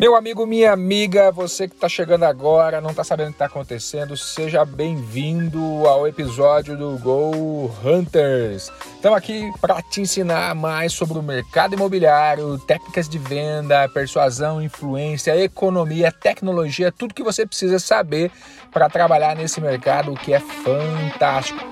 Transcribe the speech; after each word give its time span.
Meu 0.00 0.16
amigo, 0.16 0.46
minha 0.46 0.72
amiga, 0.72 1.30
você 1.30 1.68
que 1.68 1.74
está 1.74 1.86
chegando 1.86 2.24
agora, 2.24 2.80
não 2.80 2.88
está 2.88 3.04
sabendo 3.04 3.26
o 3.26 3.30
que 3.32 3.34
está 3.34 3.44
acontecendo, 3.44 4.16
seja 4.16 4.64
bem-vindo 4.64 5.60
ao 5.86 6.08
episódio 6.08 6.74
do 6.74 6.98
Go 7.00 7.70
Hunters. 7.84 8.72
Estamos 8.94 9.18
aqui 9.18 9.52
para 9.60 9.82
te 9.82 10.00
ensinar 10.00 10.54
mais 10.54 10.94
sobre 10.94 11.18
o 11.18 11.22
mercado 11.22 11.74
imobiliário, 11.74 12.58
técnicas 12.60 13.10
de 13.10 13.18
venda, 13.18 13.86
persuasão, 13.90 14.62
influência, 14.62 15.36
economia, 15.36 16.10
tecnologia, 16.10 16.90
tudo 16.90 17.12
que 17.12 17.22
você 17.22 17.46
precisa 17.46 17.78
saber 17.78 18.32
para 18.72 18.88
trabalhar 18.88 19.36
nesse 19.36 19.60
mercado 19.60 20.14
que 20.14 20.32
é 20.32 20.40
fantástico. 20.40 21.62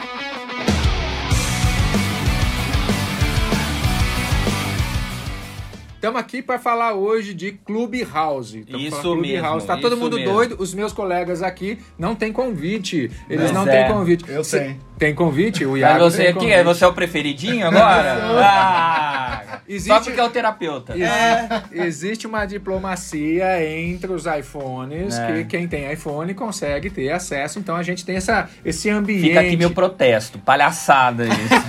Estamos 5.98 6.20
aqui 6.20 6.40
para 6.40 6.60
falar 6.60 6.94
hoje 6.94 7.34
de 7.34 7.50
Clubhouse. 7.50 8.64
Isso 8.68 9.00
Clube 9.00 9.22
mesmo. 9.22 9.42
House. 9.44 9.64
Tá 9.64 9.76
todo 9.76 9.96
mundo 9.96 10.14
mesmo. 10.16 10.32
doido. 10.32 10.56
Os 10.60 10.72
meus 10.72 10.92
colegas 10.92 11.42
aqui 11.42 11.76
não 11.98 12.14
têm 12.14 12.32
convite. 12.32 13.10
Eles 13.28 13.50
Mas 13.50 13.52
não 13.52 13.66
é. 13.68 13.82
têm 13.84 13.92
convite. 13.92 14.24
Eu 14.30 14.44
Cê- 14.44 14.60
tenho. 14.60 14.80
Tem 14.98 15.14
convite? 15.14 15.64
O 15.64 15.72
Mas 15.72 15.80
Iago 15.80 15.98
você 16.10 16.16
tem 16.18 16.26
aqui, 16.26 16.34
convite. 16.40 16.52
é, 16.54 16.64
você 16.64 16.84
é 16.84 16.88
o 16.88 16.92
preferidinho 16.92 17.66
agora? 17.66 18.18
ah, 18.44 19.42
Só 19.46 19.58
Existe- 19.68 20.04
porque 20.04 20.20
é 20.20 20.24
o 20.24 20.30
terapeuta. 20.30 20.94
Ex- 20.96 21.86
Existe 21.86 22.26
uma 22.26 22.44
diplomacia 22.46 23.62
entre 23.78 24.10
os 24.12 24.24
iPhones 24.26 25.18
É. 25.18 25.26
que 25.26 25.44
quem 25.44 25.68
tem 25.68 25.92
iPhone 25.92 26.32
consegue 26.34 26.90
ter 26.90 27.10
acesso. 27.10 27.58
Então 27.58 27.76
a 27.76 27.82
gente 27.82 28.04
tem 28.04 28.16
essa, 28.16 28.48
esse 28.64 28.88
ambiente. 28.90 29.28
Fica 29.28 29.40
aqui 29.40 29.56
meu 29.56 29.70
protesto. 29.70 30.38
Palhaçada 30.38 31.24
isso. 31.26 31.34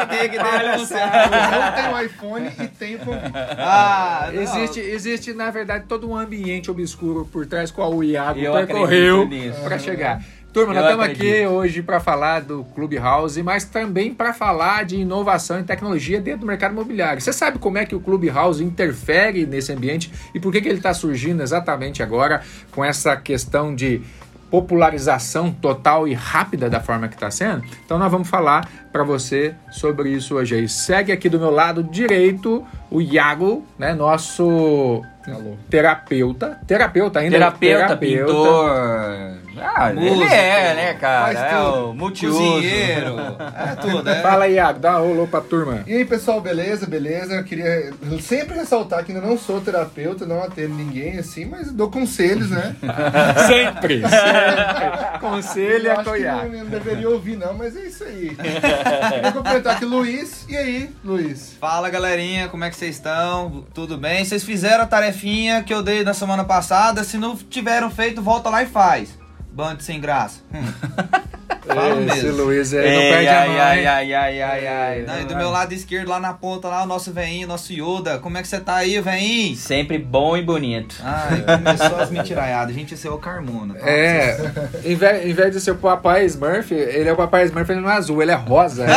É, 0.00 0.06
tem 0.06 0.28
que. 0.30 0.36
Eu 0.36 1.72
tenho 1.74 2.00
iPhone 2.04 2.50
e 2.60 2.66
tenho 2.68 2.98
convite. 3.00 3.32
ah, 3.58 4.30
não. 4.32 4.42
Existe, 4.42 4.80
existe, 4.80 5.32
na 5.32 5.50
verdade, 5.50 5.84
todo 5.88 6.08
um 6.10 6.16
ambiente 6.16 6.70
obscuro 6.70 7.28
por 7.30 7.46
trás 7.46 7.70
qual 7.70 7.92
o 7.94 8.02
Iago 8.02 8.38
Eu 8.38 8.52
percorreu 8.52 9.28
para 9.62 9.78
chegar. 9.78 10.22
Turma, 10.52 10.74
nós 10.74 10.82
estamos 10.82 11.06
aqui 11.06 11.46
hoje 11.46 11.80
para 11.80 12.00
falar 12.00 12.40
do 12.40 12.64
Clubhouse, 12.74 13.40
mas 13.40 13.64
também 13.64 14.12
para 14.12 14.32
falar 14.32 14.84
de 14.84 14.96
inovação 14.96 15.60
e 15.60 15.62
tecnologia 15.62 16.20
dentro 16.20 16.40
do 16.40 16.46
mercado 16.46 16.72
imobiliário. 16.72 17.20
Você 17.20 17.32
sabe 17.32 17.58
como 17.60 17.78
é 17.78 17.86
que 17.86 17.94
o 17.94 18.00
Clubhouse 18.00 18.62
interfere 18.62 19.46
nesse 19.46 19.72
ambiente 19.72 20.10
e 20.34 20.40
por 20.40 20.50
que, 20.50 20.60
que 20.60 20.68
ele 20.68 20.78
está 20.78 20.92
surgindo 20.92 21.40
exatamente 21.40 22.02
agora 22.02 22.42
com 22.72 22.84
essa 22.84 23.16
questão 23.16 23.72
de 23.72 24.02
popularização 24.50 25.52
total 25.52 26.08
e 26.08 26.14
rápida 26.14 26.68
da 26.68 26.80
forma 26.80 27.06
que 27.06 27.14
está 27.14 27.30
sendo? 27.30 27.62
Então 27.84 27.96
nós 27.96 28.10
vamos 28.10 28.28
falar 28.28 28.68
para 28.90 29.04
você 29.04 29.54
sobre 29.70 30.10
isso 30.10 30.34
hoje 30.34 30.56
aí. 30.56 30.68
Segue 30.68 31.12
aqui 31.12 31.28
do 31.28 31.38
meu 31.38 31.50
lado 31.50 31.84
direito 31.84 32.66
o 32.90 33.00
Iago, 33.00 33.64
né, 33.78 33.94
nosso 33.94 35.04
Alô. 35.28 35.56
terapeuta, 35.70 36.58
terapeuta 36.66 37.20
ainda, 37.20 37.36
Terapeuta, 37.36 37.96
pintor. 37.96 39.39
Ah, 39.62 39.90
ele 39.90 40.00
Músico, 40.10 40.24
é, 40.32 40.74
né, 40.74 40.94
cara? 40.94 41.24
faz 41.26 41.38
É 41.38 41.48
tudo. 41.56 41.90
o 41.90 41.94
multiuso. 41.94 42.38
Cozinheiro. 42.38 43.16
É 43.60 43.74
tudo, 43.76 44.08
é. 44.08 44.22
Fala 44.22 44.48
Iago, 44.48 44.78
dá 44.78 45.00
um 45.02 45.10
alô 45.12 45.26
pra 45.26 45.40
turma. 45.40 45.82
E 45.86 45.94
aí, 45.94 46.04
pessoal, 46.04 46.40
beleza? 46.40 46.86
Beleza? 46.86 47.34
Eu 47.34 47.44
queria 47.44 47.92
sempre 48.20 48.56
ressaltar 48.56 49.04
que 49.04 49.12
ainda 49.12 49.26
não 49.26 49.36
sou 49.38 49.60
terapeuta, 49.60 50.24
não 50.26 50.42
atendo 50.42 50.74
ninguém 50.74 51.18
assim, 51.18 51.44
mas 51.44 51.70
dou 51.72 51.90
conselhos, 51.90 52.50
né? 52.50 52.74
Sempre, 53.46 54.00
sempre. 54.08 55.18
Conselho 55.20 55.88
é 55.88 55.90
acho 55.92 56.04
com 56.04 56.16
Iago. 56.16 56.48
não, 56.52 56.58
não 56.64 56.70
deveria 56.70 57.08
ouvir, 57.08 57.36
não, 57.36 57.54
mas 57.54 57.76
é 57.76 57.80
isso 57.86 58.04
aí. 58.04 58.36
Queria 58.36 59.32
complementar 59.32 59.76
aqui, 59.76 59.84
Luiz. 59.84 60.46
E 60.48 60.56
aí, 60.56 60.90
Luiz? 61.04 61.54
Fala 61.60 61.90
galerinha, 61.90 62.48
como 62.48 62.64
é 62.64 62.70
que 62.70 62.76
vocês 62.76 62.96
estão? 62.96 63.64
Tudo 63.74 63.96
bem? 63.98 64.24
Vocês 64.24 64.42
fizeram 64.42 64.84
a 64.84 64.86
tarefinha 64.86 65.62
que 65.62 65.72
eu 65.72 65.82
dei 65.82 66.02
na 66.04 66.14
semana 66.14 66.44
passada? 66.44 67.04
Se 67.04 67.18
não 67.18 67.36
tiveram 67.36 67.90
feito, 67.90 68.22
volta 68.22 68.48
lá 68.48 68.62
e 68.62 68.66
faz. 68.66 69.18
Bando 69.52 69.82
sem 69.82 70.00
graça. 70.00 70.40
Hum. 70.54 70.60
Falo 71.66 72.00
Esse 72.00 72.24
mesmo. 72.24 72.42
Luiz 72.44 72.72
aí 72.74 72.80
não 72.82 73.00
Ei, 73.00 73.10
perde 73.12 73.28
a 73.28 73.40
ai, 73.42 73.48
mão, 73.48 73.60
ai, 73.60 73.86
ai, 73.86 74.14
ai, 74.14 74.42
ai, 74.42 74.66
ai. 74.66 75.02
Não, 75.06 75.20
e 75.20 75.24
do 75.24 75.36
meu 75.36 75.50
lado 75.50 75.72
esquerdo, 75.72 76.08
lá 76.08 76.18
na 76.18 76.32
ponta, 76.32 76.66
lá 76.68 76.82
o 76.82 76.86
nosso 76.86 77.12
veinho, 77.12 77.46
nosso 77.46 77.72
Yoda. 77.72 78.18
Como 78.18 78.36
é 78.38 78.42
que 78.42 78.48
você 78.48 78.58
tá 78.58 78.76
aí, 78.76 78.98
veinho? 79.00 79.54
Sempre 79.54 79.96
bom 79.98 80.36
e 80.36 80.42
bonito. 80.42 80.96
Ai, 81.04 81.42
começou 81.42 82.00
as 82.00 82.10
mentiraiadas. 82.10 82.74
Gente, 82.74 82.94
esse 82.94 83.06
é 83.06 83.10
o 83.10 83.18
Carmona. 83.18 83.74
tá? 83.74 83.88
É, 83.88 84.36
em 84.84 84.94
vez, 84.96 85.26
em 85.26 85.32
vez 85.32 85.52
de 85.52 85.60
ser 85.60 85.72
o 85.72 85.76
papai 85.76 86.24
Smurf, 86.24 86.72
ele 86.74 87.08
é 87.08 87.12
o 87.12 87.16
papai 87.16 87.44
Smurf, 87.44 87.70
ele 87.70 87.80
não 87.82 87.90
é 87.90 87.94
azul, 87.94 88.20
ele 88.20 88.32
é 88.32 88.36
rosa. 88.36 88.82
ele 88.90 88.92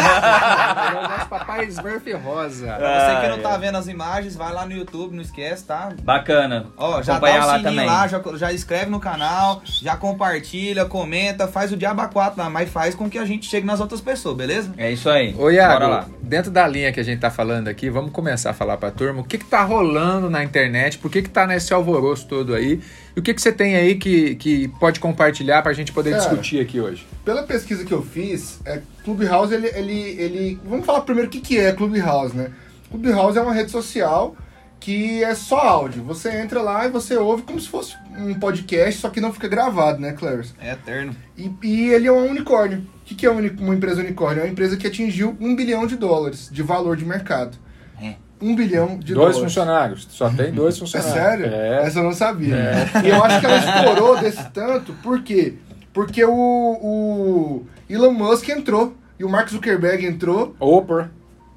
é 0.98 1.00
o 1.00 1.10
nosso 1.10 1.28
papai 1.28 1.66
Smurf 1.66 2.12
rosa. 2.14 2.74
Pra 2.74 3.16
você 3.16 3.22
que 3.22 3.28
não 3.28 3.40
tá 3.40 3.58
vendo 3.58 3.78
as 3.78 3.88
imagens, 3.88 4.36
vai 4.36 4.52
lá 4.52 4.66
no 4.66 4.72
YouTube, 4.72 5.14
não 5.16 5.22
esquece, 5.22 5.66
tá? 5.66 5.90
Bacana. 6.02 6.68
Ó, 6.78 7.02
já 7.04 7.20
dá 7.20 7.28
Acompanhar 7.28 7.44
o 7.44 7.48
lá 7.48 7.54
sininho 7.58 7.70
também. 7.72 7.86
lá, 7.86 8.08
já, 8.08 8.22
já 8.36 8.54
inscreve 8.54 8.90
no 8.90 9.00
canal, 9.00 9.62
já 9.66 9.96
compartilha, 9.96 10.43
comenta, 10.90 11.48
faz 11.48 11.72
o 11.72 11.78
diabo 11.78 12.02
a 12.02 12.08
quatro 12.08 12.42
lá, 12.42 12.50
mas 12.50 12.70
faz 12.70 12.96
com 12.96 13.10
que 13.10 13.18
a 13.18 13.26
gente 13.26 13.50
chegue 13.50 13.66
nas 13.66 13.80
outras 13.80 14.02
pessoas, 14.02 14.36
beleza? 14.36 14.74
É 14.78 14.92
isso 14.92 15.10
aí. 15.10 15.34
Ô 15.38 15.50
Iago, 15.50 15.74
Bora 15.74 15.88
lá. 15.88 16.08
dentro 16.22 16.52
da 16.52 16.68
linha 16.68 16.92
que 16.92 17.00
a 17.00 17.04
gente 17.04 17.20
tá 17.20 17.30
falando 17.30 17.68
aqui, 17.68 17.90
vamos 17.90 18.12
começar 18.12 18.52
a 18.52 18.54
falar 18.54 18.78
pra 18.78 18.92
turma 18.92 19.22
o 19.22 19.24
que 19.24 19.38
que 19.38 19.46
tá 19.46 19.64
rolando 19.64 20.30
na 20.30 20.44
internet, 20.44 20.98
por 20.98 21.10
que 21.10 21.22
que 21.22 21.30
tá 21.30 21.48
nesse 21.48 21.74
alvoroço 21.74 22.28
todo 22.28 22.54
aí, 22.54 22.80
e 23.16 23.20
o 23.20 23.24
que 23.24 23.34
que 23.34 23.42
você 23.42 23.52
tem 23.52 23.76
aí 23.76 23.96
que, 23.96 24.36
que 24.36 24.68
pode 24.80 25.00
compartilhar 25.00 25.62
pra 25.62 25.74
gente 25.74 25.92
poder 25.92 26.12
Cara, 26.12 26.22
discutir 26.22 26.60
aqui 26.60 26.80
hoje. 26.80 27.06
Pela 27.24 27.44
pesquisa 27.44 27.84
que 27.86 27.94
eu 27.94 28.02
fiz, 28.02 28.60
é, 28.66 28.82
Clubhouse, 29.04 29.54
ele, 29.54 29.68
ele, 29.68 30.00
ele... 30.20 30.60
Vamos 30.66 30.86
falar 30.86 31.02
primeiro 31.02 31.28
o 31.30 31.32
que, 31.32 31.40
que 31.40 31.60
é 31.60 31.72
Clubhouse, 31.72 32.36
né? 32.36 32.52
Clubhouse 32.90 33.38
é 33.38 33.42
uma 33.42 33.54
rede 33.54 33.72
social 33.72 34.36
que 34.84 35.24
é 35.24 35.34
só 35.34 35.60
áudio. 35.60 36.04
Você 36.04 36.30
entra 36.42 36.62
lá 36.62 36.86
e 36.86 36.90
você 36.90 37.16
ouve 37.16 37.44
como 37.44 37.58
se 37.58 37.70
fosse 37.70 37.96
um 38.18 38.34
podcast, 38.34 39.00
só 39.00 39.10
que 39.10 39.22
não 39.22 39.32
fica 39.32 39.48
gravado, 39.48 40.02
né, 40.02 40.12
Clarice? 40.12 40.54
É 40.60 40.74
eterno. 40.74 41.16
E, 41.38 41.50
e 41.64 41.90
ele 41.90 42.06
é 42.08 42.12
um 42.12 42.30
unicórnio. 42.30 42.80
O 42.80 43.06
que, 43.06 43.16
que 43.16 43.26
é 43.26 43.32
uma 43.32 43.74
empresa 43.74 44.02
unicórnio? 44.02 44.42
É 44.42 44.44
uma 44.44 44.52
empresa 44.52 44.76
que 44.76 44.86
atingiu 44.86 45.38
um 45.40 45.56
bilhão 45.56 45.88
de 45.88 45.96
dólares 45.96 46.50
de 46.52 46.62
valor 46.62 46.98
de 46.98 47.06
mercado. 47.06 47.58
É. 48.02 48.16
Um 48.42 48.54
bilhão 48.56 48.98
de 49.00 49.14
dois 49.14 49.36
dólares. 49.36 49.38
funcionários, 49.38 50.08
só 50.12 50.30
tem 50.30 50.52
dois 50.52 50.76
É 50.76 50.80
funcionários. 50.80 51.14
sério? 51.14 51.46
É. 51.46 51.84
Essa 51.88 52.00
eu 52.00 52.04
não 52.04 52.14
sabia. 52.14 52.58
E 53.06 53.08
eu 53.08 53.24
acho 53.24 53.40
que 53.40 53.46
ela 53.46 53.58
estourou 53.58 54.18
desse 54.20 54.50
tanto, 54.52 54.92
por 55.02 55.24
quê? 55.24 55.54
Porque 55.94 56.26
o, 56.26 56.34
o 56.34 57.66
Elon 57.90 58.12
Musk 58.12 58.50
entrou, 58.50 58.98
e 59.18 59.24
o 59.24 59.30
Mark 59.30 59.48
Zuckerberg 59.50 60.06
entrou, 60.06 60.54
Oprah. 60.60 61.10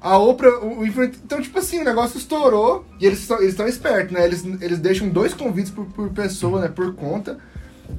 A 0.07 0.17
Oprah, 0.17 0.59
o, 0.59 0.79
o 0.79 0.85
então 0.85 1.41
tipo 1.41 1.59
assim, 1.59 1.79
o 1.79 1.83
negócio 1.83 2.17
estourou, 2.17 2.85
e 2.99 3.05
eles 3.05 3.19
estão 3.19 3.41
eles 3.41 3.59
espertos, 3.59 4.11
né? 4.11 4.25
Eles, 4.25 4.43
eles 4.61 4.79
deixam 4.79 5.09
dois 5.09 5.33
convites 5.33 5.71
por, 5.71 5.85
por 5.85 6.09
pessoa, 6.09 6.61
né? 6.61 6.67
Por 6.67 6.93
conta, 6.95 7.37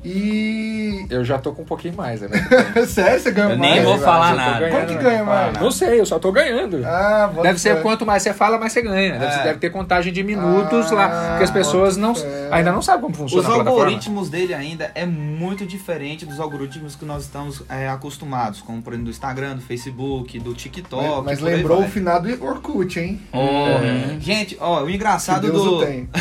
e... 0.04 1.06
Eu 1.10 1.24
já 1.24 1.38
tô 1.38 1.52
com 1.52 1.62
um 1.62 1.64
pouquinho 1.64 1.94
mais, 1.94 2.20
né? 2.20 2.28
Sério, 2.86 3.18
você 3.20 3.30
ganha 3.30 3.50
Eu 3.54 3.58
mais? 3.58 3.74
nem 3.74 3.82
vou 3.84 3.98
falar 3.98 4.34
nada. 4.34 4.60
ganhando, 4.60 4.74
Como 4.74 4.86
que 4.86 4.94
né? 4.94 5.02
ganha 5.02 5.24
mais? 5.24 5.52
Não 5.60 5.70
sei, 5.70 6.00
eu 6.00 6.06
só 6.06 6.18
tô 6.18 6.30
ganhando. 6.32 6.82
Ah, 6.84 7.30
Deve 7.42 7.58
ser 7.58 7.80
quanto 7.82 8.04
mais 8.06 8.22
você 8.22 8.32
fala, 8.34 8.58
mais 8.58 8.72
você 8.72 8.82
ganha. 8.82 9.18
Deve, 9.18 9.34
É. 9.40 9.42
deve 9.44 9.58
ter 9.58 9.70
contagem 9.70 10.12
de 10.12 10.22
minutos 10.22 10.92
Ah, 10.92 10.94
lá. 10.94 11.08
Porque 11.30 11.44
as 11.44 11.50
pessoas 11.50 11.96
não, 11.96 12.12
ainda 12.50 12.70
não 12.72 12.82
sabem 12.82 13.00
como 13.02 13.12
Os 13.12 13.18
funciona 13.20 13.48
a 13.48 13.50
plataforma. 13.54 13.84
algoritmos 13.84 14.28
dele 14.28 14.54
ainda 14.54 14.90
é 14.94 15.06
muito 15.06 15.64
diferente 15.66 16.24
dos 16.26 16.38
algoritmos 16.40 16.94
que 16.94 17.04
nós 17.04 17.22
estamos 17.24 17.62
é, 17.68 17.88
acostumados, 17.88 18.60
como 18.60 18.82
por 18.82 18.92
exemplo 18.92 19.06
do 19.06 19.10
Instagram, 19.10 19.56
do 19.56 19.62
Facebook, 19.62 20.38
do 20.38 20.54
TikTok. 20.54 21.24
Mas, 21.24 21.24
mas 21.24 21.40
lembrou 21.40 21.78
vai. 21.78 21.86
o 21.88 21.90
finado 21.90 22.28
Orkut, 22.44 22.98
hein? 23.00 23.20
Uhum. 23.32 24.20
Gente, 24.20 24.56
ó, 24.60 24.82
o 24.82 24.86
Que 24.86 24.94
engraçado 24.94 25.42
Deus 25.50 25.62
do. 25.64 25.76
o 25.78 25.84
tem. 25.84 26.08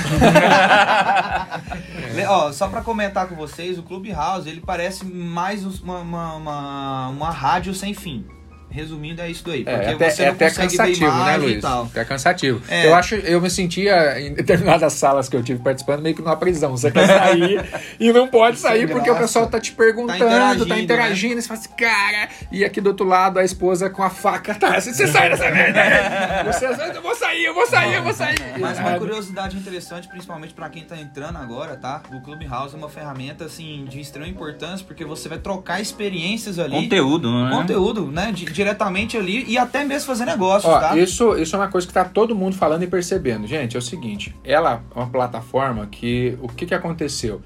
Ó, 2.27 2.51
só 2.51 2.67
pra 2.67 2.81
comentar 2.81 3.27
com 3.27 3.35
vocês, 3.57 3.79
o 3.79 3.83
Clubhouse, 3.83 4.47
ele 4.47 4.61
parece 4.61 5.03
mais 5.03 5.65
uma, 5.65 5.99
uma, 5.99 6.35
uma, 6.35 7.07
uma 7.07 7.29
rádio 7.31 7.73
sem 7.73 7.91
fim. 7.91 8.23
Resumindo, 8.69 9.21
é 9.21 9.29
isso 9.29 9.43
daí. 9.45 9.63
Porque 9.63 9.85
É, 9.85 9.93
até, 9.93 10.09
você 10.09 10.23
é 10.23 10.27
até 10.29 10.49
cansativo, 10.51 11.11
né, 11.23 11.37
Luiz? 11.37 11.63
Até 11.63 12.03
cansativo. 12.05 12.61
É. 12.67 12.85
Eu 12.85 12.93
acho, 12.95 13.15
eu 13.15 13.39
me 13.41 13.49
sentia 13.49 14.19
em 14.19 14.33
determinadas 14.33 14.93
salas 14.93 15.29
que 15.29 15.35
eu 15.35 15.41
tive 15.43 15.63
participando 15.63 16.01
meio 16.01 16.13
que 16.15 16.21
numa 16.21 16.35
prisão. 16.35 16.75
Você 16.75 16.91
quer 16.91 17.07
sair 17.07 17.65
e 17.99 18.11
não 18.11 18.27
pode 18.27 18.57
sair 18.57 18.79
Sem 18.79 18.87
porque 18.87 19.09
o 19.09 19.13
graça. 19.13 19.21
pessoal 19.21 19.47
tá 19.47 19.59
te 19.59 19.71
perguntando, 19.71 20.15
interagindo, 20.25 20.65
tá 20.67 20.79
interagindo, 20.79 21.39
e 21.39 21.41
você 21.41 21.47
fala 21.47 21.59
assim, 21.59 21.69
cara, 21.77 22.29
e 22.51 22.65
aqui 22.65 22.81
do 22.81 22.87
outro 22.89 23.05
lado 23.07 23.39
a 23.39 23.43
esposa 23.43 23.89
com 23.89 24.03
a 24.03 24.09
faca, 24.09 24.53
tá, 24.53 24.79
você, 24.79 24.93
você 24.93 25.07
sai 25.07 25.29
dessa 25.29 25.49
merda. 25.49 25.81
aí. 25.81 26.47
Você, 26.53 26.65
eu 26.65 27.01
vou 27.01 27.15
sair, 27.15 27.45
eu 27.45 27.53
vou 27.53 27.67
sair, 27.67 27.95
eu 27.95 28.03
vou 28.03 28.13
sair. 28.13 28.37
Mas 28.59 28.77
uma 28.79 28.97
curiosidade 28.97 29.57
interessante, 29.57 30.07
principalmente 30.07 30.53
pra 30.53 30.69
quem 30.69 30.83
tá 30.83 30.95
entrando 30.97 31.37
agora, 31.37 31.75
tá? 31.75 32.01
O 32.11 32.21
Clubhouse 32.21 32.73
é 32.75 32.77
uma 32.77 32.89
ferramenta, 32.89 33.45
assim, 33.45 33.85
de 33.89 33.99
extrema 33.99 34.27
importância, 34.27 34.85
porque 34.85 35.03
você 35.05 35.27
vai 35.29 35.37
trocar 35.37 35.81
experiências 35.81 36.59
ali. 36.59 36.71
Conteúdo, 36.71 37.31
né? 37.31 37.51
Conteúdo, 37.51 38.11
né? 38.11 38.31
Di- 38.33 38.45
diretamente 38.57 39.15
ali 39.15 39.45
e 39.47 39.57
até 39.57 39.83
mesmo 39.83 40.07
fazer 40.07 40.25
negócios, 40.25 40.71
Ó, 40.71 40.79
tá? 40.79 40.97
isso, 40.97 41.37
isso 41.37 41.55
é 41.55 41.59
uma 41.59 41.67
coisa 41.67 41.85
que 41.85 41.93
tá 41.93 42.03
todo 42.03 42.35
mundo 42.35 42.55
falando 42.55 42.83
e 42.83 42.87
percebendo. 42.87 43.45
Gente, 43.47 43.75
é 43.75 43.79
o 43.79 43.81
seguinte, 43.81 44.35
ela 44.43 44.81
é 44.93 44.99
uma 44.99 45.07
plataforma 45.07 45.87
que. 45.87 46.37
O 46.41 46.47
que, 46.47 46.65
que 46.65 46.73
aconteceu? 46.73 47.41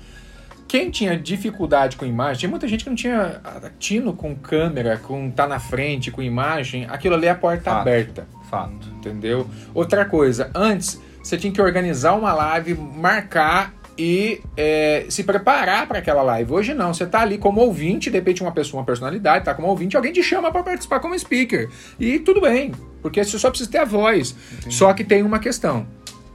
Quem 0.68 0.90
tinha 0.90 1.18
dificuldade 1.18 1.98
com 1.98 2.06
imagem, 2.06 2.40
tinha 2.40 2.50
muita 2.50 2.66
gente 2.66 2.86
que 2.86 2.90
não 2.90 2.96
tinha 2.96 3.42
ah, 3.44 3.70
tino 3.78 4.14
com 4.14 4.34
câmera, 4.34 4.98
com 4.98 5.30
tá 5.30 5.46
na 5.46 5.60
frente, 5.60 6.10
com 6.10 6.22
imagem, 6.22 6.86
aquilo 6.90 7.16
ali 7.16 7.28
é 7.28 7.32
a 7.32 7.36
porta 7.36 7.72
Fato. 7.72 7.82
aberta, 7.82 8.28
Fato. 8.50 8.88
entendeu? 8.96 9.50
Outra 9.74 10.06
coisa, 10.06 10.50
antes 10.56 11.02
você 11.22 11.38
tinha 11.38 11.52
que 11.52 11.62
organizar 11.62 12.14
uma 12.14 12.34
live, 12.34 12.74
marcar 12.74 13.74
e 13.98 14.42
é, 14.58 15.06
se 15.10 15.24
preparar 15.24 15.88
para 15.88 16.00
aquela 16.00 16.22
live. 16.22 16.52
Hoje 16.52 16.74
não, 16.74 16.94
você 16.94 17.06
tá 17.06 17.22
ali 17.22 17.38
como 17.38 17.62
ouvinte, 17.62 18.10
de 18.10 18.18
repente 18.18 18.42
uma 18.42 18.52
pessoa, 18.52 18.80
uma 18.80 18.86
personalidade, 18.86 19.46
tá 19.46 19.54
como 19.54 19.68
ouvinte, 19.68 19.96
alguém 19.96 20.12
te 20.12 20.24
chama 20.24 20.52
para 20.52 20.64
participar 20.64 21.00
como 21.00 21.18
speaker. 21.18 21.70
E 22.00 22.20
tudo 22.20 22.42
bem, 22.42 22.72
porque 23.02 23.24
você 23.24 23.38
só 23.38 23.50
precisa 23.50 23.70
ter 23.70 23.80
a 23.80 23.86
voz. 23.86 24.36
Só 24.70 24.94
que 24.94 25.04
tem 25.04 25.24
uma 25.24 25.40
questão. 25.40 25.86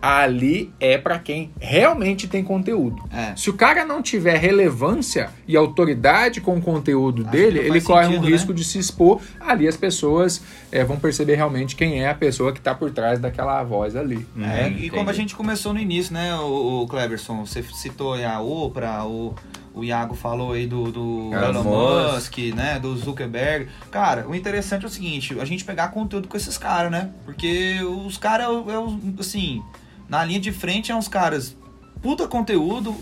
Ali 0.08 0.72
é 0.78 0.96
para 0.96 1.18
quem 1.18 1.50
realmente 1.60 2.28
tem 2.28 2.44
conteúdo. 2.44 3.02
É. 3.12 3.34
Se 3.34 3.50
o 3.50 3.54
cara 3.54 3.84
não 3.84 4.00
tiver 4.00 4.38
relevância 4.38 5.30
e 5.48 5.56
autoridade 5.56 6.40
com 6.40 6.56
o 6.56 6.62
conteúdo 6.62 7.22
Acho 7.22 7.30
dele, 7.32 7.58
ele 7.58 7.80
corre 7.80 8.06
um 8.06 8.10
sentido, 8.12 8.26
risco 8.26 8.52
né? 8.52 8.58
de 8.58 8.64
se 8.64 8.78
expor. 8.78 9.20
Ali 9.40 9.66
as 9.66 9.76
pessoas 9.76 10.40
é, 10.70 10.84
vão 10.84 10.96
perceber 10.96 11.34
realmente 11.34 11.74
quem 11.74 12.04
é 12.04 12.08
a 12.08 12.14
pessoa 12.14 12.52
que 12.52 12.58
está 12.58 12.72
por 12.72 12.92
trás 12.92 13.18
daquela 13.18 13.60
voz 13.64 13.96
ali. 13.96 14.24
É, 14.38 14.66
Uhum, 14.66 14.78
e 14.78 14.90
como 14.90 15.10
a 15.10 15.12
gente 15.12 15.34
começou 15.34 15.72
no 15.72 15.80
início, 15.80 16.14
né, 16.14 16.34
o, 16.36 16.82
o 16.82 16.86
Cleverson, 16.86 17.44
você 17.44 17.62
citou 17.62 18.14
aí 18.14 18.24
a 18.24 18.40
Oprah, 18.40 19.04
o, 19.04 19.34
o 19.74 19.82
Iago 19.82 20.14
falou 20.14 20.52
aí 20.52 20.68
do, 20.68 20.92
do 20.92 21.30
Elon 21.32 21.64
Musk. 21.64 22.38
Né, 22.54 22.78
do 22.78 22.96
Zuckerberg. 22.96 23.68
Cara, 23.90 24.28
o 24.28 24.34
interessante 24.36 24.84
é 24.84 24.86
o 24.86 24.90
seguinte, 24.90 25.36
a 25.38 25.44
gente 25.44 25.64
pegar 25.64 25.88
conteúdo 25.88 26.28
com 26.28 26.36
esses 26.36 26.56
caras, 26.56 26.92
né, 26.92 27.10
porque 27.24 27.80
os 27.82 28.16
caras, 28.16 28.46
é, 28.48 28.50
é 28.50 29.20
assim, 29.20 29.62
na 30.08 30.24
linha 30.24 30.40
de 30.40 30.52
frente 30.52 30.92
é 30.92 30.94
uns 30.96 31.08
caras 31.08 31.56
puta 32.02 32.26
conteúdo, 32.28 32.94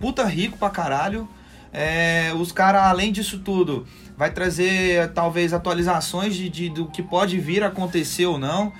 puta 0.00 0.24
rico 0.24 0.56
pra 0.58 0.70
caralho, 0.70 1.28
é, 1.72 2.32
os 2.38 2.52
caras, 2.52 2.82
além 2.82 3.10
disso 3.10 3.38
tudo, 3.40 3.86
vai 4.16 4.30
trazer 4.30 5.10
talvez 5.12 5.52
atualizações 5.52 6.34
de, 6.34 6.48
de- 6.48 6.68
do 6.68 6.86
que 6.86 7.02
pode 7.02 7.38
vir 7.38 7.62
a 7.64 7.68
acontecer 7.68 8.26
ou 8.26 8.38
não. 8.38 8.72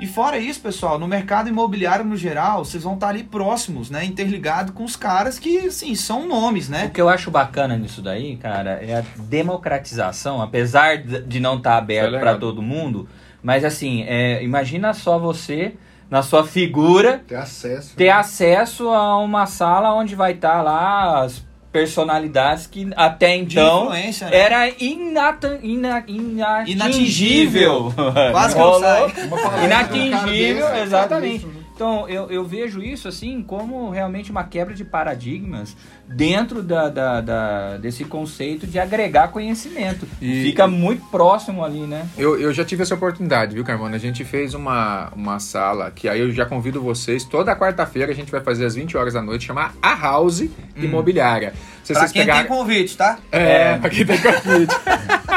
E 0.00 0.06
fora 0.08 0.36
isso, 0.38 0.60
pessoal, 0.60 0.98
no 0.98 1.06
mercado 1.06 1.48
imobiliário 1.48 2.04
no 2.04 2.16
geral, 2.16 2.64
vocês 2.64 2.82
vão 2.82 2.94
estar 2.94 3.10
ali 3.10 3.22
próximos, 3.22 3.88
né? 3.90 4.04
Interligado 4.04 4.72
com 4.72 4.82
os 4.82 4.96
caras 4.96 5.38
que, 5.38 5.68
assim, 5.68 5.94
são 5.94 6.26
nomes, 6.26 6.66
O 6.68 6.72
né? 6.72 6.90
que 6.92 7.00
eu 7.00 7.08
acho 7.08 7.30
bacana 7.30 7.76
nisso 7.78 8.02
daí, 8.02 8.36
cara, 8.36 8.72
é 8.82 8.96
a 8.98 9.04
democratização, 9.20 10.42
apesar 10.42 10.98
de 10.98 11.38
não 11.38 11.56
estar 11.58 11.70
Isso 11.70 11.76
é 11.76 11.78
aberto 11.78 12.06
legal. 12.12 12.20
para 12.20 12.36
todo 12.38 12.60
mundo, 12.60 13.08
mas 13.40 13.64
assim, 13.64 14.02
é, 14.02 14.42
imagina 14.42 14.92
só 14.92 15.16
você, 15.18 15.74
na 16.10 16.22
sua 16.22 16.44
figura, 16.46 17.22
Ter 17.26 17.36
acesso. 17.36 17.94
ter 17.96 18.10
acesso 18.10 18.88
a 18.90 19.18
uma 19.18 19.46
sala 19.46 19.92
onde 19.94 20.14
vai 20.14 20.32
estar 20.32 20.62
lá 20.62 21.22
as 21.22 21.42
personalidades 21.72 22.68
que 22.68 22.88
até 22.94 23.34
então 23.34 23.90
né? 23.90 24.10
era 24.30 24.68
inata, 24.78 25.58
ina, 25.60 26.04
inatingível. 26.06 26.72
Inatingível. 26.72 27.94
Quase 28.30 28.54
que 28.54 28.60
não 28.60 28.80
sai. 28.80 29.64
Inatingível, 29.64 30.68
desse, 30.68 30.80
exatamente. 30.82 31.63
Então, 31.74 32.08
eu, 32.08 32.30
eu 32.30 32.44
vejo 32.44 32.80
isso 32.80 33.08
assim 33.08 33.42
como 33.42 33.90
realmente 33.90 34.30
uma 34.30 34.44
quebra 34.44 34.72
de 34.74 34.84
paradigmas 34.84 35.76
dentro 36.06 36.62
da, 36.62 36.88
da- 36.88 37.20
da- 37.20 37.76
desse 37.78 38.04
conceito 38.04 38.64
de 38.64 38.78
agregar 38.78 39.28
conhecimento. 39.28 40.06
E- 40.22 40.44
Fica 40.44 40.68
muito 40.68 41.04
próximo 41.10 41.64
ali, 41.64 41.80
né? 41.80 42.06
Eu, 42.16 42.38
eu 42.40 42.52
já 42.52 42.64
tive 42.64 42.82
essa 42.84 42.94
oportunidade, 42.94 43.54
viu, 43.54 43.64
Carmona? 43.64 43.96
A 43.96 43.98
gente 43.98 44.24
fez 44.24 44.54
uma, 44.54 45.10
uma 45.16 45.40
sala 45.40 45.90
que 45.90 46.08
aí 46.08 46.20
eu 46.20 46.30
já 46.30 46.46
convido 46.46 46.80
vocês. 46.80 47.24
Toda 47.24 47.56
quarta-feira 47.56 48.12
a 48.12 48.14
gente 48.14 48.30
vai 48.30 48.40
fazer 48.40 48.64
às 48.66 48.76
20 48.76 48.96
horas 48.96 49.14
da 49.14 49.20
noite, 49.22 49.44
chamar 49.46 49.74
A 49.82 49.94
House 49.96 50.44
Imobiliária. 50.76 51.54
Se 51.82 51.92
Pra 51.92 52.02
vocês 52.02 52.12
quem 52.12 52.22
pegarem- 52.22 52.46
tem 52.46 52.56
convite, 52.56 52.96
tá? 52.96 53.18
É, 53.32 53.76
pra 53.78 53.90
quem 53.90 54.06
tem 54.06 54.16
convite. 54.22 54.74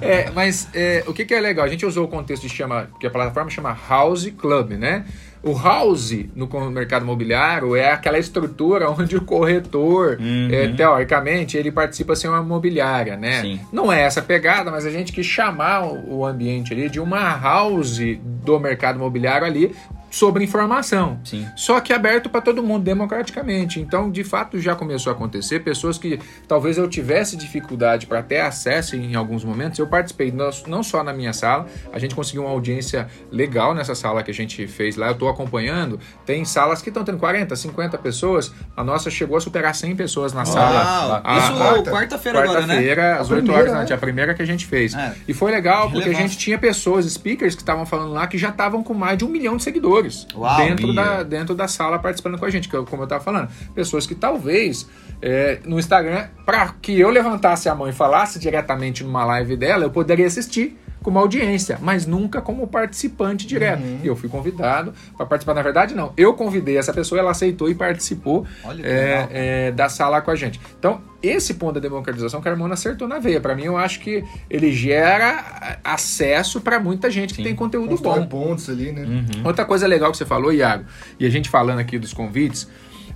É, 0.00 0.30
mas 0.34 0.68
é, 0.74 1.02
o 1.06 1.12
que, 1.14 1.24
que 1.24 1.34
é 1.34 1.40
legal? 1.40 1.64
A 1.64 1.68
gente 1.68 1.84
usou 1.86 2.04
o 2.04 2.08
contexto 2.08 2.42
de 2.42 2.48
chama, 2.54 2.88
que 3.00 3.06
a 3.06 3.10
plataforma 3.10 3.50
chama 3.50 3.76
House 3.88 4.30
Club, 4.36 4.72
né? 4.72 5.04
O 5.42 5.52
house 5.56 6.26
no 6.34 6.48
mercado 6.70 7.02
imobiliário 7.02 7.76
é 7.76 7.92
aquela 7.92 8.18
estrutura 8.18 8.90
onde 8.92 9.16
o 9.16 9.20
corretor, 9.20 10.16
Uhum. 10.20 10.48
é, 10.50 10.68
teoricamente, 10.68 11.56
ele 11.56 11.70
participa 11.70 12.16
sem 12.16 12.28
uma 12.28 12.40
imobiliária, 12.40 13.16
né? 13.16 13.40
Sim. 13.42 13.60
Não 13.72 13.92
é 13.92 14.02
essa 14.02 14.22
pegada, 14.22 14.70
mas 14.70 14.84
a 14.86 14.90
gente 14.90 15.12
quis 15.12 15.26
chamar 15.26 15.84
o, 15.86 16.18
o 16.18 16.26
ambiente 16.26 16.72
ali 16.72 16.88
de 16.88 16.98
uma 17.00 17.36
house 17.38 17.98
do 18.44 18.58
mercado 18.58 18.96
imobiliário 18.96 19.46
ali 19.46 19.74
sobre 20.16 20.42
informação. 20.44 21.18
Sim. 21.24 21.46
Só 21.54 21.78
que 21.80 21.92
aberto 21.92 22.30
para 22.30 22.40
todo 22.40 22.62
mundo 22.62 22.82
democraticamente. 22.84 23.80
Então, 23.80 24.10
de 24.10 24.24
fato, 24.24 24.58
já 24.58 24.74
começou 24.74 25.12
a 25.12 25.14
acontecer. 25.16 25.60
Pessoas 25.60 25.98
que 25.98 26.18
talvez 26.48 26.78
eu 26.78 26.88
tivesse 26.88 27.36
dificuldade 27.36 28.06
para 28.06 28.22
ter 28.22 28.40
acesso 28.40 28.96
em 28.96 29.14
alguns 29.14 29.44
momentos, 29.44 29.78
eu 29.78 29.86
participei 29.86 30.32
não- 30.32 30.82
só 30.82 31.02
na 31.04 31.12
minha 31.12 31.32
sala, 31.32 31.66
a 31.92 31.98
gente 31.98 32.14
conseguiu 32.14 32.42
uma 32.42 32.50
audiência 32.50 33.08
legal 33.30 33.74
nessa 33.74 33.94
sala 33.94 34.22
que 34.22 34.30
a 34.30 34.34
gente 34.34 34.66
fez 34.66 34.96
lá. 34.96 35.08
Eu 35.08 35.12
estou 35.12 35.28
acompanhando. 35.28 36.00
Tem 36.24 36.44
salas 36.44 36.80
que 36.80 36.88
estão 36.88 37.04
tendo 37.04 37.18
40, 37.18 37.54
50 37.54 37.98
pessoas. 37.98 38.52
A 38.76 38.82
nossa 38.82 39.10
chegou 39.10 39.36
a 39.36 39.40
superar 39.40 39.74
100 39.74 39.94
pessoas 39.96 40.32
na 40.32 40.44
sala. 40.44 41.10
Uau, 41.10 41.20
Ah, 41.24 41.38
isso 41.38 41.56
quarta- 41.56 41.90
quarta-feira 41.90 42.42
agora, 42.42 42.60
né? 42.60 42.66
Quarta-feira, 42.74 43.14
às 43.16 43.30
8 43.30 43.42
primeira, 43.42 43.52
horas 43.54 43.66
da 43.66 43.72
né? 43.72 43.78
noite, 43.80 43.92
a 43.92 43.98
primeira 43.98 44.34
que 44.34 44.42
a 44.42 44.46
gente 44.46 44.64
fez. 44.66 44.94
É. 44.94 45.14
E 45.28 45.34
foi 45.34 45.50
legal 45.50 45.82
porque 45.90 45.98
a 45.98 46.00
Relevância. 46.04 46.28
gente 46.28 46.38
tinha 46.38 46.58
pessoas, 46.58 47.04
speakers, 47.06 47.54
que 47.54 47.62
estavam 47.62 47.84
falando 47.84 48.12
lá 48.12 48.26
que 48.26 48.38
já 48.38 48.48
estavam 48.48 48.82
com 48.82 48.94
mais 48.94 49.18
de 49.18 49.24
um 49.24 49.28
milhão 49.28 49.56
de 49.56 49.62
seguidores 49.62 50.05
Uau, 50.34 50.56
dentro, 50.58 50.94
da, 50.94 51.22
dentro 51.22 51.54
da 51.54 51.68
sala 51.68 51.98
participando 51.98 52.38
com 52.38 52.44
a 52.44 52.50
gente, 52.50 52.68
que 52.68 52.76
eu- 52.76 52.84
como 52.84 53.02
eu 53.02 53.04
estava 53.06 53.22
falando. 53.22 53.48
Pessoas 53.74 54.06
que 54.06 54.14
talvez 54.14 54.88
é, 55.22 55.60
no 55.64 55.78
Instagram, 55.78 56.26
para 56.44 56.68
que 56.80 56.98
eu 57.00 57.08
levantasse 57.10 57.68
a 57.68 57.74
mão 57.74 57.88
e 57.88 57.92
falasse 57.92 58.38
diretamente 58.38 59.02
numa 59.02 59.24
live 59.24 59.56
dela, 59.56 59.84
eu 59.84 59.90
poderia 59.90 60.26
assistir 60.26 60.78
com 61.06 61.10
uma 61.10 61.20
audiência, 61.20 61.78
mas 61.80 62.04
nunca 62.04 62.40
como 62.40 62.66
participante 62.66 63.46
direto. 63.46 63.80
Uhum. 63.80 64.00
E 64.02 64.08
eu 64.08 64.16
fui 64.16 64.28
convidado 64.28 64.92
para 65.16 65.24
participar. 65.24 65.54
Na 65.54 65.62
verdade, 65.62 65.94
não. 65.94 66.12
Eu 66.16 66.34
convidei 66.34 66.76
essa 66.76 66.92
pessoa, 66.92 67.20
ela 67.20 67.30
aceitou 67.30 67.70
e 67.70 67.76
participou 67.76 68.44
Olha 68.64 68.82
que 68.82 68.88
é, 68.88 69.28
é, 69.30 69.70
da 69.70 69.88
sala 69.88 70.20
com 70.20 70.32
a 70.32 70.34
gente. 70.34 70.60
Então, 70.76 71.00
esse 71.22 71.54
ponto 71.54 71.74
da 71.74 71.80
democratização, 71.80 72.40
Carmona 72.40 72.74
acertou 72.74 73.06
na 73.06 73.20
veia. 73.20 73.40
Para 73.40 73.54
mim, 73.54 73.62
eu 73.62 73.76
acho 73.76 74.00
que 74.00 74.24
ele 74.50 74.72
gera 74.72 75.78
acesso 75.84 76.60
para 76.60 76.80
muita 76.80 77.08
gente 77.08 77.34
que 77.34 77.36
Sim. 77.36 77.44
tem 77.44 77.54
conteúdo 77.54 77.90
Constrói 77.90 78.20
bom. 78.22 78.26
pontos 78.26 78.68
ali, 78.68 78.90
né? 78.90 79.02
Uhum. 79.02 79.46
Outra 79.46 79.64
coisa 79.64 79.86
legal 79.86 80.10
que 80.10 80.16
você 80.16 80.26
falou, 80.26 80.52
Iago, 80.52 80.86
e 81.20 81.24
a 81.24 81.30
gente 81.30 81.48
falando 81.48 81.78
aqui 81.78 82.00
dos 82.00 82.12
convites, 82.12 82.68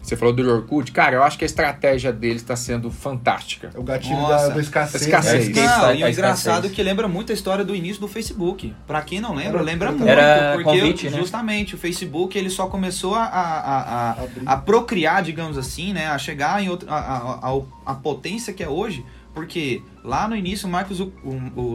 você 0.02 0.16
falou 0.16 0.34
do 0.34 0.48
Orkut, 0.50 0.90
cara, 0.92 1.16
eu 1.16 1.22
acho 1.22 1.36
que 1.38 1.44
a 1.44 1.46
estratégia 1.46 2.12
deles 2.12 2.42
está 2.42 2.56
sendo 2.56 2.90
fantástica. 2.90 3.70
É 3.74 3.78
o 3.78 3.82
gatilho 3.82 4.20
da, 4.26 4.48
da 4.48 4.60
escassez. 4.60 5.02
Escassez. 5.02 5.48
né? 5.48 5.50
Escassez. 5.52 5.82
Não, 5.82 5.94
e 5.94 6.04
o 6.04 6.08
engraçado 6.08 6.54
escassez. 6.54 6.72
é 6.72 6.74
que 6.74 6.82
lembra 6.82 7.06
muito 7.06 7.32
a 7.32 7.34
história 7.34 7.64
do 7.64 7.74
início 7.76 8.00
do 8.00 8.08
Facebook. 8.08 8.74
Pra 8.86 9.02
quem 9.02 9.20
não 9.20 9.34
lembra, 9.34 9.58
Era- 9.58 9.62
lembra 9.62 9.88
era 10.06 10.54
muito. 10.54 10.64
porque 10.64 10.80
convite, 10.80 11.10
né? 11.10 11.18
justamente 11.18 11.74
o 11.74 11.78
Facebook 11.78 12.36
ele 12.36 12.50
só 12.50 12.66
começou 12.66 13.14
a, 13.14 13.24
a, 13.24 14.10
a, 14.12 14.16
a, 14.46 14.56
procriar, 14.56 15.22
digamos 15.22 15.58
assim, 15.58 15.92
né? 15.92 16.08
A 16.08 16.18
chegar 16.18 16.62
em 16.62 16.68
outra, 16.68 16.90
a, 16.90 16.98
a, 16.98 17.50
a, 17.50 17.60
a 17.86 17.94
potência 17.94 18.52
que 18.52 18.62
é 18.62 18.68
hoje. 18.68 19.04
Porque 19.32 19.80
lá 20.02 20.26
no 20.26 20.34
início 20.34 20.66
o 20.66 20.70
Mark 20.70 20.88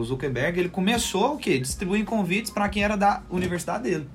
Zuckerberg 0.04 0.60
ele 0.60 0.68
começou 0.68 1.34
o 1.34 1.38
quê? 1.38 1.58
Distribuindo 1.58 2.04
convites 2.04 2.50
para 2.50 2.68
quem 2.68 2.82
era 2.82 2.96
da 2.96 3.22
universidade 3.30 3.84
dele. 3.84 4.08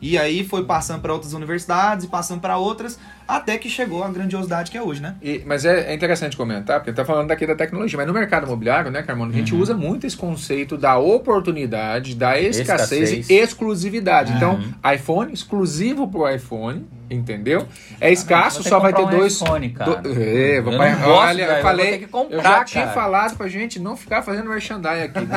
E 0.00 0.18
aí 0.18 0.44
foi 0.44 0.64
passando 0.64 1.00
para 1.00 1.12
outras 1.12 1.32
universidades 1.32 2.04
e 2.04 2.08
passando 2.08 2.40
para 2.40 2.56
outras, 2.58 2.98
até 3.26 3.56
que 3.58 3.68
chegou 3.68 4.02
a 4.04 4.08
grandiosidade 4.08 4.70
que 4.70 4.76
é 4.78 4.82
hoje, 4.82 5.00
né? 5.00 5.14
E- 5.22 5.42
mas 5.46 5.64
é, 5.64 5.90
é 5.90 5.94
interessante 5.94 6.36
comentar, 6.36 6.80
porque 6.80 6.92
tá 6.92 7.04
falando 7.04 7.28
daqui 7.28 7.46
da 7.46 7.54
tecnologia, 7.54 7.96
mas 7.96 8.06
no 8.06 8.12
mercado 8.12 8.46
imobiliário, 8.46 8.90
né, 8.90 9.02
Carmona, 9.02 9.32
a 9.32 9.36
gente 9.36 9.54
usa 9.54 9.74
muito 9.74 10.06
esse 10.06 10.16
conceito 10.16 10.76
da 10.76 10.98
oportunidade, 10.98 12.14
da 12.14 12.38
escassez, 12.40 13.10
Escassez. 13.10 13.30
e 13.30 13.34
exclusividade. 13.34 14.30
Uhum. 14.32 14.36
Então, 14.36 14.60
iPhone 14.92 15.32
exclusivo 15.32 16.06
pro 16.08 16.28
iPhone, 16.28 16.86
entendeu? 17.10 17.66
É 18.00 18.10
escasso, 18.10 18.62
só 18.62 18.78
vai 18.78 18.92
ter 18.92 19.02
um 19.02 19.10
dois. 19.10 19.40
iPhone, 19.40 19.70
cara. 19.70 19.96
do- 19.96 20.12
é, 20.22 20.58
Eu 20.58 20.62
vou 20.62 20.72
não 20.72 20.78
pai- 20.78 20.94
gosto, 20.96 21.08
olha, 21.10 21.34
velho, 21.46 21.50
eu 21.52 21.56
eu 21.56 21.62
falei, 21.62 21.84
vou 21.90 21.94
ter 21.94 22.04
que 22.06 22.10
comprar, 22.10 22.36
eu 22.36 22.42
já 22.42 22.64
tinha 22.64 22.84
cara. 22.84 22.94
falado 22.94 23.36
pra 23.36 23.48
gente 23.48 23.78
não 23.78 23.96
ficar 23.96 24.22
fazendo 24.22 24.48
merchandising 24.48 25.02
aqui. 25.02 25.20
Nem. 25.20 25.28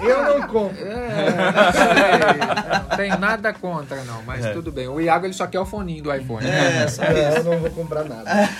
Eu 0.08 0.22
não 0.38 0.46
compro. 0.46 0.76
É, 0.86 2.78
não 2.90 2.96
tenho 2.96 3.18
nada 3.18 3.52
contra, 3.52 4.02
não, 4.04 4.22
mas 4.26 4.46
tudo 4.52 4.70
bem. 4.72 4.88
O 4.88 5.00
Iago 5.00 5.26
ele 5.26 5.32
só 5.32 5.46
quer 5.46 5.60
o 5.60 5.66
do 6.02 6.14
iPhone. 6.14 6.46
É, 6.46 6.86
só 6.88 7.02
É, 7.02 7.38
eu 7.38 7.44
não 7.44 7.58
vou 7.58 7.70
comprar 7.70 8.04
nada. 8.04 8.30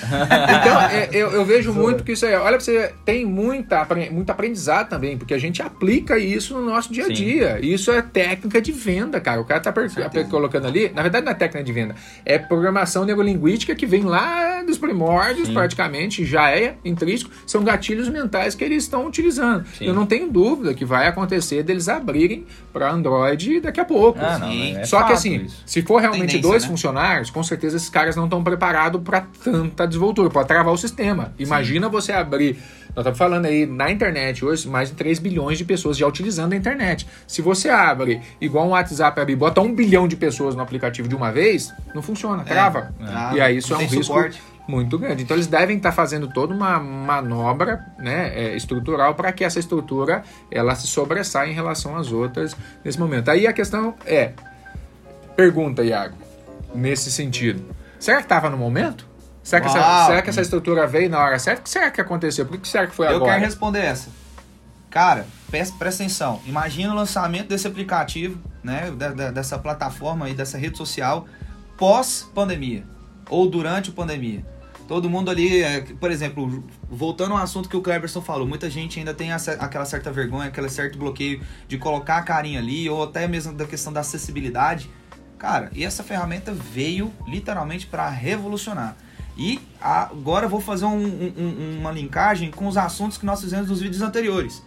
Então, 0.61 0.81
é, 0.83 1.09
eu, 1.13 1.31
eu 1.33 1.45
vejo 1.45 1.73
muito 1.73 2.03
que 2.03 2.13
isso 2.13 2.25
aí, 2.25 2.35
olha 2.35 2.57
pra 2.57 2.61
você, 2.61 2.93
tem 3.05 3.25
muita, 3.25 3.87
muito 4.11 4.31
aprendizado 4.31 4.89
também, 4.89 5.17
porque 5.17 5.35
a 5.35 5.39
gente 5.39 5.63
aplica 5.63 6.19
isso 6.19 6.55
no 6.55 6.65
nosso 6.65 6.93
dia 6.93 7.05
a 7.05 7.07
Sim. 7.09 7.13
dia. 7.13 7.59
Isso 7.61 7.91
é 7.91 8.01
técnica 8.03 8.61
de 8.61 8.73
venda, 8.73 9.21
cara. 9.21 9.41
O 9.41 9.45
cara 9.45 9.61
tá 9.61 9.73
colocando 10.31 10.67
ali, 10.67 10.91
na 10.95 11.03
verdade 11.03 11.25
não 11.25 11.33
é 11.33 11.35
técnica 11.35 11.65
de 11.65 11.73
venda, 11.73 11.95
é 12.25 12.39
programação 12.39 13.05
neurolinguística 13.05 13.75
que 13.75 13.87
vem 13.87 14.03
lá 14.03 14.63
dos 14.63 14.79
primórdios, 14.79 15.49
Sim. 15.49 15.55
praticamente, 15.55 16.25
já 16.25 16.51
é 16.51 16.77
intrínseco, 16.85 17.31
são 17.47 17.63
gatilhos 17.63 18.09
mentais 18.09 18.55
que 18.55 18.65
eles 18.65 18.85
estão 18.85 19.07
utilizando. 19.07 19.67
Sim. 19.79 19.87
Eu 19.87 19.95
não 19.95 20.07
tenho 20.07 20.31
dúvida 20.31 20.75
que 20.75 20.85
vai 20.85 21.07
acontecer 21.07 21.63
deles 21.63 21.89
abrirem 21.89 22.47
para 22.73 22.91
Android 22.91 23.61
daqui 23.61 23.81
a 23.81 23.85
pouco. 23.85 24.19
Ah, 24.21 24.39
não, 24.39 24.51
Sim. 24.51 24.77
é 24.77 24.85
Só 24.85 25.03
que 25.03 25.13
assim, 25.13 25.45
isso. 25.45 25.63
se 25.67 25.83
for 25.83 26.01
realmente 26.01 26.33
Tendência, 26.33 26.43
dois 26.43 26.63
né? 26.63 26.69
funcionários, 26.69 27.20
com 27.29 27.43
certeza 27.43 27.77
esses 27.77 27.91
caras 27.91 28.17
não 28.17 28.25
estão 28.25 28.43
preparados 28.43 29.03
para 29.03 29.23
tanta 29.43 29.87
desvoltura, 29.87 30.31
pode 30.31 30.49
travar 30.49 30.73
o 30.73 30.79
sistema. 30.79 31.35
Imagina 31.39 31.89
você 31.89 32.13
abrir, 32.13 32.55
nós 32.95 32.99
estamos 32.99 33.19
falando 33.19 33.47
aí 33.47 33.67
na 33.67 33.91
internet 33.91 34.45
hoje, 34.45 34.69
mais 34.69 34.89
de 34.91 34.95
3 34.95 35.19
bilhões 35.19 35.59
de 35.59 35.65
pessoas 35.65 35.97
já 35.97 36.07
utilizando 36.07 36.53
a 36.53 36.57
internet. 36.57 37.07
Se 37.27 37.43
você 37.43 37.69
abre 37.69 38.23
igual 38.41 38.67
um 38.67 38.71
WhatsApp 38.71 39.21
abre, 39.21 39.33
e 39.33 39.37
bota 39.37 39.61
um 39.61 39.75
bilhão 39.75 40.07
de 40.07 40.17
pessoas 40.17 40.55
no 40.55 40.63
aplicativo 40.63 41.09
de 41.09 41.15
uma 41.17 41.31
vez, 41.33 41.75
não 41.95 42.01
funciona, 42.01 42.45
trava. 42.45 42.93
trava, 42.99 43.37
E 43.37 43.41
aí 43.41 43.57
isso 43.57 43.75
é 43.75 43.77
um 43.77 43.81
risco 43.81 44.05
suporte. 44.05 44.41
muito 44.69 44.97
grande. 44.99 45.25
Então 45.25 45.37
eles 45.37 45.47
devem 45.49 45.77
estar 45.77 45.93
fazendo 45.93 46.29
toda 46.29 46.55
uma 46.55 46.79
manobra 46.79 47.85
né, 47.99 48.33
é, 48.35 48.57
estrutural 48.57 49.15
para 49.15 49.33
que 49.33 49.45
essa 49.45 49.59
estrutura 49.59 50.23
ela 50.51 50.75
se 50.77 50.87
sobressaia 50.87 51.51
em 51.51 51.55
relação 51.55 51.97
às 51.97 52.13
outras 52.13 52.57
nesse 52.85 52.99
momento. 52.99 53.31
Aí 53.31 53.47
a 53.47 53.53
questão 53.53 53.95
é, 54.07 54.33
pergunta, 55.37 55.83
Iago, 55.83 56.15
nesse 56.75 57.11
sentido, 57.11 57.65
será 57.99 58.19
que 58.19 58.25
estava 58.25 58.49
no 58.51 58.57
momento? 58.57 59.09
Será 59.43 59.61
que, 59.63 59.69
essa, 59.69 60.07
será 60.07 60.23
que 60.23 60.31
essa 60.31 60.41
estrutura 60.43 60.87
veio 60.87 61.09
na 61.11 61.19
hora 61.19 61.39
certa? 61.39 61.61
O 61.61 61.65
que 61.65 61.71
será 61.71 61.91
que 61.91 62.01
aconteceu? 62.01 62.45
Por 62.47 62.59
que 62.59 62.69
será 62.69 62.87
que 62.87 62.95
foi 62.95 63.07
Eu 63.07 63.17
agora? 63.17 63.33
quero 63.33 63.45
responder 63.45 63.81
essa. 63.81 64.11
Cara, 64.91 65.27
presta, 65.51 65.77
presta 65.79 66.03
atenção. 66.03 66.41
Imagina 66.47 66.93
o 66.93 66.97
lançamento 66.97 67.49
desse 67.49 67.67
aplicativo, 67.67 68.39
né? 68.63 68.91
da- 68.91 69.09
da- 69.11 69.31
dessa 69.31 69.59
plataforma 69.59 70.29
e 70.29 70.35
dessa 70.35 70.59
rede 70.59 70.77
social 70.77 71.27
pós-pandemia. 71.79 72.85
Ou 73.29 73.49
durante 73.49 73.91
a 73.91 73.93
pandemia. 73.93 74.45
Todo 74.87 75.09
mundo 75.09 75.31
ali, 75.31 75.63
é, 75.63 75.81
por 76.01 76.11
exemplo, 76.11 76.63
voltando 76.91 77.33
ao 77.33 77.39
assunto 77.39 77.69
que 77.69 77.77
o 77.77 77.81
Cleberson 77.81 78.21
falou, 78.21 78.47
muita 78.47 78.69
gente 78.69 78.99
ainda 78.99 79.15
tem 79.15 79.33
essa- 79.33 79.53
aquela 79.53 79.85
certa 79.85 80.11
vergonha, 80.13 80.49
aquele 80.49 80.69
certo 80.69 80.99
bloqueio 80.99 81.41
de 81.67 81.79
colocar 81.79 82.19
a 82.19 82.23
carinha 82.23 82.59
ali, 82.59 82.89
ou 82.91 83.03
até 83.05 83.27
mesmo 83.27 83.53
da 83.53 83.65
questão 83.65 83.93
da 83.93 84.01
acessibilidade. 84.01 84.91
Cara, 85.41 85.71
e 85.75 85.83
essa 85.83 86.05
ferramenta 86.05 86.53
veio 86.53 87.11
literalmente 87.27 87.87
para 87.87 88.07
revolucionar. 88.11 88.95
E 89.39 89.59
agora 89.81 90.45
eu 90.45 90.51
vou 90.51 90.61
fazer 90.61 90.85
um- 90.85 90.99
um- 90.99 91.33
um- 91.39 91.79
uma 91.81 91.91
linkagem 91.91 92.51
com 92.51 92.69
os 92.69 92.77
assuntos 92.77 93.17
que 93.17 93.25
nós 93.25 93.41
fizemos 93.41 93.71
nos 93.71 93.81
vídeos 93.81 94.03
anteriores. 94.03 94.63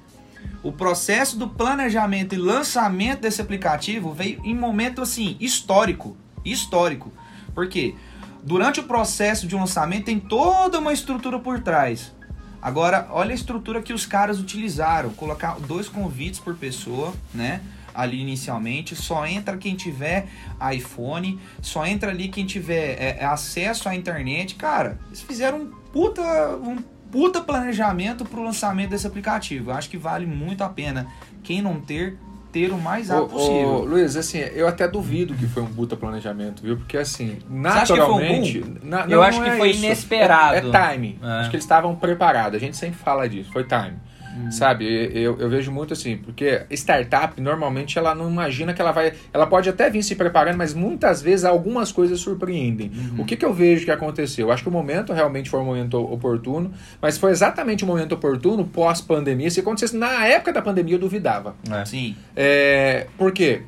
O 0.64 0.72
processo 0.72 1.38
do 1.38 1.48
planejamento 1.48 2.34
e 2.34 2.40
lançamento 2.40 3.22
desse 3.22 3.40
aplicativo 3.40 4.14
veio 4.14 4.42
em 4.44 4.56
momento 4.56 5.00
assim 5.00 5.38
histórico, 5.40 6.18
histórico. 6.44 7.14
Por 7.54 7.68
quê? 7.68 7.94
Durante 8.42 8.80
o 8.80 8.84
processo 8.84 9.46
de 9.46 9.54
lançamento 9.54 10.06
tem 10.06 10.20
toda 10.20 10.80
uma 10.80 10.92
estrutura 10.92 11.38
por 11.38 11.60
trás. 11.60 12.12
Agora, 12.60 13.08
olha 13.12 13.32
a 13.32 13.36
estrutura 13.36 13.80
que 13.80 13.94
os 13.94 14.08
caras 14.08 14.40
utilizaram, 14.40 15.12
colocar 15.12 15.60
dois 15.60 15.88
convites 15.88 16.40
por 16.40 16.56
pessoa, 16.56 17.14
né? 17.32 17.62
Ali 17.94 18.20
inicialmente, 18.22 18.96
só 18.96 19.26
entra 19.26 19.56
quem 19.58 19.76
tiver 19.76 20.28
iPhone, 20.74 21.40
só 21.62 21.86
entra 21.86 22.10
ali 22.12 22.28
quem 22.28 22.46
tiver 22.46 22.96
é, 23.00 23.18
é, 23.20 23.26
acesso 23.26 23.88
à 23.88 23.96
internet. 23.96 24.56
Cara, 24.56 24.98
eles 25.08 25.22
fizeram 25.22 25.60
um 25.60 25.66
puta, 25.92 26.22
um 26.58 26.78
puta 27.12 27.42
planejamento 27.42 28.26
pro 28.26 28.44
lançamento 28.44 28.90
desse 28.90 29.06
aplicativo. 29.06 29.70
Eu 29.72 29.76
acho 29.76 29.90
que 29.90 29.98
vale 29.98 30.26
muito 30.26 30.64
a 30.64 30.70
pena 30.70 31.08
quem 31.44 31.62
não 31.62 31.80
ter, 31.80 32.18
ter 32.52 32.72
o 32.72 32.78
mais 32.80 33.10
Ô, 33.10 33.14
rápido 33.14 33.26
ô, 33.26 33.30
possível. 33.38 33.86
Luiz, 33.86 34.16
assim, 34.16 34.40
eu 34.40 34.68
até 34.68 34.88
duvido 34.88 35.36
que 35.36 35.46
foi 35.48 35.62
um 35.62 35.68
puta 35.74 35.96
planejamento, 35.96 36.64
viu? 36.64 36.78
Porque 36.78 36.98
assim, 36.98 37.38
naturalmente. 37.48 38.64
na- 38.82 39.02
Eu 39.02 39.18
não, 39.18 39.22
acho 39.24 39.38
não 39.40 39.46
que 39.46 39.52
é 39.52 39.58
foi 39.58 39.70
isso. 39.72 39.86
inesperado. 39.86 40.56
É, 40.56 40.60
é 40.60 40.72
timing. 40.72 41.20
É. 41.22 41.28
Acho 41.42 41.50
que 41.50 41.56
eles 41.56 41.64
estavam 41.66 41.96
preparados. 41.96 42.56
A 42.58 42.60
gente 42.60 42.78
sempre 42.78 42.98
fala 42.98 43.28
disso, 43.30 43.52
foi 43.52 43.64
time. 43.64 43.94
Hum. 44.36 44.52
Sabe, 44.52 44.86
eu, 45.14 45.38
eu 45.40 45.50
vejo 45.50 45.72
muito 45.72 45.94
assim, 45.94 46.18
porque 46.18 46.64
startup 46.72 47.40
normalmente 47.40 47.98
ela 47.98 48.16
não 48.16 48.30
imagina 48.30 48.74
que 48.74 48.82
ela 48.82 48.92
vai. 48.92 49.14
Ela 49.32 49.46
pode 49.46 49.70
até 49.70 49.90
vir 49.90 50.04
se 50.04 50.16
preparando, 50.16 50.58
mas 50.58 50.74
muitas 50.74 51.22
vezes 51.22 51.46
algumas 51.46 51.92
coisas 51.92 52.20
surpreendem. 52.20 52.92
Uhum. 52.94 53.22
O 53.22 53.26
que, 53.26 53.36
que 53.36 53.46
eu 53.46 53.54
vejo 53.54 53.86
que 53.86 53.92
aconteceu? 53.92 54.48
Eu 54.48 54.52
acho 54.52 54.64
que 54.64 54.70
o 54.70 54.72
momento 54.72 55.14
realmente 55.14 55.50
foi 55.50 55.60
um 55.60 55.66
momento 55.66 55.98
oportuno, 56.00 56.72
mas 57.02 57.18
foi 57.18 57.32
exatamente 57.32 57.84
o 57.84 57.88
momento 57.88 58.14
oportuno 58.14 58.66
pós-pandemia. 58.66 59.50
Se 59.50 59.60
acontecesse 59.60 59.96
na 59.96 60.26
época 60.26 60.54
da 60.54 60.62
pandemia, 60.62 60.96
eu 60.96 61.00
duvidava. 61.00 61.56
É. 61.70 61.86
Sim. 61.86 62.16
É, 62.36 63.08
por 63.18 63.32
quê? 63.32 63.64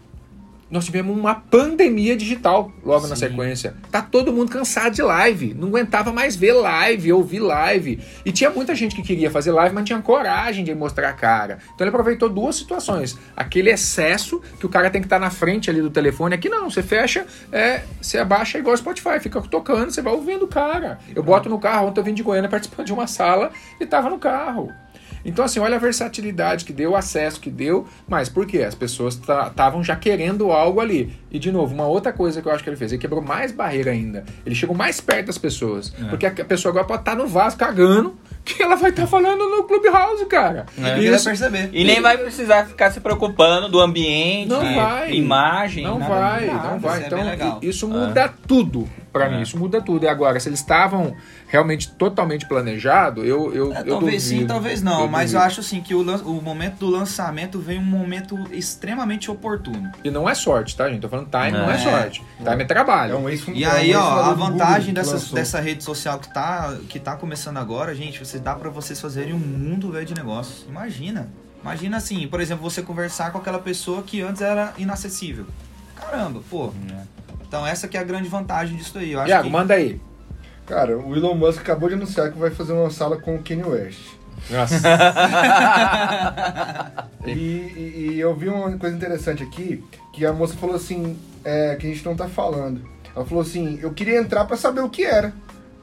Nós 0.75 0.83
tivemos 0.83 1.17
uma 1.17 1.35
pandemia 1.35 2.17
digital 2.17 2.69
logo 2.83 3.07
na 3.07 3.15
Sim. 3.15 3.29
sequência. 3.29 3.75
Tá 3.89 4.01
todo 4.01 4.33
mundo 4.33 4.51
cansado 4.51 4.93
de 4.93 5.01
live. 5.01 5.53
Não 5.53 5.69
aguentava 5.69 6.11
mais 6.11 6.35
ver 6.35 6.51
live, 6.51 7.13
ouvir 7.13 7.39
live. 7.39 8.01
E 8.25 8.31
tinha 8.33 8.49
muita 8.49 8.75
gente 8.75 8.93
que 8.93 9.01
queria 9.01 9.31
fazer 9.31 9.53
live, 9.53 9.73
mas 9.73 9.81
não 9.83 9.85
tinha 9.85 10.01
coragem 10.01 10.65
de 10.65 10.75
mostrar 10.75 11.07
a 11.07 11.13
cara. 11.13 11.59
Então 11.73 11.87
ele 11.87 11.91
aproveitou 11.91 12.27
duas 12.27 12.57
situações. 12.57 13.17
Aquele 13.37 13.69
excesso 13.69 14.41
que 14.59 14.65
o 14.65 14.69
cara 14.69 14.89
tem 14.89 14.99
que 14.99 15.05
estar 15.05 15.17
na 15.17 15.29
frente 15.29 15.69
ali 15.69 15.81
do 15.81 15.89
telefone. 15.89 16.35
Aqui 16.35 16.49
não, 16.49 16.69
você 16.69 16.83
fecha, 16.83 17.25
é, 17.53 17.83
você 18.01 18.17
abaixa 18.17 18.57
igual 18.57 18.75
Spotify, 18.75 19.17
fica 19.21 19.39
tocando, 19.43 19.91
você 19.91 20.01
vai 20.01 20.11
ouvindo 20.11 20.43
o 20.43 20.47
cara. 20.49 20.99
Eu 21.15 21.23
boto 21.23 21.47
no 21.47 21.57
carro, 21.57 21.87
ontem 21.87 22.01
eu 22.01 22.03
vim 22.03 22.13
de 22.13 22.21
Goiânia 22.21 22.49
participar 22.51 22.83
de 22.83 22.91
uma 22.91 23.07
sala 23.07 23.49
e 23.79 23.85
tava 23.85 24.09
no 24.09 24.19
carro. 24.19 24.73
Então, 25.25 25.43
assim, 25.43 25.59
olha 25.59 25.75
a 25.75 25.79
versatilidade 25.79 26.63
que 26.63 26.71
deu, 26.71 26.91
o 26.91 26.95
acesso 26.95 27.39
que 27.39 27.49
deu, 27.49 27.87
mas 28.07 28.29
por 28.29 28.45
quê? 28.45 28.59
As 28.61 28.75
pessoas 28.75 29.15
estavam 29.15 29.83
já 29.83 29.95
querendo 29.95 30.51
algo 30.51 30.79
ali. 30.79 31.11
E, 31.31 31.39
de 31.39 31.51
novo, 31.51 31.73
uma 31.73 31.87
outra 31.87 32.13
coisa 32.13 32.41
que 32.41 32.47
eu 32.47 32.51
acho 32.51 32.63
que 32.63 32.69
ele 32.69 32.77
fez, 32.77 32.91
ele 32.91 33.01
quebrou 33.01 33.21
mais 33.21 33.51
barreira 33.51 33.91
ainda. 33.91 34.23
Ele 34.45 34.53
chegou 34.55 34.75
mais 34.75 35.01
perto 35.01 35.27
das 35.27 35.37
pessoas. 35.37 35.89
Porque 36.09 36.25
a 36.25 36.31
pessoa 36.31 36.71
agora 36.71 36.85
pode 36.85 37.01
estar 37.01 37.15
no 37.15 37.27
vaso 37.27 37.57
cagando, 37.57 38.15
que 38.45 38.61
ela 38.61 38.75
vai 38.75 38.91
estar 38.91 39.07
falando 39.07 39.49
no 39.49 39.63
Clubhouse, 39.63 40.25
cara. 40.25 40.67
É. 40.77 40.81
Vai 40.81 40.99
Isso, 41.05 41.25
perceber. 41.25 41.69
E 41.73 41.83
nem 41.83 41.99
vai 41.99 42.17
precisar 42.17 42.65
ficar 42.67 42.91
se 42.91 42.99
preocupando 42.99 43.67
do 43.67 43.79
ambiente, 43.81 44.49
Não 44.49 44.75
vai. 44.75 45.11
imagem. 45.11 45.83
Não 45.83 45.97
nada 45.97 46.13
vai, 46.13 46.41
disso. 46.41 46.53
não 46.55 46.79
vai. 46.79 46.97
isso 47.01 47.15
é 47.15 47.33
Então, 47.33 47.59
isso 47.61 47.87
muda 47.87 48.33
tudo 48.47 48.87
pra 49.15 49.25
É. 49.27 49.29
mim. 49.37 49.41
Isso 49.41 49.57
muda 49.57 49.81
tudo. 49.81 50.03
E 50.03 50.07
agora, 50.09 50.39
se 50.39 50.49
eles 50.49 50.59
estavam 50.59 51.15
realmente 51.47 51.89
totalmente 51.93 52.45
planejado, 52.47 53.23
eu, 53.23 53.53
eu, 53.53 53.73
É, 53.73 53.79
eu 53.81 53.85
talvez 53.85 54.23
sim, 54.23 54.33
duvido. 54.35 54.47
talvez 54.53 54.81
não, 54.83 55.07
mas 55.07 55.31
eu 55.33 55.39
duvido. 55.39 55.47
acho 55.51 55.59
assim 55.61 55.81
que 55.81 55.95
o, 55.95 56.01
o 56.01 56.41
momento 56.41 56.75
do 56.79 56.87
lançamento 56.89 57.59
veio 57.59 57.79
um 57.79 57.83
momento 57.85 58.37
extremamente 58.51 59.31
oportuno. 59.31 59.89
E 60.03 60.11
não 60.11 60.27
é 60.27 60.35
sorte, 60.35 60.75
tá, 60.75 60.89
gente? 60.89 61.01
Tô 61.01 61.07
falando 61.09 61.29
time, 61.29 61.51
não 61.57 61.71
é 61.71 61.75
É. 61.75 61.77
sorte. 61.77 62.23
Time 62.37 62.63
é 62.63 62.65
trabalho. 62.65 63.13
É 63.13 63.17
um 63.17 63.29
ex 63.29 63.43
E 63.47 63.63
aí, 63.63 63.95
ó, 63.95 64.23
a 64.25 64.33
vantagem 64.33 64.93
dessa, 64.93 65.33
dessa 65.33 65.59
rede 65.61 65.83
social 65.83 66.19
que 66.19 66.33
tá, 66.33 66.75
que 66.89 66.99
tá 66.99 67.15
começando 67.15 67.57
agora, 67.57 67.95
gente, 67.95 68.19
você 68.23 68.37
dá 68.37 68.53
pra 68.55 68.69
vocês 68.69 68.99
fazerem 68.99 69.33
um 69.33 69.39
mundo 69.39 69.91
velho 69.91 70.05
de 70.05 70.13
negócios. 70.13 70.65
Imagina. 70.67 71.29
Imagina 71.61 71.97
assim, 71.97 72.27
por 72.27 72.39
exemplo, 72.41 72.69
você 72.69 72.81
conversar 72.81 73.31
com 73.31 73.37
aquela 73.39 73.57
pessoa 73.59 74.03
que 74.03 74.21
antes 74.21 74.41
era 74.41 74.73
inacessível. 74.77 75.45
Caramba, 75.95 76.41
pô. 76.49 76.71
Então 77.55 77.65
essa 77.65 77.87
que 77.87 77.95
é 77.95 78.01
a 78.01 78.03
grande 78.03 78.27
vantagem 78.27 78.75
disso 78.75 78.97
aí. 78.97 79.13
Eu 79.13 79.21
acho 79.21 79.29
Iago, 79.29 79.45
que... 79.45 79.49
manda 79.49 79.73
aí. 79.73 79.97
Cara, 80.67 80.97
o 80.97 81.15
Elon 81.15 81.35
Musk 81.35 81.61
acabou 81.61 81.87
de 81.87 81.95
anunciar 81.95 82.29
que 82.29 82.37
vai 82.37 82.51
fazer 82.51 82.73
uma 82.73 82.89
sala 82.89 83.15
com 83.17 83.35
o 83.35 83.39
Kanye 83.41 83.63
West. 83.63 83.99
Nossa. 84.49 84.75
E, 87.25 87.31
e- 87.31 88.09
e 88.13 88.19
eu 88.19 88.35
vi 88.35 88.47
uma 88.49 88.77
coisa 88.77 88.95
interessante 88.95 89.41
aqui, 89.41 89.83
que 90.13 90.23
a 90.23 90.31
moça 90.31 90.53
falou 90.53 90.75
assim, 90.75 91.17
é, 91.43 91.75
que 91.75 91.87
a 91.87 91.89
gente 91.89 92.05
não 92.05 92.15
tá 92.15 92.27
falando. 92.27 92.81
Ela 93.15 93.25
falou 93.25 93.41
assim, 93.41 93.79
eu 93.81 93.91
queria 93.91 94.19
entrar 94.19 94.45
pra 94.45 94.55
saber 94.55 94.81
o 94.81 94.89
que 94.89 95.03
era. 95.03 95.33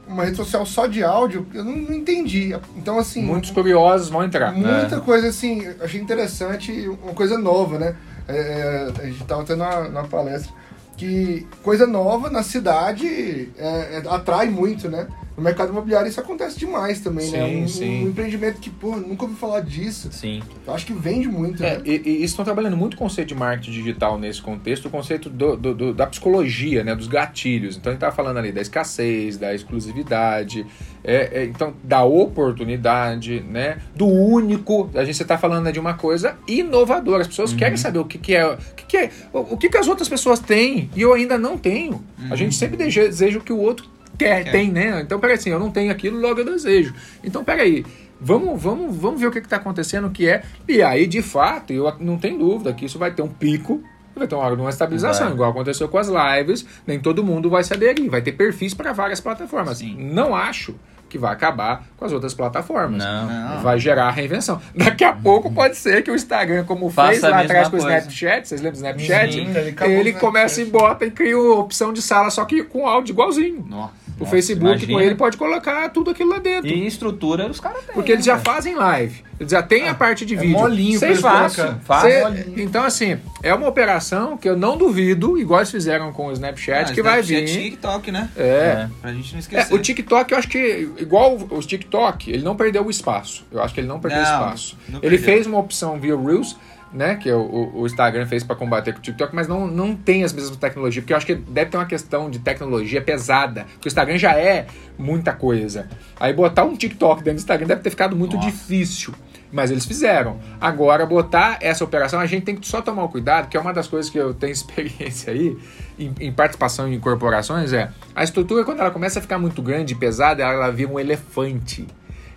Uma 0.07 0.23
rede 0.23 0.37
social 0.37 0.65
só 0.65 0.87
de 0.87 1.03
áudio, 1.03 1.45
eu 1.53 1.65
não, 1.65 1.75
não 1.75 1.93
entendi. 1.93 2.55
Então, 2.77 2.97
assim, 2.97 3.23
Muitos 3.23 3.51
curiosos 3.51 4.07
vão 4.09 4.23
entrar. 4.23 4.53
muita 4.53 5.01
coisa 5.01 5.27
assim, 5.27 5.63
eu 5.63 5.75
achei 5.83 5.99
interessante, 5.99 6.71
uma 7.03 7.13
coisa 7.13 7.37
nova, 7.37 7.77
né? 7.77 7.93
É, 8.25 8.89
a 8.97 9.05
gente 9.05 9.21
tava 9.25 9.43
tendo 9.43 9.63
uma, 9.63 9.79
uma 9.79 10.03
palestra 10.05 10.53
que 10.97 11.47
coisa 11.61 11.87
nova 11.87 12.29
na 12.29 12.43
cidade 12.43 13.49
é, 13.57 13.97
é, 13.97 14.03
atrai 14.07 14.49
muito, 14.49 14.89
né? 14.89 15.07
No 15.35 15.41
mercado 15.43 15.69
imobiliário 15.71 16.07
isso 16.07 16.19
acontece 16.19 16.59
demais 16.59 16.99
também, 16.99 17.29
né? 17.31 17.47
Sim, 17.47 17.63
Um, 17.63 17.67
sim. 17.67 18.05
um 18.05 18.09
empreendimento 18.09 18.59
que, 18.59 18.69
pô, 18.69 18.95
nunca 18.97 19.23
ouvi 19.23 19.35
falar 19.35 19.61
disso. 19.61 20.09
Sim. 20.11 20.43
Eu 20.67 20.73
acho 20.73 20.85
que 20.85 20.93
vende 20.93 21.27
muito, 21.27 21.63
É, 21.63 21.77
né? 21.77 21.81
e, 21.85 22.01
e 22.07 22.23
estão 22.23 22.45
trabalhando 22.45 22.77
muito 22.77 22.93
o 22.93 22.97
conceito 22.97 23.29
de 23.29 23.35
marketing 23.35 23.71
digital 23.71 24.19
nesse 24.19 24.41
contexto, 24.41 24.85
o 24.85 24.89
conceito 24.91 25.29
do- 25.31 25.57
do- 25.57 25.73
do- 25.73 25.93
da 25.93 26.05
psicologia, 26.05 26.83
né, 26.83 26.93
dos 26.95 27.07
gatilhos. 27.07 27.75
Então 27.77 27.89
a 27.89 27.93
gente 27.93 27.97
estava 27.97 28.15
falando 28.15 28.37
ali 28.37 28.51
da 28.51 28.61
escassez, 28.61 29.37
da 29.37 29.55
exclusividade, 29.55 30.67
é, 31.03 31.41
é, 31.41 31.45
então 31.45 31.73
da 31.83 32.03
oportunidade, 32.03 33.39
né, 33.49 33.77
do 33.95 34.05
único. 34.07 34.89
A 34.93 35.03
gente 35.03 35.19
está 35.21 35.37
falando 35.37 35.65
né, 35.65 35.71
de 35.71 35.79
uma 35.79 35.95
coisa 35.95 36.35
inovadora. 36.47 37.21
As 37.21 37.27
pessoas 37.27 37.53
querem 37.53 37.77
saber 37.77 37.99
o 37.99 38.05
que, 38.05 38.17
que 38.17 38.35
é, 38.35 38.45
o 38.45 38.57
que, 38.75 38.85
que 38.85 38.97
é, 38.97 39.09
o, 39.33 39.39
o 39.39 39.57
que, 39.57 39.69
que 39.69 39.77
as 39.77 39.87
outras 39.87 40.07
pessoas 40.07 40.39
têm 40.39 40.89
e 40.95 41.01
eu 41.01 41.13
ainda 41.13 41.37
não 41.37 41.57
tenho. 41.57 42.03
A 42.29 42.35
gente 42.35 42.55
sempre 42.55 42.77
deseja, 42.77 43.01
deseja 43.05 43.39
o 43.39 43.41
que 43.41 43.51
o 43.51 43.57
outro 43.59 43.91
quer, 44.17 44.43
Quer. 44.43 44.51
tem, 44.51 44.71
né? 44.71 45.01
Então 45.01 45.19
peraí, 45.19 45.35
assim, 45.35 45.49
eu 45.49 45.59
não 45.59 45.71
tenho 45.71 45.91
aquilo, 45.91 46.19
logo 46.19 46.39
eu 46.39 46.45
desejo. 46.45 46.93
Então 47.23 47.43
peraí. 47.43 47.85
Vamos, 48.19 48.61
vamos, 48.61 48.95
vamos 48.95 49.19
ver 49.19 49.27
o 49.27 49.31
que 49.31 49.39
está 49.39 49.57
acontecendo, 49.57 50.07
o 50.07 50.11
que 50.11 50.29
é. 50.29 50.43
E 50.65 50.81
aí, 50.81 51.05
de 51.05 51.21
fato, 51.21 51.73
eu 51.73 51.93
não 51.99 52.17
tenho 52.17 52.39
dúvida 52.39 52.71
que 52.71 52.85
isso 52.85 52.97
vai 52.97 53.11
ter 53.11 53.21
um 53.21 53.27
pico, 53.27 53.83
vai 54.15 54.25
ter 54.25 54.35
uma 54.35 54.45
hora 54.45 54.55
de 54.55 54.61
uma 54.61 54.69
estabilização, 54.69 55.25
Vai. 55.25 55.33
igual 55.33 55.51
aconteceu 55.51 55.89
com 55.89 55.97
as 55.97 56.07
lives. 56.07 56.65
Nem 56.87 56.99
todo 56.99 57.21
mundo 57.21 57.49
vai 57.49 57.65
se 57.65 57.73
aderir, 57.73 58.09
vai 58.09 58.21
ter 58.21 58.31
perfis 58.31 58.73
para 58.73 58.93
várias 58.93 59.19
plataformas. 59.19 59.79
Sim. 59.79 59.97
Não 59.99 60.33
acho 60.33 60.73
que 61.09 61.17
vai 61.17 61.31
acabar 61.31 61.85
com 61.95 62.05
as 62.05 62.11
outras 62.11 62.33
plataformas. 62.33 63.03
Não. 63.03 63.27
Não. 63.27 63.61
Vai 63.61 63.77
gerar 63.77 64.09
reinvenção. 64.11 64.59
Daqui 64.75 65.03
a 65.03 65.13
pouco 65.13 65.51
pode 65.53 65.75
ser 65.75 66.01
que 66.01 66.09
o 66.09 66.15
Instagram, 66.15 66.63
como 66.63 66.89
Faça 66.89 67.09
fez 67.09 67.21
lá 67.21 67.41
atrás 67.41 67.69
com 67.69 67.75
o. 67.75 67.79
Snapchat, 67.79 68.47
vocês 68.47 68.61
lembram 68.61 68.81
do 68.81 68.85
Snapchat? 68.85 69.33
Sim, 69.33 69.47
ele 69.81 69.93
ele 69.93 70.13
começa 70.13 70.61
e 70.61 70.65
bota 70.65 71.05
e 71.05 71.11
cria 71.11 71.35
a 71.35 71.53
opção 71.55 71.93
de 71.93 72.01
sala, 72.01 72.31
só 72.31 72.45
que 72.45 72.63
com 72.63 72.87
áudio 72.87 73.13
igualzinho. 73.13 73.63
Nossa. 73.69 74.02
O 74.19 74.25
Facebook 74.25 74.65
imagina. 74.69 74.93
com 74.93 75.01
ele 75.01 75.15
pode 75.15 75.37
colocar 75.37 75.89
tudo 75.89 76.11
aquilo 76.11 76.29
lá 76.29 76.39
dentro. 76.39 76.69
E 76.69 76.85
estrutura 76.87 77.47
os 77.49 77.59
caras 77.59 77.83
têm. 77.83 77.93
Porque 77.93 78.11
eles 78.11 78.23
já 78.25 78.35
né, 78.35 78.41
fazem 78.43 78.75
live. 78.75 79.23
Eles 79.39 79.51
já 79.51 79.61
têm 79.63 79.89
a 79.89 79.93
parte 79.95 80.25
de 80.25 80.35
é 80.35 80.37
vídeo. 80.37 80.53
molinho 80.57 81.03
eles 81.03 81.19
fácil. 81.19 81.75
Cê- 82.01 82.61
então, 82.61 82.83
assim, 82.83 83.17
é 83.41 83.53
uma 83.53 83.67
operação 83.67 84.37
que 84.37 84.47
eu 84.47 84.55
não 84.55 84.77
duvido, 84.77 85.37
igual 85.37 85.59
eles 85.59 85.71
fizeram 85.71 86.13
com 86.13 86.27
o 86.27 86.31
Snapchat, 86.31 86.91
Ah, 86.91 86.93
que 86.93 87.01
vai 87.01 87.19
Snapchat 87.21 87.51
e 87.51 87.57
vir. 87.57 87.63
TikTok, 87.71 88.11
né? 88.11 88.29
É. 88.37 88.43
É. 88.43 88.89
Pra 89.01 89.11
gente 89.11 89.31
não 89.31 89.37
É, 89.37 89.39
esquecer. 89.39 89.73
o 89.73 89.79
TikTok, 89.79 90.31
eu 90.31 90.37
acho 90.37 90.47
que, 90.47 90.89
igual 90.99 91.35
o 91.49 91.59
TikTok, 91.59 92.31
ele 92.31 92.43
não 92.43 92.55
perdeu 92.55 92.85
o 92.85 92.89
espaço. 92.89 93.45
Eu 93.51 93.61
acho 93.61 93.73
que 93.73 93.79
ele 93.79 93.87
não 93.87 93.99
perdeu 93.99 94.21
Não, 94.21 94.25
espaço. 94.31 94.77
não 94.87 94.99
ele 95.01 95.17
perdeu. 95.17 95.25
fez 95.25 95.47
uma 95.47 95.57
opção 95.59 95.99
via 95.99 96.15
Reels, 96.15 96.55
né? 96.93 97.15
Que 97.15 97.31
o, 97.31 97.71
o- 97.75 97.85
Instagram 97.85 98.25
fez 98.25 98.43
para 98.43 98.55
combater 98.55 98.93
com 98.93 98.99
o 98.99 99.01
TikTok, 99.01 99.35
mas 99.35 99.47
não, 99.47 99.67
não 99.67 99.95
tem 99.95 100.23
as 100.23 100.31
mesmas 100.31 100.55
tecnologias. 100.57 101.03
Porque 101.03 101.13
eu 101.13 101.17
acho 101.17 101.25
que 101.25 101.35
deve 101.35 101.71
ter 101.71 101.77
uma 101.77 101.85
questão 101.85 102.29
de 102.29 102.39
tecnologia 102.39 103.01
pesada. 103.01 103.65
Porque 103.73 103.87
o 103.87 103.89
Instagram 103.89 104.17
já 104.17 104.37
é 104.37 104.67
muita 104.97 105.33
coisa. 105.33 105.87
Aí 106.19 106.31
botar 106.33 106.63
um 106.63 106.75
TikTok 106.75 107.17
dentro 107.23 107.37
do 107.37 107.39
Instagram 107.39 107.67
deve 107.67 107.81
ter 107.81 107.89
ficado 107.89 108.15
muito 108.15 108.35
Nossa. 108.35 108.49
difícil. 108.49 109.13
Mas 109.51 109.69
eles 109.69 109.85
fizeram. 109.85 110.39
Agora, 110.59 111.05
botar 111.05 111.57
essa 111.61 111.83
operação, 111.83 112.19
a 112.19 112.25
gente 112.25 112.43
tem 112.43 112.55
que 112.55 112.67
só 112.67 112.81
tomar 112.81 113.03
o 113.03 113.09
cuidado, 113.09 113.47
que 113.49 113.55
é 113.55 113.59
uma 113.59 113.71
das 113.71 113.87
coisas 113.87 114.09
que 114.11 114.17
eu 114.17 114.33
tenho 114.33 114.51
experiência 114.53 115.31
aí, 115.31 115.55
em, 115.99 116.11
em 116.19 116.31
participação 116.31 116.91
em 116.91 116.99
corporações, 116.99 117.71
é 117.71 117.91
a 118.15 118.23
estrutura, 118.23 118.63
quando 118.65 118.79
ela 118.79 118.89
começa 118.89 119.19
a 119.19 119.21
ficar 119.21 119.37
muito 119.37 119.61
grande 119.61 119.93
e 119.93 119.95
pesada, 119.95 120.41
ela, 120.41 120.53
ela 120.53 120.71
vira 120.71 120.91
um 120.91 120.99
elefante. 120.99 121.85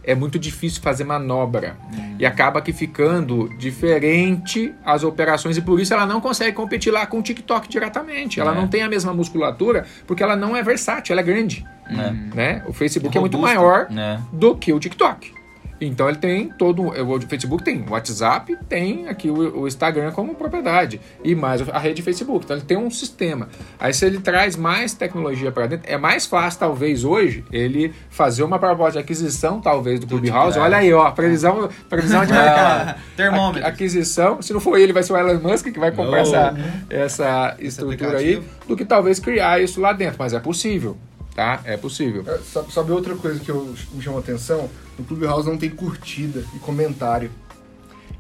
É 0.06 0.14
muito 0.14 0.38
difícil 0.38 0.80
fazer 0.80 1.02
manobra. 1.04 1.76
E 2.18 2.24
acaba 2.24 2.62
que 2.62 2.72
ficando 2.72 3.48
diferente 3.58 4.72
as 4.84 5.02
operações, 5.04 5.56
e 5.56 5.60
por 5.60 5.80
isso 5.80 5.92
ela 5.92 6.06
não 6.06 6.20
consegue 6.20 6.52
competir 6.56 6.90
lá 6.92 7.04
com 7.06 7.18
o 7.18 7.22
TikTok 7.22 7.68
diretamente. 7.68 8.38
Ela 8.40 8.52
É. 8.52 8.54
não 8.54 8.68
tem 8.68 8.82
a 8.82 8.88
mesma 8.88 9.12
musculatura, 9.12 9.84
porque 10.06 10.22
ela 10.22 10.36
não 10.36 10.56
é 10.56 10.62
versátil, 10.62 11.12
ela 11.12 11.20
é 11.20 11.24
grande. 11.24 11.66
É. 11.88 12.10
Né? 12.34 12.62
O 12.66 12.72
Facebook 12.72 13.16
é, 13.16 13.20
muito 13.20 13.36
Robusta. 13.36 13.54
maior 13.60 13.88
É. 13.96 14.18
do 14.32 14.56
que 14.56 14.72
o 14.72 14.78
TikTok. 14.78 15.34
Então 15.80 16.08
ele 16.08 16.18
tem 16.18 16.48
todo. 16.48 16.82
O 16.82 17.20
Facebook 17.22 17.62
tem 17.62 17.84
o 17.86 17.90
WhatsApp, 17.92 18.56
tem 18.68 19.08
aqui 19.08 19.28
o, 19.30 19.60
o 19.62 19.68
Instagram 19.68 20.10
como 20.12 20.34
propriedade. 20.34 21.00
E 21.22 21.34
mais 21.34 21.66
a 21.68 21.78
rede 21.78 22.02
Facebook. 22.02 22.44
Então 22.44 22.56
ele 22.56 22.64
tem 22.66 22.76
um 22.76 22.90
sistema. 22.90 23.48
Aí 23.78 23.92
se 23.92 24.04
ele 24.06 24.18
traz 24.18 24.56
mais 24.56 24.94
tecnologia 24.94 25.52
para 25.52 25.66
dentro, 25.66 25.90
é 25.92 25.96
mais 25.98 26.24
fácil, 26.26 26.58
talvez, 26.60 27.04
hoje, 27.04 27.44
ele 27.52 27.92
fazer 28.10 28.42
uma 28.42 28.58
proposta 28.58 28.92
de 28.92 28.98
aquisição, 28.98 29.60
talvez, 29.60 30.00
do 30.00 30.06
Clubhouse. 30.06 30.58
Olha 30.58 30.78
aí, 30.78 30.92
ó, 30.92 31.10
previsão, 31.10 31.68
previsão 31.88 32.24
de 32.24 32.32
mercado. 32.32 32.98
Termômetro. 33.16 33.66
Aqui- 33.66 33.76
Aquisição, 33.86 34.40
se 34.42 34.52
não 34.52 34.60
for 34.60 34.78
ele, 34.78 34.92
vai 34.92 35.02
ser 35.02 35.12
o 35.12 35.16
Elon 35.16 35.38
Musk 35.40 35.66
que 35.70 35.78
vai 35.78 35.92
comprar 35.92 36.16
Oh. 36.18 36.20
essa, 36.22 36.54
essa 36.90 37.56
estrutura 37.60 38.18
aí, 38.18 38.42
do 38.66 38.76
que 38.76 38.84
talvez 38.84 39.18
criar 39.20 39.60
isso 39.62 39.80
lá 39.80 39.92
dentro. 39.92 40.16
Mas 40.18 40.32
é 40.32 40.40
possível, 40.40 40.96
tá? 41.36 41.60
É 41.64 41.76
possível. 41.76 42.24
É, 42.26 42.38
Sabe, 42.38 42.72
sabe 42.72 42.90
outra 42.90 43.14
coisa 43.14 43.38
que 43.38 43.50
eu, 43.50 43.72
me 43.92 44.02
chamou 44.02 44.18
a 44.18 44.22
atenção? 44.22 44.68
No 44.98 45.04
Clubhouse 45.04 45.46
não 45.46 45.56
tem 45.58 45.70
curtida 45.70 46.42
e 46.54 46.58
comentário. 46.58 47.30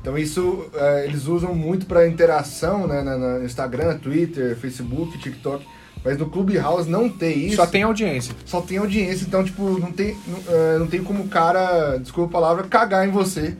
Então 0.00 0.16
isso 0.16 0.66
é, 0.74 1.04
eles 1.06 1.26
usam 1.26 1.52
muito 1.54 1.86
para 1.86 2.06
interação 2.06 2.86
né, 2.86 3.02
na, 3.02 3.16
na- 3.18 3.38
no 3.40 3.44
Instagram, 3.44 3.98
Twitter, 3.98 4.56
Facebook, 4.56 5.18
TikTok. 5.18 5.66
Mas 6.04 6.18
no 6.18 6.26
Clubhouse 6.30 6.88
não 6.88 7.08
tem 7.08 7.46
isso. 7.46 7.56
Só 7.56 7.66
tem 7.66 7.82
audiência. 7.82 8.34
Só 8.44 8.60
tem 8.60 8.78
audiência, 8.78 9.24
então, 9.26 9.42
tipo, 9.42 9.76
não 9.80 9.90
tem, 9.90 10.16
não, 10.28 10.54
é, 10.54 10.78
não 10.78 10.86
tem 10.86 11.02
como 11.02 11.24
o 11.24 11.28
cara, 11.28 11.96
desculpa 11.98 12.30
a 12.30 12.40
palavra, 12.40 12.68
cagar 12.68 13.08
em 13.08 13.10
você. 13.10 13.56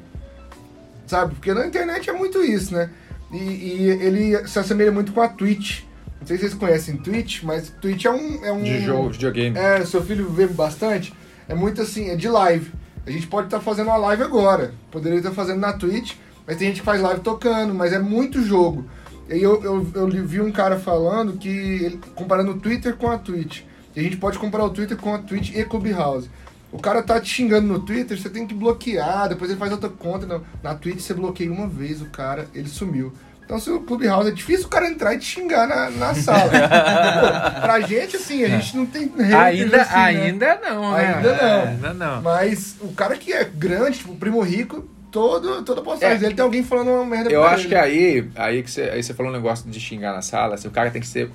Sabe? 1.09 1.35
Porque 1.35 1.53
na 1.53 1.67
internet 1.67 2.09
é 2.09 2.13
muito 2.13 2.41
isso, 2.45 2.73
né? 2.75 2.91
E, 3.33 3.37
e 3.39 3.89
ele 4.01 4.47
se 4.47 4.59
assemelha 4.59 4.93
muito 4.93 5.13
com 5.13 5.21
a 5.21 5.29
Twitch. 5.29 5.81
Não 6.21 6.27
sei 6.27 6.37
se 6.37 6.43
vocês 6.43 6.55
conhecem 6.55 6.97
Twitch, 6.97 7.43
mas 7.43 7.71
Twitch 7.81 8.05
é 8.05 8.11
um. 8.11 8.45
É 8.45 8.53
um 8.53 8.63
De 8.63 8.81
jogo, 8.81 9.11
videogame. 9.11 9.57
É, 9.57 9.85
seu 9.85 10.03
filho 10.03 10.29
vê 10.31 10.47
bastante. 10.47 11.13
É 11.49 11.55
muito 11.55 11.81
assim, 11.83 12.11
é 12.11 12.17
de 12.17 12.29
live. 12.29 12.73
A 13.07 13.11
gente 13.11 13.27
pode 13.27 13.47
estar 13.47 13.61
fazendo 13.61 13.87
uma 13.87 13.97
live 13.97 14.23
agora. 14.23 14.75
Poderia 14.91 15.19
estar 15.19 15.31
fazendo 15.31 15.61
na 15.61 15.73
Twitch, 15.73 16.15
mas 16.47 16.57
tem 16.57 16.69
gente 16.69 16.81
que 16.81 16.87
faz 16.87 17.01
live 17.01 17.21
tocando, 17.21 17.73
mas 17.73 17.93
é 17.93 17.99
muito 17.99 18.43
jogo. 18.43 18.85
E 19.29 19.35
aí 19.35 19.43
eu, 19.43 19.63
eu, 19.63 19.87
eu 19.95 20.09
vi 20.27 20.41
um 20.41 20.51
cara 20.51 20.79
falando 20.79 21.35
que, 21.35 21.49
ele, 21.49 22.01
comparando 22.15 22.53
o 22.53 22.59
Twitter 22.59 22.97
com 22.97 23.11
a 23.11 23.19
Twitch. 23.19 23.63
E 23.95 24.01
a 24.01 24.03
gente 24.03 24.17
pode 24.17 24.39
comparar 24.39 24.65
o 24.65 24.71
Twitter 24.71 24.97
com 24.97 25.15
a 25.15 25.19
Twitch 25.19 25.55
e 25.55 25.65
Clubhouse. 25.65 26.29
O 26.73 26.79
cara 26.79 27.02
tá 27.02 27.21
te 27.21 27.31
xingando 27.31 27.67
no 27.67 27.81
Twitter, 27.81 28.21
você 28.21 28.29
tem 28.29 28.47
que 28.47 28.55
bloquear, 28.55 29.29
depois 29.29 29.50
ele 29.50 29.59
faz 29.59 29.73
outra 29.73 29.89
conta. 29.89 30.26
Não. 30.26 30.43
Na 30.63 30.75
Twitch 30.75 31.00
você 31.00 31.15
bloqueia 31.15 31.50
uma 31.50 31.67
vez 31.67 32.02
o 32.02 32.07
cara, 32.07 32.49
ele 32.55 32.69
sumiu. 32.69 33.13
Então, 33.47 33.59
se 33.61 33.71
o 33.71 33.78
Clubhouse 33.80 34.28
é 34.28 34.32
difícil 34.32 34.67
o 34.67 34.69
cara 34.69 34.89
entrar 34.89 35.15
e 35.15 35.19
te 35.19 35.25
xingar 35.25 35.67
na, 35.69 35.89
na 35.89 36.15
sala. 36.15 36.50
Pô, 36.50 37.61
pra 37.63 37.80
gente, 37.80 38.17
assim, 38.17 38.43
a 38.45 38.49
gente 38.49 38.76
não 38.76 38.85
tem 38.87 39.02
Ainda, 39.19 39.82
assim, 39.82 39.95
né? 39.95 40.00
ainda 40.26 40.59
não, 40.69 40.93
né? 40.93 41.15
Ainda 41.15 41.32
não. 41.32 41.47
É, 41.49 41.69
ainda 41.69 41.95
não. 41.95 42.23
Mas 42.23 42.75
o 42.80 42.89
cara 42.93 43.17
que 43.17 43.32
é 43.32 43.45
grande, 43.45 43.99
tipo, 43.99 44.13
o 44.13 44.17
primo 44.17 44.41
rico, 44.41 44.85
todo, 45.13 45.63
toda 45.63 45.80
postagem 45.80 46.17
É. 46.17 46.19
dele 46.19 46.35
tem 46.35 46.43
alguém 46.43 46.65
falando 46.65 46.91
uma 46.91 47.04
merda 47.06 47.30
Eu 47.30 47.43
pra 47.43 47.50
acho 47.52 47.63
ele. 47.63 47.69
que 47.69 47.75
aí, 47.76 48.28
aí 48.35 48.63
que 48.65 48.71
você, 48.71 48.82
aí 48.82 49.00
você 49.02 49.15
falou 49.15 49.30
um 49.30 49.35
negócio 49.35 49.71
de 49.71 49.78
xingar 49.78 50.13
na 50.13 50.23
sala, 50.23 50.56
assim, 50.56 50.67
o 50.67 50.73
cara 50.73 50.91
tem 50.91 51.00
que 51.00 51.06
ser 51.06 51.30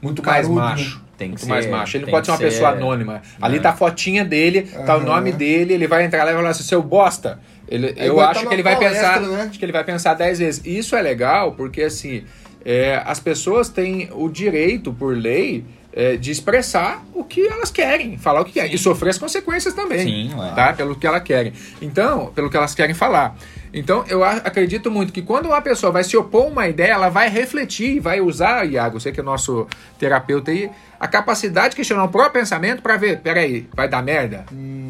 muito 0.00 0.24
mais 0.24 0.42
Carudo, 0.46 0.60
macho. 0.60 0.96
né? 0.98 1.02
Tem 1.18 1.28
que 1.28 1.32
muito 1.32 1.44
ser- 1.46 1.48
mais 1.50 1.66
macho. 1.66 1.96
Ele 1.96 2.04
não 2.04 2.10
pode 2.12 2.26
ser 2.26 2.32
uma 2.32 2.38
pessoa 2.38 2.70
ser- 2.70 2.76
anônima. 2.76 3.22
Ali 3.42 3.58
tá 3.58 3.70
a 3.70 3.76
fotinha 3.76 4.24
dele, 4.24 4.62
tá 4.86 4.94
o 4.94 4.98
Aham. 5.00 5.06
nome 5.06 5.32
dele, 5.32 5.74
ele 5.74 5.86
vai 5.88 6.04
entrar 6.04 6.22
lá 6.22 6.30
e 6.30 6.34
vai 6.34 6.42
falar 6.42 6.50
assim, 6.50 6.62
seu 6.62 6.82
bosta. 6.82 7.40
Ele, 7.68 7.92
eu 7.96 8.12
igual 8.12 8.28
acho 8.28 8.42
tá 8.42 8.48
que 8.48 8.54
ele 8.54 8.62
vai 8.62 8.78
pensar. 8.78 9.14
palestra, 9.14 9.36
né? 9.36 9.42
Acho 9.42 9.58
que 9.58 9.64
ele 9.64 9.72
vai 9.72 9.84
pensar 9.84 10.14
dez 10.14 10.38
vezes. 10.38 10.62
Isso 10.64 10.94
é 10.94 11.02
legal 11.02 11.52
porque 11.52 11.82
assim, 11.82 12.24
é, 12.64 13.02
as 13.04 13.20
pessoas 13.20 13.68
têm 13.68 14.08
o 14.12 14.28
direito, 14.28 14.92
por 14.92 15.16
lei, 15.16 15.64
é, 15.92 16.16
de 16.16 16.30
expressar 16.30 17.04
o 17.14 17.24
que 17.24 17.46
elas 17.46 17.70
querem, 17.70 18.18
falar 18.18 18.42
o 18.42 18.44
que 18.44 18.52
querem. 18.52 18.74
E 18.74 18.78
sofrer 18.78 19.10
as 19.10 19.18
consequências 19.18 19.72
também. 19.72 20.04
Sim, 20.04 20.34
ué. 20.36 20.52
tá? 20.54 20.72
Pelo 20.72 20.94
que 20.94 21.06
elas 21.06 21.22
querem. 21.22 21.52
Então, 21.80 22.32
pelo 22.34 22.50
que 22.50 22.56
elas 22.56 22.74
querem 22.74 22.94
falar. 22.94 23.36
Então, 23.72 24.04
eu 24.08 24.24
acredito 24.24 24.90
muito 24.90 25.12
que 25.12 25.22
quando 25.22 25.46
uma 25.46 25.60
pessoa 25.60 25.92
vai 25.92 26.04
se 26.04 26.16
opor 26.16 26.44
a 26.44 26.48
uma 26.48 26.68
ideia, 26.68 26.92
ela 26.92 27.08
vai 27.08 27.28
refletir, 27.28 28.00
vai 28.00 28.20
usar, 28.20 28.64
Iago, 28.64 29.00
você 29.00 29.12
que 29.12 29.20
é 29.20 29.22
nosso 29.22 29.66
terapeuta 29.98 30.50
aí, 30.50 30.70
a 30.98 31.06
capacidade 31.06 31.70
de 31.70 31.76
questionar 31.76 32.04
o 32.04 32.08
próprio 32.08 32.40
pensamento 32.40 32.82
para 32.82 32.96
ver, 32.96 33.20
peraí, 33.20 33.68
vai 33.74 33.88
dar 33.88 34.02
merda? 34.02 34.46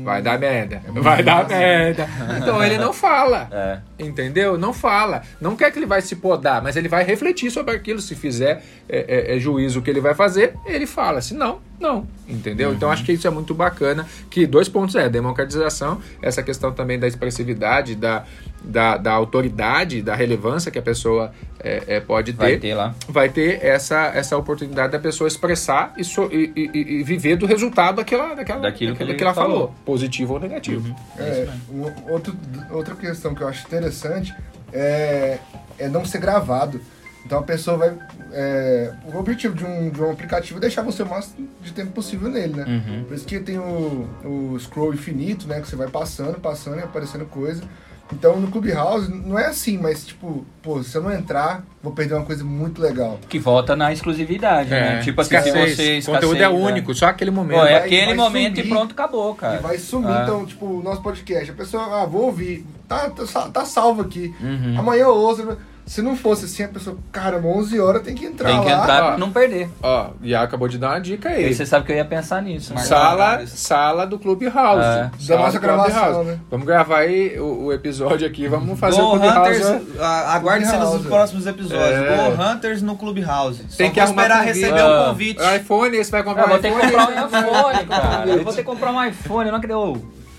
vai 0.07 0.23
dar 0.23 0.39
merda. 0.39 0.81
vai 0.87 1.21
dar 1.21 1.49
merda. 1.49 2.09
Então 2.39 2.65
ele 2.65 2.79
não 2.79 2.93
fala. 2.93 3.49
É. 3.57 3.79
Entendeu? 3.99 4.59
Não 4.59 4.73
fala. 4.73 5.23
Não 5.41 5.57
quer 5.57 5.71
que 5.71 5.79
ele 5.79 5.87
vai 5.87 6.03
se 6.03 6.15
podar, 6.17 6.63
mas 6.63 6.77
ele 6.77 6.89
vai 6.89 7.03
refletir 7.05 7.51
sobre 7.51 7.75
aquilo. 7.75 8.01
Se 8.01 8.15
fizer 8.15 8.63
é, 8.89 9.33
é, 9.33 9.37
é 9.37 9.39
juízo 9.39 9.79
o 9.79 9.83
que 9.83 9.89
ele 9.89 10.01
vai 10.01 10.15
fazer, 10.15 10.55
ele 10.67 10.87
fala. 10.87 11.23
Se 11.23 11.33
não, 11.33 11.61
não. 11.81 12.07
Entendeu? 12.29 12.75
Então 12.75 12.91
acho 12.91 13.03
que 13.03 13.13
isso 13.13 13.27
é 13.27 13.31
muito 13.31 13.55
bacana. 13.55 14.07
Que 14.31 14.47
dois 14.47 14.69
pontos 14.69 14.95
é 14.95 15.09
democratização, 15.09 16.01
essa 16.21 16.43
questão 16.43 16.71
também 16.71 16.99
da 16.99 17.07
expressividade, 17.07 17.95
da, 17.95 18.25
da, 18.67 18.97
da 18.97 19.13
autoridade, 19.13 20.03
da 20.03 20.15
relevância 20.15 20.71
que 20.71 20.79
a 20.79 20.83
pessoa 20.83 21.33
é, 21.61 21.83
é, 21.87 22.01
pode 22.01 22.33
ter. 22.33 22.39
Vai 22.39 22.57
ter 22.57 22.75
lá. 22.75 22.95
Vai 23.09 23.29
ter 23.29 23.65
essa, 23.65 24.07
essa 24.15 24.37
oportunidade 24.37 24.93
da 24.93 24.99
pessoa 24.99 25.29
expressar 25.29 25.95
e, 25.97 26.05
so- 26.05 26.29
e- 26.33 26.53
e- 26.57 26.99
e 26.99 27.03
viver 27.05 27.37
do 27.37 27.47
resultado 27.47 27.97
daquela, 27.97 28.35
daquela, 28.35 28.61
Daquilo 28.61 28.97
que 28.97 29.15
que 29.15 29.23
ela 29.23 29.33
falou. 29.33 29.51
falou. 29.69 29.75
positivo 29.85 30.35
ou 30.35 30.41
negativo. 30.41 30.95
É, 31.17 31.49
um- 31.71 32.11
outro, 32.13 32.37
outra 32.71 32.95
questão 32.97 33.35
que 33.35 33.43
eu 33.43 33.49
acho 33.49 33.65
interessante 33.67 34.35
é, 34.73 35.39
é 35.79 35.89
não 35.89 36.05
ser 36.05 36.19
gravado. 36.19 36.81
Então 37.25 37.39
a 37.41 37.43
pessoa 37.43 37.77
vai. 37.77 37.93
é, 38.33 38.93
o 39.13 39.19
objetivo 39.19 39.55
de 39.55 39.65
um, 39.65 39.91
de 39.91 40.01
um 40.01 40.11
aplicativo 40.13 40.59
é 40.59 40.61
deixar 40.61 40.83
você 40.83 41.03
o 41.03 41.07
máximo 41.09 41.49
de 41.61 41.73
tempo 41.73 41.91
possível 41.91 42.29
nele, 42.31 42.55
né? 42.55 42.65
Uhum. 42.69 43.05
Por 43.05 43.15
isso 43.17 43.27
que 43.27 43.41
tem 43.41 43.59
o, 43.59 44.09
o 44.25 44.57
scroll 44.61 44.95
infinito, 44.95 45.49
né? 45.49 45.61
Que 45.61 45.67
você 45.69 45.75
vai 45.75 45.89
passando, 45.89 46.39
passando 46.39 46.79
e 46.79 46.83
aparecendo 46.83 47.25
coisa. 47.27 47.65
Então 48.13 48.39
no 48.41 48.49
Clubhouse 48.49 49.11
não 49.11 49.37
é 49.39 49.47
assim, 49.47 49.77
mas 49.79 50.07
tipo, 50.07 50.47
pô, 50.63 50.81
se 50.83 50.97
eu 50.97 51.03
não 51.03 51.13
entrar, 51.13 51.65
vou 51.83 51.93
perder 51.93 52.15
uma 52.15 52.25
coisa 52.25 52.45
muito 52.45 52.81
legal. 52.81 53.19
Que 53.29 53.37
volta 53.39 53.75
na 53.75 53.93
exclusividade, 53.93 54.71
né? 54.71 55.01
Tipo 55.03 55.21
assim, 55.23 55.41
se 55.41 55.51
você 55.51 55.99
O 56.11 56.13
conteúdo 56.15 56.37
é 56.37 56.39
escasseia, 56.45 56.51
único, 56.51 56.95
só 56.95 57.07
aquele 57.07 57.33
momento. 57.33 57.59
Pô, 57.59 57.67
é 57.67 57.73
Vai- 57.73 57.85
aquele 57.87 58.07
vai 58.07 58.15
momento 58.15 58.57
sumir. 58.57 58.67
e 58.67 58.69
pronto, 58.69 58.93
acabou, 58.93 59.35
cara. 59.35 59.57
E 59.57 59.63
vai 59.63 59.79
sumir, 59.79 60.09
Ah. 60.13 60.21
então, 60.23 60.47
tipo, 60.47 60.67
o 60.67 60.83
nosso 60.83 61.03
podcast. 61.03 61.51
A 61.51 61.55
pessoa, 61.55 62.03
ah, 62.03 62.07
vou 62.07 62.27
ouvir. 62.27 62.65
Tá, 62.87 63.11
tá, 63.11 63.49
tá 63.51 63.65
salvo 63.65 64.03
aqui. 64.03 64.33
Uhum. 64.41 64.79
Amanhã 64.79 65.03
eu 65.03 65.15
ouço. 65.15 65.57
Se 65.87 66.03
não 66.03 66.17
fosse 66.17 66.47
assim, 66.47 66.65
a 66.65 66.69
pessoa, 66.69 66.97
caramba, 67.13 67.47
11 67.47 67.79
horas 67.79 68.03
tem 68.03 68.13
que 68.13 68.27
entrar 68.27 68.49
Tem 68.51 68.61
que 68.61 68.69
lá. 68.69 68.83
entrar 68.83 69.07
pra 69.07 69.19
não 69.19 69.31
perder. 69.31 69.71
Ó, 69.81 70.09
e 70.21 70.35
acabou 70.35 70.67
de 70.67 70.79
dar 70.79 70.89
uma 70.91 71.01
dica 71.01 71.31
E 71.31 71.45
aí. 71.45 71.55
você 71.55 71.65
sabe 71.65 71.87
que 71.87 71.93
eu 71.93 71.97
ia 71.97 72.05
pensar 72.05 72.43
nisso. 72.43 72.75
né? 72.75 72.81
Sala, 72.81 73.47
sala 73.47 74.05
do 74.05 74.19
Clubhouse. 74.19 74.83
É. 74.83 75.11
Sala 75.17 75.39
Da 75.41 75.47
nossa 75.47 75.59
gravação, 75.61 76.25
né? 76.25 76.41
Vamos 76.51 76.67
gravar 76.67 76.99
aí 76.99 77.39
o, 77.39 77.67
o 77.67 77.73
episódio 77.73 78.27
aqui, 78.27 78.49
vamos 78.49 78.77
fazer 78.81 79.01
Go 79.01 79.15
o 79.15 79.21
Clubhouse. 79.21 79.63
Hunters, 79.63 80.01
a- 80.01 80.35
aguarde 80.35 80.65
cenas 80.65 80.81
Clubhouse. 80.81 80.99
dos 81.05 81.07
próximos 81.07 81.47
episódios. 81.47 81.81
É. 82.01 82.17
Go 82.17 82.43
Hunters 82.43 82.83
no 82.83 82.97
Clubhouse. 82.97 83.63
Tem 83.77 83.87
Só 83.89 83.95
que 83.95 84.01
vou 84.01 84.03
arrumar 84.09 84.23
esperar 84.23 84.39
convite. 84.45 84.61
receber 84.65 84.81
Ah. 84.81 84.87
um 85.03 85.07
convite. 85.11 85.41
iPhone, 85.57 85.97
você 86.05 86.11
vai 86.11 86.23
comprar 86.25 86.43
Eu 86.43 86.47
um 86.47 86.51
vou 86.51 86.59
ter 86.59 86.73
que 86.73 86.77
iPhone. 86.79 86.93
comprar 86.97 87.23
um 87.23 87.27
iPhone, 87.71 87.87
cara. 87.87 88.27
Eu 88.29 88.43
vou 88.45 88.53
ter 88.53 88.59
que 88.63 88.67
comprar 88.67 88.91
um 88.93 89.05
iPhone. 89.05 89.47
Eu 89.47 89.53
não 89.53 89.59
acredito. 89.59 89.79
Ô, 89.79 89.99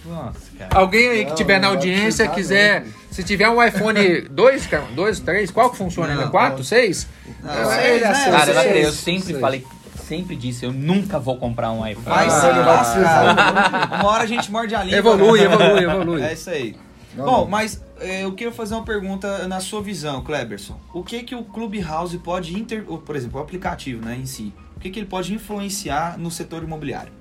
Nossa, 0.09 0.46
cara. 0.57 0.69
Alguém 0.77 1.09
aí 1.09 1.25
que 1.25 1.35
tiver 1.35 1.59
na 1.59 1.67
audiência 1.67 2.27
quiser, 2.27 2.85
se 3.11 3.23
tiver 3.23 3.49
um 3.49 3.63
iPhone 3.63 4.21
2, 4.21 4.69
2, 4.95 5.19
3, 5.19 5.51
qual 5.51 5.69
que 5.69 5.77
funciona 5.77 6.11
ainda? 6.11 6.25
Não, 6.25 6.31
4, 6.31 6.57
não. 6.57 6.63
6? 6.63 7.07
Não, 7.43 7.71
É, 7.71 7.99
né? 7.99 8.07
aceita, 8.07 8.31
Cara, 8.53 8.65
eu, 8.77 8.91
sempre 8.91 9.25
seis. 9.27 9.39
falei, 9.39 9.65
sempre 10.07 10.35
disse, 10.35 10.65
eu 10.65 10.71
nunca 10.73 11.19
vou 11.19 11.37
comprar 11.37 11.71
um 11.71 11.85
iPhone. 11.87 12.05
Vai 12.05 12.27
Ah, 12.27 12.29
se 12.29 12.47
não 12.47 12.65
lascar. 12.65 13.99
Uma 14.01 14.09
hora 14.09 14.23
a 14.23 14.27
gente 14.27 14.51
morde 14.51 14.75
a 14.75 14.83
língua. 14.83 14.97
Evolui, 14.97 15.39
né? 15.39 15.45
evolui, 15.45 15.83
evolui. 15.83 16.21
É 16.23 16.33
isso 16.33 16.49
aí. 16.49 16.75
Não, 17.15 17.25
Bom, 17.25 17.47
mas 17.49 17.81
eh, 17.99 18.23
eu 18.23 18.31
queria 18.33 18.53
fazer 18.53 18.75
uma 18.75 18.83
pergunta 18.83 19.47
na 19.47 19.59
sua 19.59 19.81
visão, 19.81 20.21
Kleberson. 20.23 20.79
O 20.93 21.03
que 21.03 21.23
que 21.23 21.33
o 21.33 21.43
Clubhouse 21.43 22.15
pode 22.19 22.53
inter... 22.57 22.83
por 22.83 23.15
exemplo, 23.15 23.39
o 23.39 23.43
aplicativo, 23.43 24.05
né, 24.05 24.15
em 24.21 24.25
si, 24.27 24.53
o 24.75 24.79
que 24.79 24.91
que 24.91 24.99
ele 24.99 25.07
pode 25.07 25.33
influenciar 25.33 26.15
no 26.19 26.29
setor 26.29 26.61
imobiliário? 26.63 27.11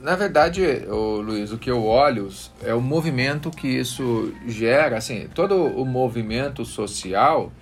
Na 0.00 0.16
verdade, 0.16 0.62
ô, 0.88 1.20
Luiz, 1.20 1.52
o 1.52 1.58
que 1.58 1.70
eu 1.70 1.84
olho 1.84 2.28
é 2.62 2.74
o 2.74 2.80
movimento 2.80 3.50
que 3.50 3.68
isso 3.68 4.32
gera. 4.46 4.96
Assim, 4.96 5.28
todo 5.34 5.54
o 5.54 5.84
movimento 5.84 6.64
social, 6.64 7.52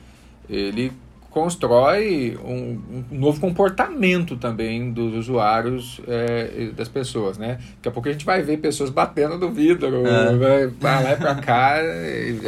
ele 0.48 0.92
constrói 1.30 2.36
um, 2.44 2.80
um 2.92 3.04
novo 3.12 3.40
comportamento 3.40 4.36
também 4.36 4.90
dos 4.90 5.14
usuários 5.14 6.00
é, 6.08 6.50
e 6.58 6.66
das 6.72 6.88
pessoas, 6.88 7.38
né? 7.38 7.60
Daqui 7.76 7.88
a 7.88 7.90
pouco 7.92 8.08
a 8.08 8.12
gente 8.12 8.24
vai 8.24 8.42
ver 8.42 8.56
pessoas 8.58 8.90
batendo 8.90 9.38
no 9.38 9.52
vidro, 9.52 10.04
É. 10.06 10.36
vai 10.36 10.66
vai 10.66 11.04
lá 11.04 11.12
e 11.12 11.16
pra 11.16 11.34
cá, 11.36 11.76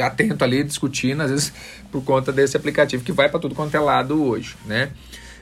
atento 0.04 0.42
ali, 0.42 0.64
discutindo, 0.64 1.22
às 1.22 1.30
vezes 1.30 1.52
por 1.92 2.02
conta 2.02 2.32
desse 2.32 2.56
aplicativo 2.56 3.04
que 3.04 3.12
vai 3.12 3.28
para 3.28 3.38
tudo 3.38 3.54
quanto 3.54 3.74
é 3.76 3.80
lado 3.80 4.20
hoje, 4.24 4.56
né? 4.66 4.90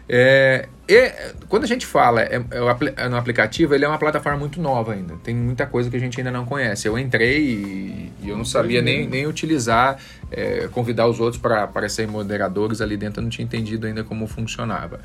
É, 0.06 0.68
e 0.90 1.12
quando 1.48 1.62
a 1.64 1.66
gente 1.68 1.86
fala 1.86 2.20
é, 2.22 2.36
é 2.36 3.04
é 3.04 3.08
no 3.08 3.16
aplicativo, 3.16 3.74
ele 3.74 3.84
é 3.84 3.88
uma 3.88 3.98
plataforma 3.98 4.38
muito 4.38 4.60
nova 4.60 4.92
ainda. 4.92 5.14
Tem 5.22 5.34
muita 5.34 5.64
coisa 5.66 5.88
que 5.88 5.96
a 5.96 6.00
gente 6.00 6.18
ainda 6.18 6.32
não 6.32 6.44
conhece. 6.44 6.88
Eu 6.88 6.98
entrei 6.98 7.38
e, 7.38 8.12
e 8.22 8.28
eu 8.28 8.36
não 8.36 8.44
sabia 8.44 8.82
nem, 8.82 9.08
nem 9.08 9.26
utilizar, 9.26 9.98
é, 10.32 10.68
convidar 10.72 11.06
os 11.06 11.20
outros 11.20 11.40
para 11.40 11.88
serem 11.88 12.10
moderadores 12.10 12.80
ali 12.80 12.96
dentro, 12.96 13.20
eu 13.20 13.22
não 13.22 13.30
tinha 13.30 13.44
entendido 13.44 13.86
ainda 13.86 14.02
como 14.02 14.26
funcionava. 14.26 15.00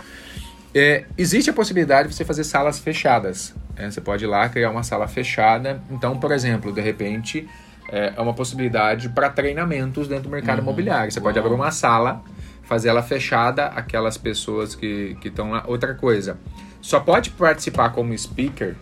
É, 0.74 1.06
existe 1.18 1.50
a 1.50 1.54
possibilidade 1.54 2.10
de 2.10 2.16
você 2.16 2.26
fazer 2.26 2.44
salas 2.44 2.80
fechadas. 2.80 3.54
né? 3.78 3.90
Você 3.90 4.02
pode 4.02 4.26
ir 4.26 4.28
lá 4.28 4.50
criar 4.50 4.72
uma 4.72 4.84
sala 4.84 5.08
fechada. 5.08 5.82
Então, 5.90 6.20
por 6.20 6.32
exemplo, 6.32 6.74
de 6.74 6.82
repente, 6.82 7.48
é, 7.90 8.14
é 8.16 8.22
uma 8.22 8.34
possibilidade 8.34 9.08
para 9.10 9.30
treinamentos 9.30 10.08
dentro 10.08 10.26
do 10.26 10.30
mercado 10.30 10.62
imobiliário. 10.62 11.12
Você 11.12 11.22
pode 11.22 11.38
abrir 11.40 11.54
uma 11.54 11.72
sala, 11.72 12.22
fazer 12.66 12.90
ela 12.90 13.04
fechada, 13.04 13.68
aquelas 13.68 14.18
pessoas 14.18 14.76
que 14.76 15.18
estão 15.24 15.52
lá. 15.52 15.64
Outra 15.68 15.94
coisa, 15.94 16.38
só 16.82 17.00
pode 17.00 17.30
participar 17.32 17.90
como 17.90 18.18
speaker 18.18 18.76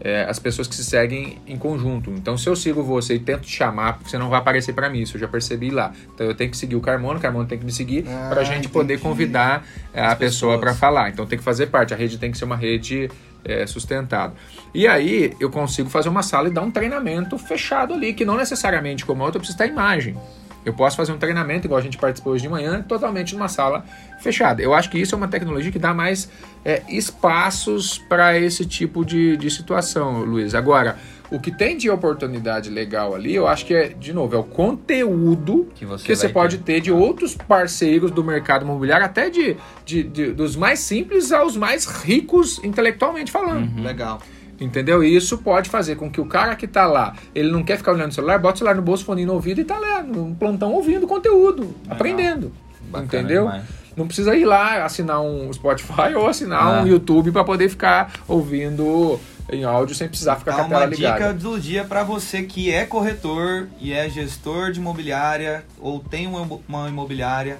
é, 0.00 0.26
as 0.28 0.38
pessoas 0.38 0.68
que 0.68 0.74
se 0.74 0.84
seguem 0.84 1.38
em 1.46 1.56
conjunto. 1.56 2.10
Então, 2.10 2.36
se 2.36 2.48
eu 2.48 2.54
sigo 2.54 2.82
você 2.82 3.14
e 3.14 3.18
tento 3.18 3.42
te 3.42 3.56
chamar, 3.56 3.94
porque 3.94 4.10
você 4.10 4.18
não 4.18 4.28
vai 4.28 4.38
aparecer 4.38 4.72
para 4.72 4.88
mim, 4.88 5.00
isso 5.00 5.16
eu 5.16 5.20
já 5.20 5.28
percebi 5.28 5.70
lá. 5.70 5.92
Então, 6.14 6.26
eu 6.26 6.34
tenho 6.34 6.50
que 6.50 6.56
seguir 6.56 6.76
o 6.76 6.80
Carmono, 6.80 7.18
o 7.18 7.22
Carmono 7.22 7.46
tem 7.46 7.58
que 7.58 7.64
me 7.64 7.72
seguir 7.72 8.04
Ah, 8.06 8.28
para 8.28 8.42
a 8.42 8.44
gente 8.44 8.68
poder 8.68 9.00
convidar 9.00 9.66
é, 9.92 10.04
a 10.04 10.14
pessoa 10.14 10.58
para 10.58 10.74
falar. 10.74 11.10
Então, 11.10 11.26
tem 11.26 11.38
que 11.38 11.44
fazer 11.44 11.66
parte. 11.66 11.94
A 11.94 11.96
rede 11.96 12.18
tem 12.18 12.30
que 12.30 12.38
ser 12.38 12.44
uma 12.44 12.56
rede 12.56 13.10
é, 13.44 13.66
sustentada. 13.66 14.34
E 14.74 14.86
aí, 14.86 15.34
eu 15.40 15.50
consigo 15.50 15.88
fazer 15.88 16.08
uma 16.08 16.22
sala 16.22 16.48
e 16.48 16.50
dar 16.50 16.62
um 16.62 16.70
treinamento 16.70 17.38
fechado 17.38 17.94
ali, 17.94 18.12
que 18.12 18.24
não 18.24 18.36
necessariamente, 18.36 19.04
como 19.04 19.24
outra, 19.24 19.38
precisa 19.38 19.58
ter 19.58 19.68
imagem. 19.68 20.16
Eu 20.66 20.74
posso 20.74 20.96
fazer 20.96 21.12
um 21.12 21.16
treinamento, 21.18 21.66
igual 21.66 21.78
a 21.78 21.82
gente 21.82 21.96
participou 21.96 22.32
hoje 22.32 22.42
de 22.42 22.48
manhã, 22.48 22.82
totalmente 22.86 23.34
numa 23.34 23.46
sala 23.48 23.84
fechada. 24.20 24.60
Eu 24.60 24.74
acho 24.74 24.90
que 24.90 24.98
isso 24.98 25.14
é 25.14 25.16
uma 25.16 25.28
tecnologia 25.28 25.70
que 25.70 25.78
dá 25.78 25.94
mais 25.94 26.28
é, 26.64 26.82
espaços 26.88 27.98
para 28.08 28.36
esse 28.38 28.66
tipo 28.66 29.04
de, 29.04 29.36
de 29.36 29.48
situação, 29.50 30.24
Luiz. 30.24 30.54
Agora, 30.54 30.96
o 31.30 31.38
que 31.40 31.50
tem 31.50 31.76
de 31.76 31.88
oportunidade 31.88 32.68
legal 32.70 33.14
ali, 33.14 33.34
eu 33.34 33.46
acho 33.48 33.64
que 33.66 33.74
é, 33.74 33.88
de 33.88 34.12
novo, 34.12 34.34
é 34.34 34.38
o 34.38 34.44
conteúdo 34.44 35.68
Que 35.74 35.84
você 35.86 36.04
que 36.06 36.14
você 36.16 36.28
pode 36.28 36.58
ter. 36.58 36.74
ter 36.74 36.80
de 36.80 36.92
outros 36.92 37.34
parceiros 37.34 38.10
do 38.10 38.22
mercado 38.24 38.64
imobiliário, 38.64 39.04
até 39.06 39.30
de, 39.30 39.56
de- 39.84 40.02
de- 40.02 40.32
dos 40.32 40.56
mais 40.56 40.78
simples 40.80 41.32
aos 41.32 41.56
mais 41.56 41.84
ricos 41.86 42.62
intelectualmente 42.64 43.30
falando. 43.32 43.76
Uhum. 43.76 43.82
Legal. 43.84 44.20
Entendeu? 44.60 45.04
E 45.04 45.14
isso 45.14 45.38
pode 45.38 45.68
fazer 45.68 45.96
com 45.96 46.10
que 46.10 46.20
o 46.20 46.24
cara 46.26 46.56
que 46.56 46.66
tá 46.66 46.86
lá, 46.86 47.14
ele 47.34 47.50
não 47.50 47.62
quer 47.62 47.76
ficar 47.76 47.92
olhando 47.92 48.10
o 48.10 48.14
celular, 48.14 48.38
bota 48.38 48.54
o 48.54 48.58
celular 48.58 48.74
no 48.74 48.82
bolso, 48.82 49.04
fone 49.04 49.26
no 49.26 49.34
ouvido 49.34 49.60
e 49.60 49.64
tá 49.64 49.78
lá, 49.78 50.02
no 50.02 50.34
plantão 50.34 50.72
ouvindo 50.72 51.06
conteúdo, 51.06 51.74
aprendendo. 51.88 52.52
Bacana 52.88 53.04
entendeu? 53.04 53.42
demais. 53.44 53.64
Não 53.96 54.06
precisa 54.06 54.34
ir 54.36 54.44
lá 54.44 54.84
assinar 54.84 55.20
um 55.22 55.52
Spotify 55.52 56.12
ou 56.16 56.26
assinar 56.26 56.62
Ah. 56.62 56.82
um 56.82 56.86
YouTube 56.86 57.32
para 57.32 57.44
poder 57.44 57.68
ficar 57.68 58.12
ouvindo 58.28 59.18
em 59.50 59.64
áudio 59.64 59.94
sem 59.94 60.08
precisar 60.08 60.36
ficar 60.36 60.52
Dá 60.52 60.56
com 60.58 60.62
a 60.64 60.68
tela 60.68 60.80
uma 60.86 60.90
dica 60.90 61.12
ligada. 61.14 61.34
do 61.34 61.58
dia 61.60 61.84
para 61.84 62.02
você 62.02 62.42
que 62.42 62.70
é 62.72 62.84
corretor 62.84 63.68
e 63.80 63.92
é 63.92 64.08
gestor 64.08 64.72
de 64.72 64.80
imobiliária 64.80 65.64
ou 65.80 66.00
tem 66.00 66.26
uma 66.26 66.88
imobiliária. 66.88 67.58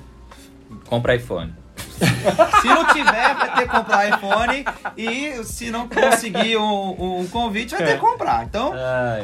Compra 0.87 1.15
iPhone. 1.15 1.53
Se 2.61 2.67
não 2.69 2.87
tiver, 2.89 3.35
vai 3.35 3.55
ter 3.55 3.63
que 3.63 3.69
comprar 3.69 4.09
iPhone 4.09 4.65
e 4.97 5.45
se 5.45 5.71
não 5.71 5.89
conseguir 5.89 6.57
um, 6.57 7.21
um 7.21 7.27
convite, 7.29 7.71
vai 7.75 7.85
ter 7.85 7.95
que 7.95 8.01
comprar. 8.01 8.45
Então, 8.45 8.73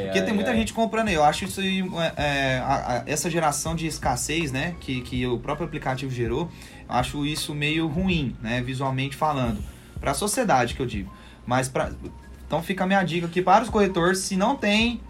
Porque 0.05 0.23
tem 0.23 0.35
muita 0.35 0.55
gente 0.55 0.73
comprando 0.73 1.09
aí. 1.09 1.15
Eu 1.15 1.25
acho 1.25 1.45
isso 1.45 1.61
é, 1.61 2.13
é, 2.17 2.59
a- 2.65 2.75
a- 2.99 3.03
essa 3.07 3.29
geração 3.31 3.75
de 3.75 3.87
escassez, 3.87 4.53
né? 4.53 4.75
Que, 4.81 5.01
que 5.03 5.27
o 5.27 5.39
próprio 5.39 5.67
aplicativo 5.67 6.11
gerou, 6.13 6.49
eu 6.89 6.95
acho 6.95 7.27
isso 7.27 7.55
meio 7.55 7.87
ruim, 7.89 8.37
né? 8.41 8.61
Visualmente 8.63 9.17
falando. 9.17 9.63
Pra 10.01 10.15
sociedade 10.15 10.75
que 10.75 10.81
eu 10.81 10.87
digo. 10.87 11.13
Mas 11.47 11.69
pra. 11.69 11.91
Então 12.47 12.63
fica 12.63 12.85
a 12.85 12.87
minha 12.87 13.03
dica 13.03 13.27
aqui 13.27 13.41
para 13.43 13.65
os 13.65 13.71
corretores, 13.71 14.19
se 14.19 14.37
não 14.37 14.55
tem, 14.57 15.01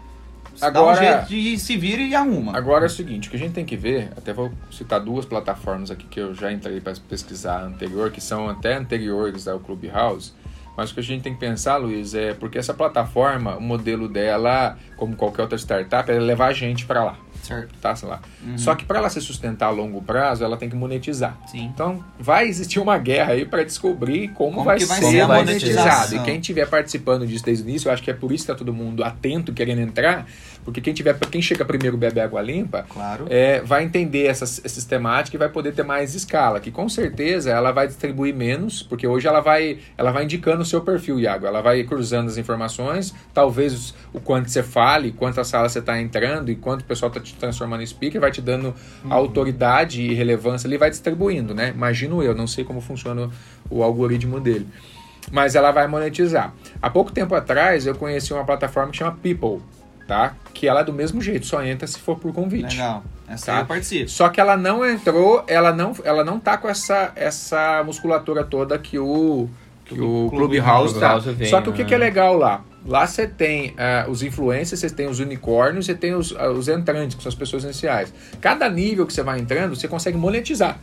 dá 0.59 0.67
um 0.67 0.89
Agora- 0.89 0.95
jeito 0.95 1.25
de 1.27 1.57
se 1.59 1.75
vira 1.77 2.01
e 2.01 2.15
arruma. 2.15 2.55
Agora 2.57 2.85
é 2.85 2.87
o 2.87 2.89
seguinte, 2.89 3.27
o 3.27 3.31
que 3.31 3.37
a 3.37 3.39
gente 3.39 3.53
tem 3.53 3.65
que 3.65 3.75
ver, 3.75 4.09
até 4.17 4.31
vou 4.33 4.51
citar 4.71 4.99
duas 4.99 5.25
plataformas 5.25 5.89
aqui 5.91 6.05
que 6.07 6.19
eu 6.19 6.33
já 6.33 6.51
entrei 6.51 6.79
para 6.79 6.93
pesquisar 7.09 7.61
anterior, 7.63 8.11
que 8.11 8.21
são 8.21 8.49
até 8.49 8.75
anteriores 8.75 9.47
ao 9.47 9.59
Clubhouse, 9.59 10.33
mas 10.77 10.89
o 10.91 10.93
que 10.93 10.99
a 10.99 11.03
gente 11.03 11.21
tem 11.21 11.33
que 11.33 11.39
pensar, 11.39 11.77
Luiz, 11.77 12.13
é 12.15 12.33
porque 12.33 12.57
essa 12.57 12.73
plataforma, 12.73 13.55
o 13.57 13.61
modelo 13.61 14.07
dela, 14.07 14.77
como 14.97 15.15
qualquer 15.15 15.43
outra 15.43 15.57
startup, 15.57 16.09
é 16.09 16.19
levar 16.19 16.47
a 16.47 16.53
gente 16.53 16.85
para 16.85 17.03
lá, 17.03 17.17
Certo. 17.43 17.73
tá? 17.79 17.95
Sei 17.95 18.07
lá. 18.07 18.21
Uhum. 18.43 18.57
Só 18.57 18.73
que 18.73 18.85
para 18.85 18.99
ela 18.99 19.09
se 19.09 19.21
sustentar 19.21 19.67
a 19.67 19.69
longo 19.69 20.01
prazo, 20.01 20.43
ela 20.43 20.57
tem 20.57 20.69
que 20.69 20.75
monetizar. 20.75 21.37
Sim. 21.47 21.65
Então, 21.65 22.03
vai 22.19 22.47
existir 22.47 22.79
uma 22.79 22.97
guerra 22.97 23.33
aí 23.33 23.45
para 23.45 23.63
descobrir 23.63 24.29
como, 24.29 24.53
Como 24.53 24.65
vai, 24.65 24.79
vai 24.79 25.01
ser 25.01 25.27
monetizado. 25.27 26.15
E 26.15 26.19
quem 26.19 26.39
estiver 26.39 26.67
participando 26.67 27.27
disso 27.27 27.43
desde 27.43 27.63
o 27.63 27.69
início, 27.69 27.89
eu 27.89 27.93
acho 27.93 28.01
que 28.01 28.09
é 28.09 28.13
por 28.13 28.31
isso 28.31 28.45
que 28.45 28.51
está 28.51 28.55
todo 28.57 28.73
mundo 28.73 29.03
atento, 29.03 29.53
querendo 29.53 29.81
entrar, 29.81 30.25
porque 30.63 30.79
quem 30.81 30.93
tiver, 30.93 31.17
quem 31.31 31.41
chega 31.41 31.65
primeiro 31.65 31.97
bebe 31.97 32.19
água 32.19 32.41
limpa, 32.41 32.85
Claro. 32.89 33.25
é, 33.29 33.61
vai 33.61 33.83
entender 33.83 34.25
essas, 34.25 34.61
essas 34.63 34.85
temáticas 34.85 35.33
e 35.35 35.37
vai 35.37 35.49
poder 35.49 35.73
ter 35.73 35.83
mais 35.83 36.15
escala, 36.15 36.59
que 36.59 36.71
com 36.71 36.87
certeza 36.89 37.51
ela 37.51 37.71
vai 37.71 37.87
distribuir 37.87 38.33
menos, 38.35 38.81
porque 38.83 39.05
hoje 39.07 39.27
ela 39.27 39.39
vai, 39.39 39.79
ela 39.97 40.11
vai 40.11 40.23
indicando 40.23 40.61
o 40.61 40.65
seu 40.65 40.81
perfil, 40.81 41.19
Iago. 41.19 41.45
Ela 41.45 41.61
vai 41.61 41.83
cruzando 41.83 42.27
as 42.27 42.37
informações, 42.37 43.13
talvez 43.33 43.93
o 44.13 44.19
quanto 44.19 44.49
você 44.49 44.63
fale, 44.63 45.11
quantas 45.11 45.47
salas 45.47 45.71
você 45.71 45.79
está 45.79 45.99
entrando 45.99 46.49
e 46.49 46.55
quanto 46.55 46.81
o 46.81 46.85
pessoal 46.85 47.09
está 47.09 47.19
te 47.19 47.33
transformando 47.35 47.81
em 47.83 47.85
speaker, 47.85 48.19
vai 48.21 48.31
te 48.31 48.41
dando 48.41 48.73
autoridade 49.09 50.01
e 50.01 50.13
relevância 50.13 50.67
ali, 50.67 50.77
vai 50.77 50.89
distribuindo, 50.89 51.53
né? 51.53 51.71
Imagino 51.75 52.21
eu, 52.23 52.35
não 52.35 52.47
sei 52.47 52.63
como 52.63 52.81
funciona 52.81 53.29
o, 53.69 53.79
o 53.79 53.83
algoritmo 53.83 54.39
dele. 54.39 54.67
Mas 55.31 55.55
ela 55.55 55.71
vai 55.71 55.87
monetizar. 55.87 56.53
Há 56.81 56.89
pouco 56.89 57.11
tempo 57.11 57.33
atrás 57.33 57.85
eu 57.87 57.95
conheci 57.95 58.33
uma 58.33 58.43
plataforma 58.43 58.91
que 58.91 58.97
chama 58.97 59.17
People, 59.23 59.61
tá? 60.13 60.35
Que 60.53 60.67
ela 60.67 60.81
é 60.81 60.83
do 60.83 60.93
mesmo 60.93 61.21
jeito, 61.21 61.45
só 61.45 61.63
entra 61.63 61.87
se 61.87 61.99
for 61.99 62.17
por 62.17 62.31
convite. 62.33 62.77
Legal. 62.77 63.03
Essa 63.27 63.47
Tá. 63.47 63.53
aí 63.53 63.61
eu 63.61 63.65
participo. 63.65 64.09
Só 64.09 64.29
que 64.29 64.39
ela 64.39 64.55
não 64.55 64.85
entrou, 64.87 65.43
ela 65.47 65.73
não, 65.73 65.95
ela 66.03 66.23
não 66.23 66.39
tá 66.39 66.55
com 66.57 66.69
essa, 66.69 67.11
essa 67.15 67.83
musculatura 67.83 68.43
toda 68.43 68.77
que 68.77 68.99
o, 68.99 69.49
que 69.85 69.99
o 69.99 70.29
Clubhouse 70.29 70.93
tá. 70.99 71.11
Clubhouse 71.13 71.31
vem, 71.31 71.49
Só 71.49 71.61
que 71.61 71.69
o 71.69 71.73
que, 71.73 71.81
né? 71.83 71.89
que 71.89 71.95
é 71.95 71.97
legal 71.97 72.37
lá? 72.37 72.63
Lá 72.85 73.07
você 73.07 73.25
tem 73.25 73.73
ah, 73.77 74.05
os 74.09 74.21
influencers, 74.21 74.79
você 74.81 74.89
tem 74.89 75.07
os 75.07 75.19
unicórnios, 75.19 75.85
você 75.85 75.95
tem 75.95 76.13
os, 76.13 76.35
ah, 76.37 76.51
os 76.51 76.67
entrantes, 76.67 77.15
que 77.15 77.23
são 77.23 77.29
as 77.29 77.35
pessoas 77.35 77.63
iniciais. 77.63 78.13
Cada 78.39 78.69
nível 78.69 79.07
que 79.07 79.13
você 79.13 79.23
vai 79.23 79.39
entrando, 79.39 79.75
você 79.75 79.87
consegue 79.87 80.17
monetizar. 80.17 80.77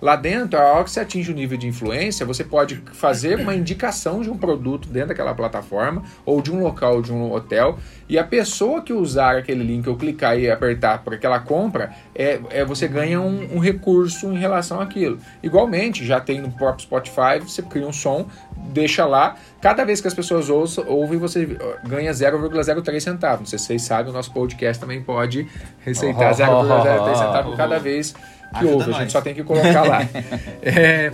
Lá 0.00 0.14
dentro, 0.14 0.58
a 0.58 0.62
hora 0.62 0.84
que 0.84 0.90
você 0.90 1.00
atinge 1.00 1.30
o 1.30 1.34
nível 1.34 1.56
de 1.56 1.66
influência, 1.66 2.26
você 2.26 2.44
pode 2.44 2.76
fazer 2.92 3.40
uma 3.40 3.54
indicação 3.54 4.20
de 4.20 4.30
um 4.30 4.36
produto 4.36 4.88
dentro 4.88 5.08
daquela 5.08 5.34
plataforma, 5.34 6.02
ou 6.24 6.42
de 6.42 6.52
um 6.52 6.62
local, 6.62 7.00
de 7.00 7.12
um 7.12 7.32
hotel, 7.32 7.78
e 8.08 8.18
a 8.18 8.24
pessoa 8.24 8.82
que 8.82 8.92
usar 8.92 9.36
aquele 9.36 9.64
link 9.64 9.88
ou 9.88 9.96
clicar 9.96 10.38
e 10.38 10.50
apertar 10.50 11.02
para 11.02 11.16
aquela 11.16 11.40
compra, 11.40 11.90
é, 12.14 12.40
é, 12.50 12.64
você 12.64 12.86
ganha 12.86 13.20
um, 13.20 13.56
um 13.56 13.58
recurso 13.58 14.32
em 14.32 14.38
relação 14.38 14.80
àquilo. 14.80 15.18
Igualmente, 15.42 16.04
já 16.04 16.20
tem 16.20 16.40
no 16.40 16.50
próprio 16.50 16.84
Spotify, 16.84 17.40
você 17.40 17.62
cria 17.62 17.86
um 17.86 17.92
som, 17.92 18.28
deixa 18.72 19.06
lá, 19.06 19.36
cada 19.60 19.84
vez 19.84 20.00
que 20.00 20.08
as 20.08 20.14
pessoas 20.14 20.50
ouçam, 20.50 20.84
ouvem, 20.86 21.18
você 21.18 21.56
ganha 21.84 22.12
0,03 22.12 23.00
centavos. 23.00 23.40
Não 23.40 23.46
sei 23.46 23.58
se 23.58 23.66
vocês 23.66 23.82
sabem, 23.82 24.10
o 24.10 24.14
nosso 24.14 24.32
podcast 24.32 24.80
também 24.80 25.02
pode 25.02 25.46
receitar 25.84 26.26
Oh. 26.36 26.64
0,03 26.64 27.16
centavos 27.16 27.56
cada 27.56 27.78
vez 27.78 28.14
que 28.50 28.56
Ajuda 28.58 28.72
ouve, 28.72 28.84
a 28.84 28.86
nós. 28.88 28.96
gente 28.98 29.12
só 29.12 29.20
tem 29.20 29.34
que 29.34 29.42
colocar 29.42 29.82
lá. 29.82 30.00
É, 30.62 31.10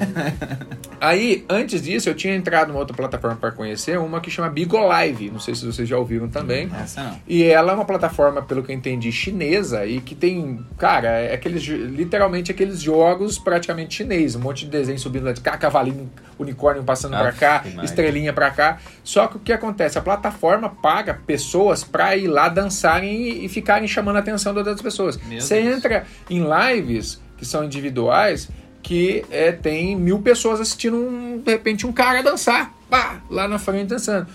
aí, 1.01 1.45
antes 1.49 1.83
disso, 1.83 2.09
eu 2.09 2.15
tinha 2.15 2.35
entrado 2.35 2.69
numa 2.69 2.79
outra 2.79 2.97
plataforma 2.97 3.37
para 3.37 3.51
conhecer, 3.51 3.99
uma 3.99 4.21
que 4.21 4.31
chama 4.31 4.49
Bigo 4.49 4.79
Live. 4.79 5.31
Não 5.31 5.39
sei 5.41 5.55
se 5.55 5.67
vocês 5.67 5.87
já 5.89 5.97
ouviram 5.99 6.29
também. 6.29 6.71
Essa 6.83 7.03
não. 7.03 7.21
E 7.29 7.45
ela 7.45 7.73
é 7.73 7.75
uma 7.75 7.85
plataforma, 7.85 8.41
pelo 8.43 8.63
que 8.63 8.73
eu 8.73 8.77
entendi, 8.77 9.13
chinesa 9.13 9.85
e 9.85 10.01
que 10.01 10.15
tem, 10.15 10.65
cara, 10.79 11.09
é 11.09 11.35
aqueles, 11.35 11.63
literalmente 11.65 12.51
aqueles 12.51 12.81
jogos 12.81 13.39
praticamente 13.39 13.95
chinês, 13.97 14.35
um 14.35 14.41
monte 14.41 14.65
de 14.65 14.71
desenho 14.71 14.99
subindo 14.99 15.25
lá 15.25 15.33
de 15.33 15.41
cá, 15.41 15.57
cavalinho, 15.59 16.11
unicórnio 16.39 16.83
passando 16.83 17.15
Aff, 17.15 17.39
cá, 17.39 17.63
estrelinha 17.83 18.33
pra 18.33 18.51
cá. 18.51 18.79
Só 19.05 19.27
que 19.27 19.37
o 19.37 19.41
que 19.41 19.53
acontece? 19.53 19.99
A 19.99 20.03
plataforma 20.03 20.69
paga 20.71 21.19
pessoas 21.27 21.85
pra 21.85 22.17
ir 22.17 22.29
lá 22.29 22.49
dançarem 22.49 23.23
e, 23.23 23.45
e 23.45 23.49
ficarem 23.49 23.87
chamando 23.87 24.17
a 24.17 24.21
atenção 24.21 24.55
das 24.55 24.67
outras 24.67 24.83
pessoas. 24.83 25.19
Meu 25.27 25.41
Você 25.41 25.61
Deus. 25.61 25.77
entra 25.77 26.05
em 26.31 26.43
lives 26.43 27.21
que 27.43 27.49
são 27.49 27.65
individuais 27.65 28.49
que 28.83 29.25
é, 29.31 29.51
tem 29.53 29.97
mil 29.97 30.21
pessoas 30.21 30.61
assistindo, 30.61 30.97
um, 30.97 31.39
de 31.39 31.51
repente, 31.51 31.87
um 31.87 31.93
cara 31.93 32.23
dançar, 32.23 32.73
pá, 32.89 33.21
lá 33.29 33.49
na 33.49 33.59
frente 33.59 33.89
dançando. 33.89 34.27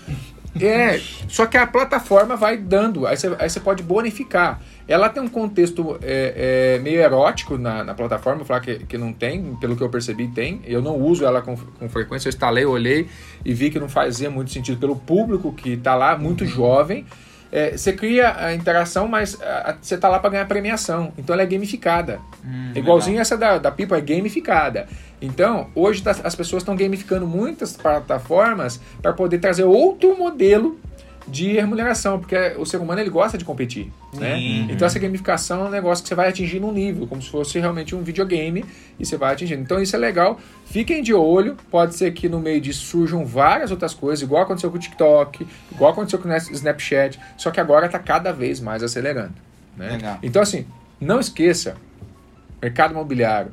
É, 0.60 1.00
só 1.28 1.46
que 1.46 1.56
a 1.56 1.66
plataforma 1.66 2.34
vai 2.34 2.56
dando, 2.56 3.06
aí 3.06 3.16
você, 3.16 3.60
pode 3.60 3.82
bonificar. 3.82 4.60
Ela 4.88 5.08
tem 5.08 5.22
um 5.22 5.28
contexto 5.28 5.98
é, 6.02 6.76
é, 6.76 6.82
meio 6.82 7.00
erótico 7.00 7.56
na, 7.58 7.84
na 7.84 7.94
plataforma, 7.94 8.44
falar 8.44 8.60
que, 8.60 8.78
que 8.86 8.98
não 8.98 9.12
tem, 9.12 9.54
pelo 9.56 9.76
que 9.76 9.82
eu 9.82 9.88
percebi, 9.88 10.28
tem. 10.28 10.60
Eu 10.64 10.82
não 10.82 10.96
uso 10.96 11.24
ela 11.24 11.42
com, 11.42 11.56
com 11.56 11.88
frequência, 11.88 12.28
eu 12.28 12.30
instalei, 12.30 12.64
olhei 12.64 13.06
e 13.44 13.52
vi 13.52 13.70
que 13.70 13.78
não 13.78 13.88
fazia 13.88 14.30
muito 14.30 14.50
sentido 14.50 14.78
pelo 14.78 14.96
público 14.96 15.52
que 15.52 15.74
está 15.74 15.94
lá, 15.94 16.16
muito 16.16 16.44
jovem. 16.46 17.04
É, 17.50 17.76
você 17.76 17.92
cria 17.92 18.34
a 18.36 18.52
interação, 18.54 19.08
mas 19.08 19.36
ah, 19.42 19.74
você 19.80 19.94
está 19.94 20.08
lá 20.08 20.18
para 20.18 20.30
ganhar 20.30 20.46
premiação. 20.46 21.12
Então 21.16 21.32
ela 21.34 21.42
é 21.42 21.46
gamificada. 21.46 22.20
Hum, 22.44 22.72
É 22.74 22.78
Igualzinho 22.78 23.20
essa 23.20 23.36
da, 23.36 23.56
da 23.58 23.70
People 23.70 23.96
é 23.96 24.00
gamificada. 24.00 24.86
Então, 25.20 25.68
hoje 25.74 26.02
tá- 26.02 26.14
as 26.24 26.34
pessoas 26.34 26.62
estão 26.62 26.76
gamificando 26.76 27.26
muitas 27.26 27.76
plataformas 27.76 28.80
para 29.02 29.12
poder 29.12 29.38
trazer 29.38 29.64
outro 29.64 30.16
modelo 30.16 30.78
de 31.28 31.52
remuneração, 31.52 32.18
porque 32.18 32.36
o 32.58 32.64
ser 32.64 32.78
humano 32.78 33.00
ele 33.00 33.10
gosta 33.10 33.36
de 33.36 33.44
competir, 33.44 33.92
né? 34.14 34.34
Uhum. 34.34 34.68
Então 34.70 34.86
essa 34.86 34.98
gamificação 34.98 35.66
é 35.66 35.68
um 35.68 35.70
negócio 35.70 36.02
que 36.02 36.08
você 36.08 36.14
vai 36.14 36.28
atingir 36.28 36.62
um 36.62 36.72
nível, 36.72 37.06
como 37.06 37.20
se 37.20 37.30
fosse 37.30 37.58
realmente 37.58 37.94
um 37.94 38.02
videogame 38.02 38.64
e 38.98 39.04
você 39.04 39.16
vai 39.16 39.34
atingindo. 39.34 39.62
Então 39.62 39.80
isso 39.80 39.94
é 39.94 39.98
legal. 39.98 40.40
Fiquem 40.66 41.02
de 41.02 41.12
olho, 41.12 41.56
pode 41.70 41.94
ser 41.94 42.12
que 42.12 42.28
no 42.28 42.40
meio 42.40 42.60
disso 42.60 42.84
surjam 42.84 43.24
várias 43.24 43.70
outras 43.70 43.94
coisas, 43.94 44.22
igual 44.22 44.42
aconteceu 44.42 44.70
com 44.70 44.76
o 44.76 44.80
TikTok, 44.80 45.46
igual 45.70 45.92
aconteceu 45.92 46.18
com 46.18 46.28
o 46.28 46.36
Snapchat, 46.36 47.20
só 47.36 47.50
que 47.50 47.60
agora 47.60 47.86
está 47.86 47.98
cada 47.98 48.32
vez 48.32 48.60
mais 48.60 48.82
acelerando, 48.82 49.34
né? 49.76 49.92
Legal. 49.92 50.18
Então 50.22 50.42
assim, 50.42 50.66
não 51.00 51.20
esqueça, 51.20 51.76
mercado 52.60 52.92
imobiliário, 52.92 53.52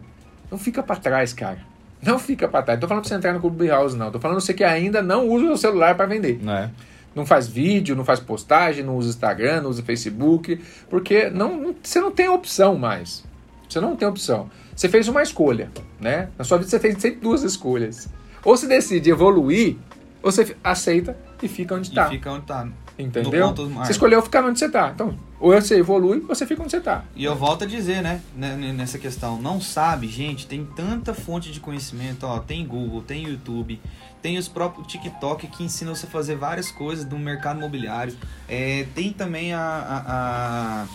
não 0.50 0.58
fica 0.58 0.82
para 0.82 0.96
trás, 0.96 1.34
cara. 1.34 1.60
Não 2.02 2.20
fica 2.20 2.48
para 2.48 2.62
trás. 2.62 2.78
Não 2.78 2.82
tô 2.82 2.88
falando 2.88 3.02
para 3.02 3.10
você 3.10 3.16
entrar 3.16 3.34
no 3.34 3.40
Clube 3.40 3.68
House, 3.68 3.96
não. 3.96 4.12
Tô 4.12 4.20
falando 4.20 4.40
você 4.40 4.54
que 4.54 4.64
ainda 4.64 5.02
não 5.02 5.28
usa 5.28 5.52
o 5.52 5.58
celular 5.58 5.96
para 5.96 6.06
vender 6.06 6.40
Não 6.42 6.56
é? 6.56 6.70
Não 7.15 7.25
faz 7.25 7.47
vídeo, 7.47 7.95
não 7.95 8.04
faz 8.04 8.19
postagem, 8.19 8.84
não 8.84 8.97
usa 8.97 9.10
Instagram, 9.10 9.62
não 9.62 9.69
usa 9.69 9.82
Facebook, 9.82 10.60
porque 10.89 11.30
não, 11.30 11.73
você 11.82 11.99
não 12.01 12.12
tem 12.12 12.28
opção 12.28 12.75
mais. 12.78 13.23
Você 13.67 13.80
não 13.80 13.95
tem 13.95 14.08
opção. 14.08 14.49
Você 14.75 14.89
fez 14.89 15.08
uma 15.08 15.23
escolha, 15.23 15.71
né? 15.99 16.30
Na 16.38 16.43
sua 16.43 16.58
vida 16.58 16.69
você 16.69 16.80
fez 16.80 17.01
sempre 17.01 17.21
duas 17.21 17.41
escolhas. 17.43 18.08
Ou 18.43 18.56
você 18.56 18.67
decide 18.67 19.10
evoluir, 19.10 19.78
ou 20.21 20.32
você 20.32 20.56
aceita 20.63 21.17
e 21.41 21.47
fica 21.47 21.73
onde 21.75 21.88
E 21.88 21.91
está. 21.91 22.10
fica 22.10 22.32
onde 22.32 22.45
tá. 22.45 22.67
Entendeu? 22.99 23.54
Você 23.54 23.91
escolheu 23.91 24.21
ficar 24.21 24.43
onde 24.45 24.60
você 24.60 24.65
está. 24.65 24.91
Então, 24.93 25.17
ou 25.39 25.52
você 25.54 25.80
evolui, 25.80 26.19
você 26.21 26.45
fica 26.45 26.62
onde 26.62 26.71
você 26.71 26.78
está. 26.78 27.04
E 27.15 27.24
eu 27.24 27.36
volto 27.36 27.63
a 27.63 27.67
dizer, 27.67 28.02
né, 28.02 28.21
né, 28.36 28.56
nessa 28.56 28.98
questão, 28.98 29.41
não 29.41 29.60
sabe, 29.60 30.08
gente, 30.08 30.48
tem 30.48 30.65
tanta 30.65 31.13
fonte 31.13 31.52
de 31.52 31.60
conhecimento, 31.60 32.26
ó, 32.26 32.39
tem 32.39 32.65
Google, 32.65 33.02
tem 33.02 33.24
YouTube, 33.28 33.80
tem 34.21 34.38
os 34.38 34.48
próprios 34.48 34.88
TikTok 34.88 35.48
que 35.48 35.63
ensinam 35.63 35.93
você 35.93 36.06
a 36.06 36.10
fazer 36.10 36.36
várias 36.36 36.71
coisas 36.71 37.06
no 37.06 37.19
mercado 37.19 37.58
imobiliário, 37.58 38.15
é, 38.48 38.86
tem 38.95 39.12
também 39.12 39.54
a, 39.54 39.60
a- 39.60 40.04
a- 40.08 40.88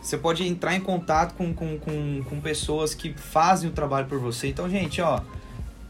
Você 0.00 0.16
pode 0.18 0.46
entrar 0.46 0.74
em 0.74 0.80
contato 0.80 1.34
com, 1.34 1.52
com, 1.54 1.78
com, 1.78 2.24
com 2.28 2.40
pessoas 2.40 2.92
que 2.94 3.12
fazem 3.14 3.68
o 3.70 3.72
trabalho 3.72 4.06
por 4.06 4.18
você. 4.18 4.48
Então, 4.48 4.68
gente, 4.68 5.00
ó, 5.00 5.20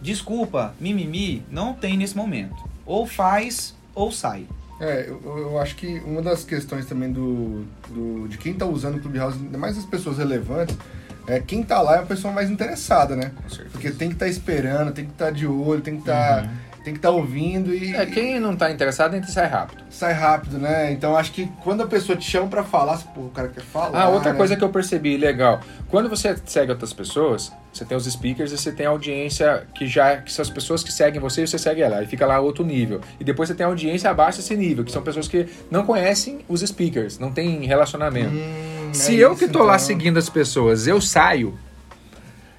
desculpa, 0.00 0.74
mimimi, 0.80 1.42
não 1.50 1.72
tem 1.72 1.96
nesse 1.96 2.16
momento. 2.16 2.56
Ou 2.84 3.06
faz 3.06 3.74
ou 3.94 4.10
sai. 4.12 4.46
É, 4.82 5.06
eu, 5.08 5.38
eu 5.38 5.58
acho 5.60 5.76
que 5.76 6.02
uma 6.04 6.20
das 6.20 6.42
questões 6.42 6.86
também 6.86 7.12
do, 7.12 7.64
do 7.88 8.26
de 8.26 8.36
quem 8.36 8.52
tá 8.52 8.66
usando 8.66 8.96
o 8.96 9.00
Clubhouse, 9.00 9.38
ainda 9.38 9.56
mais 9.56 9.78
as 9.78 9.84
pessoas 9.84 10.18
relevantes, 10.18 10.76
é 11.24 11.38
quem 11.38 11.62
tá 11.62 11.80
lá 11.80 11.96
é 11.96 11.98
a 12.00 12.02
pessoa 12.02 12.34
mais 12.34 12.50
interessada, 12.50 13.14
né? 13.14 13.30
Porque 13.70 13.92
tem 13.92 14.08
que 14.08 14.16
estar 14.16 14.26
esperando, 14.26 14.92
tem 14.92 15.04
que 15.04 15.12
estar 15.12 15.30
de 15.30 15.46
olho, 15.46 15.80
tem 15.80 15.94
que 15.94 16.00
estar 16.00 16.50
tem 16.84 16.92
que 16.92 16.98
estar 16.98 17.10
ouvindo 17.10 17.74
e 17.74 17.94
É, 17.94 18.04
quem 18.06 18.38
não 18.40 18.52
está 18.52 18.70
interessado, 18.70 19.14
entra 19.14 19.30
e 19.30 19.32
sai 19.32 19.46
rápido. 19.46 19.82
sai 19.88 20.12
rápido, 20.12 20.58
né? 20.58 20.92
Então 20.92 21.16
acho 21.16 21.32
que 21.32 21.46
quando 21.62 21.82
a 21.82 21.86
pessoa 21.86 22.16
te 22.18 22.28
chama 22.28 22.48
pra 22.48 22.64
falar, 22.64 22.98
pô, 23.14 23.22
o 23.22 23.30
cara 23.30 23.48
quer 23.48 23.62
falar. 23.62 23.98
Ah, 24.02 24.08
outra 24.08 24.32
né? 24.32 24.36
coisa 24.38 24.56
que 24.56 24.62
eu 24.64 24.68
percebi 24.68 25.16
legal. 25.16 25.60
Quando 25.88 26.08
você 26.08 26.36
segue 26.44 26.70
outras 26.72 26.92
pessoas, 26.92 27.52
você 27.72 27.84
tem 27.84 27.96
os 27.96 28.04
speakers 28.04 28.52
e 28.52 28.58
você 28.58 28.72
tem 28.72 28.86
a 28.86 28.90
audiência 28.90 29.66
que 29.74 29.86
já 29.86 30.16
que 30.18 30.32
são 30.32 30.42
as 30.42 30.50
pessoas 30.50 30.82
que 30.82 30.92
seguem 30.92 31.20
você 31.20 31.42
e 31.42 31.46
você 31.46 31.58
segue 31.58 31.80
ela. 31.82 32.02
E 32.02 32.06
fica 32.06 32.26
lá 32.26 32.38
outro 32.40 32.64
nível. 32.64 33.00
E 33.20 33.24
depois 33.24 33.48
você 33.48 33.54
tem 33.54 33.64
a 33.64 33.68
audiência 33.68 34.10
abaixo 34.10 34.38
desse 34.38 34.56
nível, 34.56 34.84
que 34.84 34.92
são 34.92 35.02
pessoas 35.02 35.28
que 35.28 35.46
não 35.70 35.84
conhecem 35.86 36.40
os 36.48 36.60
speakers, 36.60 37.18
não 37.18 37.30
tem 37.32 37.64
relacionamento. 37.64 38.34
Hum, 38.34 38.90
Se 38.92 39.12
é 39.20 39.24
eu 39.24 39.32
isso, 39.32 39.38
que 39.46 39.48
tô 39.52 39.60
lá 39.60 39.74
então. 39.76 39.86
seguindo 39.86 40.18
as 40.18 40.28
pessoas, 40.28 40.86
eu 40.86 41.00
saio, 41.00 41.56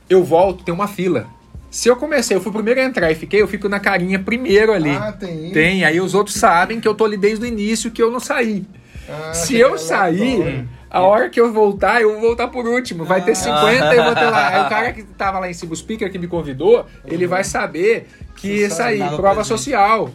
eu 0.10 0.24
volto, 0.24 0.64
tem 0.64 0.74
uma 0.74 0.88
fila. 0.88 1.28
Se 1.74 1.90
eu 1.90 1.96
comecei, 1.96 2.38
eu 2.38 2.40
fui 2.40 2.52
o 2.52 2.54
primeiro 2.54 2.80
a 2.80 2.84
entrar 2.84 3.12
e 3.12 3.16
fiquei, 3.16 3.42
eu 3.42 3.48
fico 3.48 3.68
na 3.68 3.80
carinha 3.80 4.20
primeiro 4.20 4.72
ali. 4.72 4.92
Ah, 4.92 5.12
tem 5.12 5.46
isso. 5.46 5.54
Tem, 5.56 5.84
aí 5.84 6.00
os 6.00 6.14
outros 6.14 6.36
sabem 6.36 6.80
que 6.80 6.88
eu 6.88 6.94
tô 6.94 7.04
ali 7.04 7.18
desde 7.18 7.44
o 7.44 7.48
início 7.48 7.90
que 7.90 8.00
eu 8.00 8.12
não 8.12 8.20
saí. 8.20 8.64
Ah, 9.10 9.34
Se 9.34 9.56
eu 9.58 9.76
sair, 9.80 10.68
a 10.88 11.02
hora 11.02 11.32
que 11.32 11.42
eu 11.42 11.52
voltar, 11.52 12.00
eu 12.00 12.12
vou 12.12 12.22
voltar 12.22 12.48
por 12.50 12.68
último. 12.68 13.04
Vai 13.04 13.26
ter 13.26 13.34
50 13.34 13.92
e 13.92 13.98
eu 13.98 14.04
vou 14.04 14.14
ter 14.14 14.30
lá. 14.30 14.50
Aí 14.50 14.62
o 14.68 14.70
cara 14.70 14.94
que 14.94 15.02
tava 15.02 15.40
lá 15.40 15.50
em 15.50 15.54
cima, 15.56 15.74
o 15.74 15.76
speaker 15.76 16.12
que 16.12 16.20
me 16.20 16.28
convidou, 16.28 16.86
ele 17.08 17.26
vai 17.26 17.44
saber 17.44 18.08
que 18.36 18.50
isso 18.50 18.80
aí, 18.80 19.00
prova 19.16 19.44
social. 19.44 20.12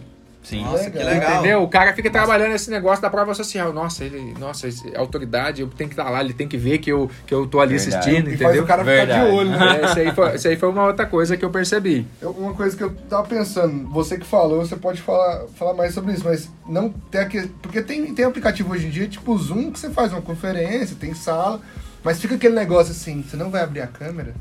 Sim. 0.49 0.65
Nossa, 0.65 0.91
que 0.91 0.97
Legal. 0.99 1.41
Entendeu? 1.41 1.63
O 1.63 1.69
cara 1.69 1.93
fica 1.93 2.11
trabalhando 2.11 2.53
esse 2.55 2.71
negócio 2.71 3.03
da 3.03 3.11
prova 3.11 3.35
social. 3.35 3.71
Nossa, 3.71 4.03
ele, 4.03 4.35
nossa, 4.39 4.67
autoridade, 4.97 5.61
eu 5.61 5.69
tenho 5.69 5.91
que 5.91 5.95
estar 5.95 6.09
lá, 6.09 6.21
ele 6.23 6.33
tem 6.33 6.49
que 6.49 6.57
ver 6.57 6.79
que 6.79 6.91
eu, 6.91 7.11
que 7.27 7.35
eu 7.35 7.47
tô 7.47 7.61
ali 7.61 7.77
Verdade. 7.77 7.97
assistindo, 7.99 8.29
E 8.29 8.37
faz 8.39 8.41
entendeu? 8.43 8.65
o 8.65 8.67
cara 8.67 8.83
ficar 8.83 8.95
Verdade. 8.97 9.27
de 9.31 9.33
olho, 9.37 9.51
né? 9.51 9.81
É, 9.81 9.85
isso, 9.85 9.99
aí 9.99 10.15
foi, 10.15 10.35
isso 10.37 10.49
aí 10.49 10.57
foi 10.57 10.69
uma 10.71 10.87
outra 10.87 11.05
coisa 11.05 11.37
que 11.37 11.45
eu 11.45 11.51
percebi. 11.51 12.07
Eu- 12.23 12.31
uma 12.31 12.55
coisa 12.55 12.75
que 12.75 12.83
eu 12.83 12.91
tava 13.11 13.29
pensando, 13.29 13.89
você 13.91 14.17
que 14.17 14.25
falou, 14.27 14.65
você 14.65 14.77
pode 14.77 15.03
falar, 15.03 15.47
falar 15.57 15.75
mais 15.75 15.93
sobre 15.93 16.13
isso, 16.15 16.25
mas 16.25 16.49
não 16.67 16.89
tem 16.91 17.21
aquele. 17.21 17.49
Porque 17.61 17.83
tem, 17.83 18.15
tem 18.15 18.25
aplicativo 18.25 18.73
hoje 18.73 18.87
em 18.87 18.91
dia, 18.91 19.07
tipo 19.07 19.33
o 19.33 19.39
Zoom, 19.39 19.71
que 19.71 19.79
você 19.79 19.91
faz 19.91 20.13
uma 20.13 20.23
conferência, 20.23 20.97
tem 20.99 21.13
sala, 21.15 21.61
mas 22.03 22.19
fica 22.21 22.37
aquele 22.37 22.55
negócio 22.55 22.93
assim, 22.93 23.23
você 23.23 23.37
não 23.37 23.51
vai 23.51 23.63
abrir 23.63 23.83
a 23.83 23.87
câmera? 23.87 24.35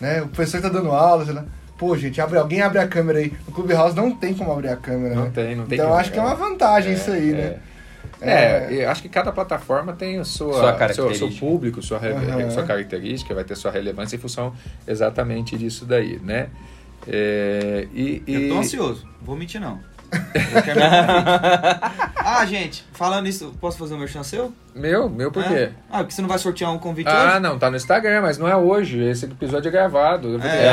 Né? 0.00 0.22
O 0.22 0.28
professor 0.28 0.60
tá 0.60 0.68
dando 0.68 0.92
aula, 0.92 1.24
sei 1.24 1.34
lá. 1.34 1.44
Pô, 1.84 1.94
gente, 1.98 2.18
abre, 2.18 2.38
alguém 2.38 2.62
abre 2.62 2.78
a 2.78 2.88
câmera 2.88 3.18
aí. 3.18 3.30
No 3.46 3.52
Clubhouse 3.52 3.94
não 3.94 4.10
tem 4.16 4.32
como 4.32 4.50
abrir 4.50 4.68
a 4.68 4.76
câmera, 4.76 5.14
Não 5.14 5.24
né? 5.24 5.32
tem, 5.34 5.54
não 5.54 5.66
tem 5.66 5.78
Então 5.78 5.92
acho 5.92 6.10
que 6.10 6.18
é 6.18 6.22
uma 6.22 6.34
vantagem 6.34 6.94
isso 6.94 7.10
aí, 7.10 7.32
né? 7.32 7.58
É, 8.22 8.68
eu 8.70 8.88
acho 8.88 9.02
que 9.02 9.08
cada 9.10 9.30
plataforma 9.30 9.92
tem 9.92 10.18
a 10.18 10.24
sua, 10.24 10.54
Sua 10.78 10.88
seu, 10.94 11.14
seu 11.14 11.30
público, 11.32 11.82
sua, 11.82 11.98
Aham. 11.98 12.48
sua 12.50 12.62
característica, 12.62 13.34
vai 13.34 13.44
ter 13.44 13.54
sua 13.54 13.70
relevância 13.70 14.16
em 14.16 14.18
função 14.18 14.54
exatamente 14.88 15.58
disso 15.58 15.84
daí, 15.84 16.18
né? 16.24 16.48
É, 17.06 17.86
e, 17.92 18.22
e- 18.26 18.34
Eu 18.34 18.48
tô 18.48 18.56
ansioso, 18.60 19.06
vou 19.20 19.36
mentir 19.36 19.60
não. 19.60 19.78
Eu 20.54 20.62
quero 20.62 20.80
meu 20.80 20.90
convite. 20.90 22.10
ah, 22.24 22.44
gente, 22.46 22.84
falando 22.92 23.26
isso, 23.28 23.54
posso 23.60 23.78
fazer 23.78 23.94
um 23.94 23.98
merchan 23.98 24.22
seu? 24.22 24.52
Meu, 24.74 25.08
meu 25.08 25.30
por 25.30 25.44
quê? 25.44 25.54
É? 25.54 25.70
Ah, 25.90 25.98
porque 25.98 26.12
você 26.14 26.22
não 26.22 26.28
vai 26.28 26.38
sortear 26.38 26.72
um 26.72 26.78
convite 26.78 27.08
Ah, 27.08 27.30
hoje? 27.32 27.40
não, 27.40 27.58
tá 27.58 27.70
no 27.70 27.76
Instagram, 27.76 28.22
mas 28.22 28.38
não 28.38 28.48
é 28.48 28.56
hoje. 28.56 29.00
Esse 29.02 29.26
episódio 29.26 29.68
é 29.68 29.72
gravado. 29.72 30.40
É. 30.42 30.68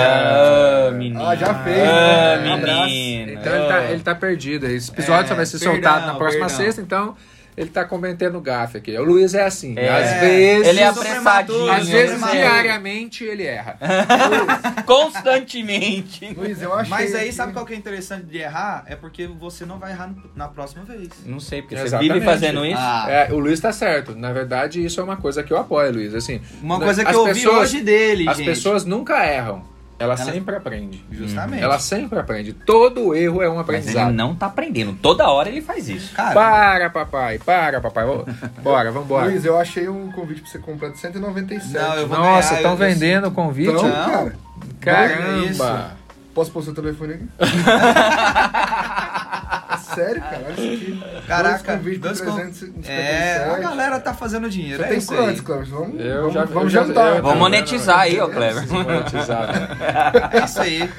Ah, 0.87 0.91
menino. 0.91 1.23
Ah, 1.25 1.35
já 1.35 1.53
fez, 1.63 1.87
Ah, 1.87 2.37
né? 2.41 2.53
Abraço. 2.53 2.81
menino. 2.85 3.31
Então 3.33 3.55
ele 3.55 3.67
tá, 3.67 3.83
ele 3.91 4.03
tá 4.03 4.15
perdido. 4.15 4.65
Esse 4.67 4.91
episódio 4.91 5.25
É, 5.25 5.27
só 5.27 5.35
vai 5.35 5.45
ser 5.45 5.59
perdão, 5.59 5.73
soltado 5.75 6.05
na 6.07 6.15
próxima 6.15 6.47
perdão. 6.47 6.65
sexta, 6.65 6.81
então 6.81 7.15
ele 7.57 7.69
tá 7.69 7.83
cometendo 7.85 8.39
gafe 8.41 8.77
aqui. 8.77 8.97
O 8.97 9.03
Luiz 9.03 9.33
é 9.33 9.43
assim. 9.45 9.73
É. 9.77 9.89
Às 9.89 10.19
vezes. 10.21 10.67
Ele 10.67 10.79
é 10.79 10.93
sou 10.93 11.01
apressadinho. 11.03 11.71
Às 11.71 11.87
vezes, 11.89 12.31
diariamente, 12.31 13.23
ele 13.23 13.43
erra. 13.45 13.77
Constantemente. 14.85 16.33
Luiz, 16.35 16.61
eu 16.61 16.73
achei. 16.73 16.89
Mas 16.89 17.15
aí, 17.15 17.27
que- 17.27 17.33
sabe 17.35 17.53
qual 17.53 17.65
que 17.65 17.73
é 17.73 17.77
interessante 17.77 18.25
de 18.25 18.37
errar? 18.37 18.83
É 18.87 18.95
porque 18.95 19.27
você 19.27 19.65
não 19.65 19.77
vai 19.79 19.91
errar 19.91 20.13
na 20.35 20.47
próxima 20.47 20.83
vez. 20.83 21.09
Não 21.25 21.39
sei, 21.39 21.61
porque 21.61 21.75
você 21.75 21.83
Exatamente. 21.83 22.13
vive 22.13 22.25
fazendo 22.25 22.65
isso. 22.65 22.77
Ah, 22.79 23.05
É, 23.09 23.31
o 23.31 23.39
Luiz 23.39 23.59
tá 23.59 23.71
certo. 23.71 24.15
Na 24.15 24.31
verdade, 24.31 24.83
isso 24.83 24.99
é 24.99 25.03
uma 25.03 25.17
coisa 25.17 25.43
que 25.43 25.51
eu 25.53 25.57
apoio, 25.57 25.91
Luiz. 25.93 26.13
Assim, 26.13 26.41
uma 26.61 26.77
né, 26.79 26.85
coisa 26.85 27.03
que 27.03 27.09
as 27.09 27.15
eu 27.15 27.21
ouvi 27.21 27.33
pessoas- 27.33 27.57
hoje 27.73 27.81
dele, 27.81 28.29
As 28.29 28.37
gente. 28.37 28.45
pessoas 28.45 28.85
nunca 28.85 29.25
erram. 29.25 29.63
Ela, 30.01 30.13
Ela- 30.15 30.17
sempre 30.17 30.55
aprende. 30.55 31.05
Justamente. 31.11 31.63
Ela 31.63 31.79
sempre 31.79 32.19
aprende. 32.19 32.53
Todo 32.53 33.13
erro 33.15 33.41
é 33.41 33.49
um 33.49 33.55
Mas 33.55 33.67
ele 33.69 33.77
aprendizado. 33.77 34.11
não 34.13 34.35
tá 34.35 34.47
aprendendo. 34.47 34.93
Toda 35.01 35.27
hora 35.29 35.49
ele 35.49 35.61
faz 35.61 35.87
isso. 35.87 36.13
Cara, 36.15 36.33
Para, 36.33 36.89
papai, 36.89 37.37
para, 37.39 37.79
papai. 37.81 38.05
Bora, 38.63 38.91
vambora. 38.91 39.25
Luiz, 39.27 39.45
eu 39.45 39.57
achei 39.57 39.87
um 39.87 40.11
convite 40.11 40.41
pra 40.41 40.49
você 40.51 40.59
comprar 40.59 40.89
de 40.89 40.97
197. 40.99 41.73
Não, 41.73 41.95
eu 41.95 42.07
vou 42.07 42.17
Nossa, 42.17 42.55
estão 42.55 42.75
vendendo 42.75 43.27
o 43.27 43.31
convite? 43.31 43.69
Então, 43.71 43.83
Não. 43.83 44.31
cara, 44.79 45.09
Caramba! 45.09 45.91
posso 46.33 46.49
pôr 46.51 46.63
seu 46.63 46.73
telefone 46.73 47.13
aqui? 47.15 47.27
sério, 49.93 50.21
cara, 50.21 50.41
olha 50.45 50.51
isso 50.53 50.73
aqui. 50.73 51.25
Caraca, 51.27 51.75
dois 51.77 51.79
convites 51.79 52.01
dois 52.01 52.21
357. 52.21 52.91
É, 52.91 53.51
a 53.55 53.59
galera 53.59 53.99
tá 53.99 54.13
fazendo 54.13 54.49
dinheiro. 54.49 54.77
Você 54.77 54.83
é 54.83 54.87
tem 54.89 54.97
isso 54.97 55.15
quantos. 55.15 55.41
Cleber? 55.41 55.65
Vamos, 55.65 55.99
Eu 55.99 56.15
vamos, 56.21 56.33
já 56.33 56.45
vamos 56.45 56.63
eu 56.63 56.69
já- 56.69 56.83
jantar. 56.85 57.15
eu- 57.17 57.21
Vamos 57.23 57.37
monetizar 57.39 57.95
não, 57.97 58.03
aí, 58.03 58.21
ô 58.21 58.29
Cleber. 58.29 58.67
monetizar, 58.71 59.47
né? 59.47 59.67
É 60.33 60.43
isso 60.45 60.61
aí. 60.61 60.89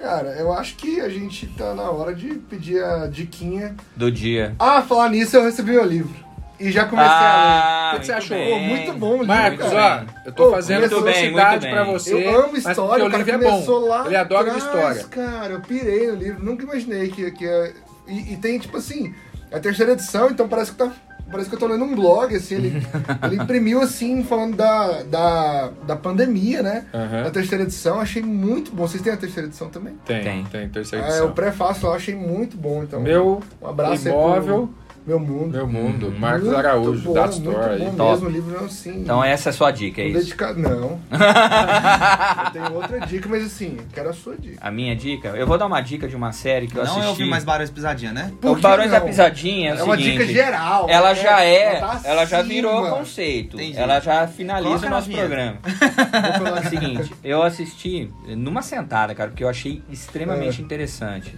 Cara, 0.00 0.28
eu 0.38 0.52
acho 0.52 0.76
que 0.76 1.00
a 1.00 1.08
gente 1.08 1.46
tá 1.48 1.74
na 1.74 1.90
hora 1.90 2.14
de 2.14 2.34
pedir 2.34 2.82
a 2.84 3.06
diquinha. 3.06 3.74
Do 3.96 4.10
dia. 4.12 4.54
Ah, 4.58 4.82
falar 4.82 5.08
nisso, 5.08 5.36
eu 5.36 5.42
recebi 5.44 5.72
meu 5.72 5.84
livro. 5.84 6.22
E 6.60 6.70
já 6.70 6.84
comecei 6.84 7.10
a 7.10 7.14
Ah, 7.16 7.90
O 7.90 7.94
que 7.94 8.00
que 8.00 8.06
você 8.06 8.12
achou? 8.12 8.36
ler. 8.36 8.44
bem. 8.44 8.68
Muito 8.68 8.92
bom 8.92 9.08
o 9.08 9.12
livro, 9.12 9.26
Marcos, 9.26 9.70
cara. 9.72 10.04
ó, 10.06 10.28
eu 10.28 10.32
tô 10.32 10.50
fazendo 10.52 10.88
publicidade 10.88 11.22
bem, 11.22 11.32
muito 11.32 11.74
pra 11.74 11.84
bem. 11.84 11.92
você. 11.92 12.14
Eu 12.14 12.38
amo 12.38 12.48
mas 12.52 12.64
história, 12.66 13.04
porque 13.04 13.16
o 13.16 13.18
livro 13.18 13.30
é 13.46 13.50
começou 13.50 13.80
bom. 13.80 13.88
lá 13.88 14.06
Ele 14.06 14.16
adora 14.16 14.40
atrás, 14.52 14.62
história. 14.64 15.04
Cara, 15.04 15.52
eu 15.54 15.60
pirei 15.60 16.06
no 16.08 16.14
livro, 16.16 16.44
nunca 16.44 16.62
imaginei 16.62 17.08
que, 17.08 17.30
que. 17.32 17.72
E, 18.06 18.34
e 18.34 18.36
tem, 18.36 18.58
tipo 18.58 18.76
assim, 18.76 19.14
a 19.52 19.58
terceira 19.60 19.92
edição, 19.92 20.30
então 20.30 20.48
parece 20.48 20.72
que 20.72 20.78
tá... 20.78 20.92
Parece 21.30 21.48
que 21.48 21.54
eu 21.54 21.58
tô 21.58 21.66
lendo 21.66 21.84
um 21.84 21.94
blog, 21.94 22.36
assim, 22.36 22.54
ele, 22.56 22.86
ele 23.24 23.36
imprimiu, 23.42 23.80
assim, 23.80 24.22
falando 24.22 24.56
da, 24.56 25.02
da, 25.04 25.70
da 25.86 25.96
pandemia, 25.96 26.62
né? 26.62 26.84
Na 26.92 27.30
terceira 27.30 27.64
edição, 27.64 27.98
achei 27.98 28.22
muito 28.22 28.70
bom. 28.70 28.86
Vocês 28.86 29.02
têm 29.02 29.10
a 29.12 29.16
terceira 29.16 29.48
edição 29.48 29.70
também? 29.70 29.94
Tem, 30.04 30.22
Tem. 30.22 30.44
tem, 30.44 30.68
terceira 30.68 31.02
Ah, 31.02 31.08
é, 31.08 31.10
edição. 31.12 31.28
o 31.28 31.32
pré-fácil 31.32 31.86
lá, 31.86 31.92
eu 31.92 31.96
achei 31.96 32.14
muito 32.14 32.58
bom, 32.58 32.82
então... 32.82 33.00
Meu 33.00 33.42
um 33.60 33.66
abraço 33.66 34.06
aí 34.06 34.12
imóvel, 34.14 34.66
pro 34.68 34.83
meu 35.06 35.18
mundo. 35.20 35.52
meu 35.52 35.66
mundo. 35.66 36.10
Marcos 36.18 36.44
Muito 36.44 36.56
Araújo, 36.58 37.02
bom, 37.02 37.12
da 37.14 37.26
muito 37.26 37.34
Store. 37.50 37.72
aí. 37.82 37.90
bom 37.90 38.10
mesmo, 38.10 38.26
o 38.26 38.30
livro 38.30 38.64
assim... 38.64 39.00
Então 39.00 39.22
essa 39.22 39.48
é 39.48 39.50
a 39.50 39.52
sua 39.52 39.70
dica, 39.70 40.00
é 40.00 40.06
isso. 40.08 40.18
dedica- 40.20 40.54
Não. 40.54 40.98
eu 42.46 42.50
tenho 42.52 42.72
outra 42.74 43.00
dica, 43.00 43.28
mas 43.28 43.44
assim, 43.44 43.76
quero 43.92 44.08
a 44.10 44.12
sua 44.12 44.36
dica. 44.36 44.56
A 44.60 44.70
minha 44.70 44.94
dica? 44.96 45.28
Eu 45.28 45.46
vou 45.46 45.58
dar 45.58 45.66
uma 45.66 45.80
dica 45.80 46.08
de 46.08 46.16
uma 46.16 46.32
série 46.32 46.66
que 46.66 46.74
eu 46.76 46.82
Não 46.84 46.90
assisti. 46.90 47.02
eu 47.04 47.08
ouvi 47.10 47.28
mais 47.28 47.44
Barões 47.44 47.70
Pisadinha, 47.70 48.12
né? 48.12 48.32
Por 48.40 48.56
O 48.56 48.60
Barões 48.60 48.90
da 48.90 49.00
não? 49.00 49.06
Pisadinha 49.06 49.70
é, 49.70 49.74
o 49.74 49.78
É 49.78 49.82
uma 49.82 49.96
seguinte, 49.96 50.12
dica 50.12 50.26
geral. 50.32 50.86
Ela 50.88 51.08
né? 51.10 51.14
já 51.22 51.40
é, 51.42 51.80
tá 51.80 52.00
ela 52.04 52.24
já 52.24 52.42
virou 52.42 52.88
conceito. 52.90 53.56
Entendi. 53.56 53.78
Ela 53.78 54.00
já 54.00 54.26
finaliza 54.26 54.68
Coloca 54.70 54.86
o 54.86 54.90
nosso 54.90 55.10
programa. 55.10 55.58
Vou 56.38 56.46
falar 56.46 56.62
É 56.62 56.66
o 56.66 56.70
seguinte, 56.70 57.14
eu 57.22 57.42
assisti 57.42 58.10
numa 58.28 58.62
sentada, 58.62 59.14
cara, 59.14 59.30
porque 59.30 59.44
eu 59.44 59.48
achei 59.48 59.82
extremamente 59.90 60.60
É. 60.60 60.64
interessante. 60.64 61.36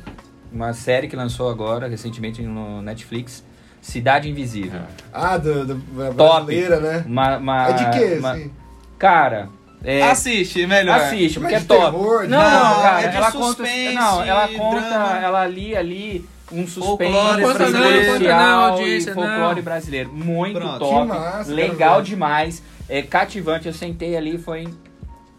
Uma 0.52 0.72
série 0.72 1.08
que 1.08 1.16
lançou 1.16 1.50
agora, 1.50 1.88
recentemente 1.88 2.40
no 2.42 2.80
Netflix, 2.80 3.44
Cidade 3.86 4.28
Invisível. 4.28 4.80
Ah, 5.12 5.36
do, 5.36 5.64
do, 5.64 5.74
brasileira, 6.12 6.80
né? 6.80 7.04
Uma, 7.06 7.36
uma- 7.36 7.68
É 7.68 7.72
de 7.72 7.90
quê, 7.90 8.16
uma- 8.18 8.32
assim? 8.32 8.50
Cara, 8.98 9.48
é, 9.84 10.02
Assiste, 10.02 10.66
melhor. 10.66 10.96
assiste, 10.98 11.38
Mas 11.38 11.52
porque 11.52 11.72
é 11.72 11.76
top. 11.78 11.92
terror, 11.96 12.28
não, 12.28 12.38
Não, 12.38 12.82
cara, 12.82 13.02
é 13.02 13.08
de 13.08 13.16
ela 13.16 13.30
suspense, 13.30 13.84
conta, 13.94 14.00
não, 14.00 14.24
ela 14.24 14.48
conta, 14.48 14.80
drama. 14.80 15.18
ela 15.20 15.40
ali 15.42 15.76
ali 15.76 16.28
um 16.50 16.66
suspense 16.66 17.12
Folclore 17.12 17.54
brasileiro. 17.54 18.12
policial 18.12 18.80
e 18.82 19.00
folclore 19.02 19.54
não. 19.56 19.62
brasileiro, 19.62 20.12
muito 20.12 20.58
Pronto. 20.58 20.78
top, 20.80 21.06
massa, 21.06 21.52
legal 21.52 22.02
demais, 22.02 22.62
é 22.88 23.02
cativante. 23.02 23.68
Eu 23.68 23.72
sentei 23.74 24.16
ali, 24.16 24.36
foi 24.36 24.66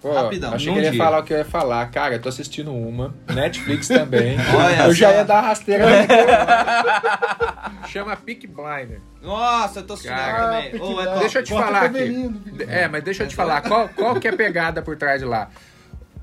Pô, 0.02 0.14
Rapidão, 0.14 0.54
Achei 0.54 0.72
que 0.72 0.78
ele 0.78 0.86
ia 0.86 0.92
dia. 0.92 1.04
falar 1.04 1.20
o 1.20 1.24
que 1.24 1.34
eu 1.34 1.38
ia 1.40 1.46
falar. 1.46 1.86
Cara, 1.90 2.16
eu 2.16 2.22
tô 2.22 2.30
assistindo 2.30 2.72
uma. 2.72 3.16
Netflix 3.34 3.88
também. 3.88 4.38
Olha 4.56 4.84
eu 4.86 4.94
já 4.94 5.12
ia 5.12 5.26
dar 5.26 5.42
rasteira. 5.42 5.86
Chama 7.88 8.16
Peak 8.16 8.46
Blinder. 8.48 9.00
Nossa, 9.22 9.80
eu 9.80 9.84
tô 9.88 9.94
assistindo 9.94 10.16
Cara, 10.16 10.62
também. 10.64 10.82
Ô, 10.82 11.02
é. 11.02 11.20
Deixa 11.20 11.40
eu 11.40 11.44
te 11.44 11.52
Bota 11.52 11.66
falar 11.66 11.84
aqui. 11.86 12.32
É, 12.68 12.88
mas 12.88 13.04
deixa 13.04 13.24
eu 13.24 13.28
te 13.28 13.36
falar. 13.36 13.62
Qual, 13.62 13.90
qual 13.90 14.20
que 14.20 14.28
é 14.28 14.32
a 14.32 14.36
pegada 14.38 14.82
por 14.82 14.96
trás 14.98 15.20
de 15.22 15.26
lá? 15.26 15.50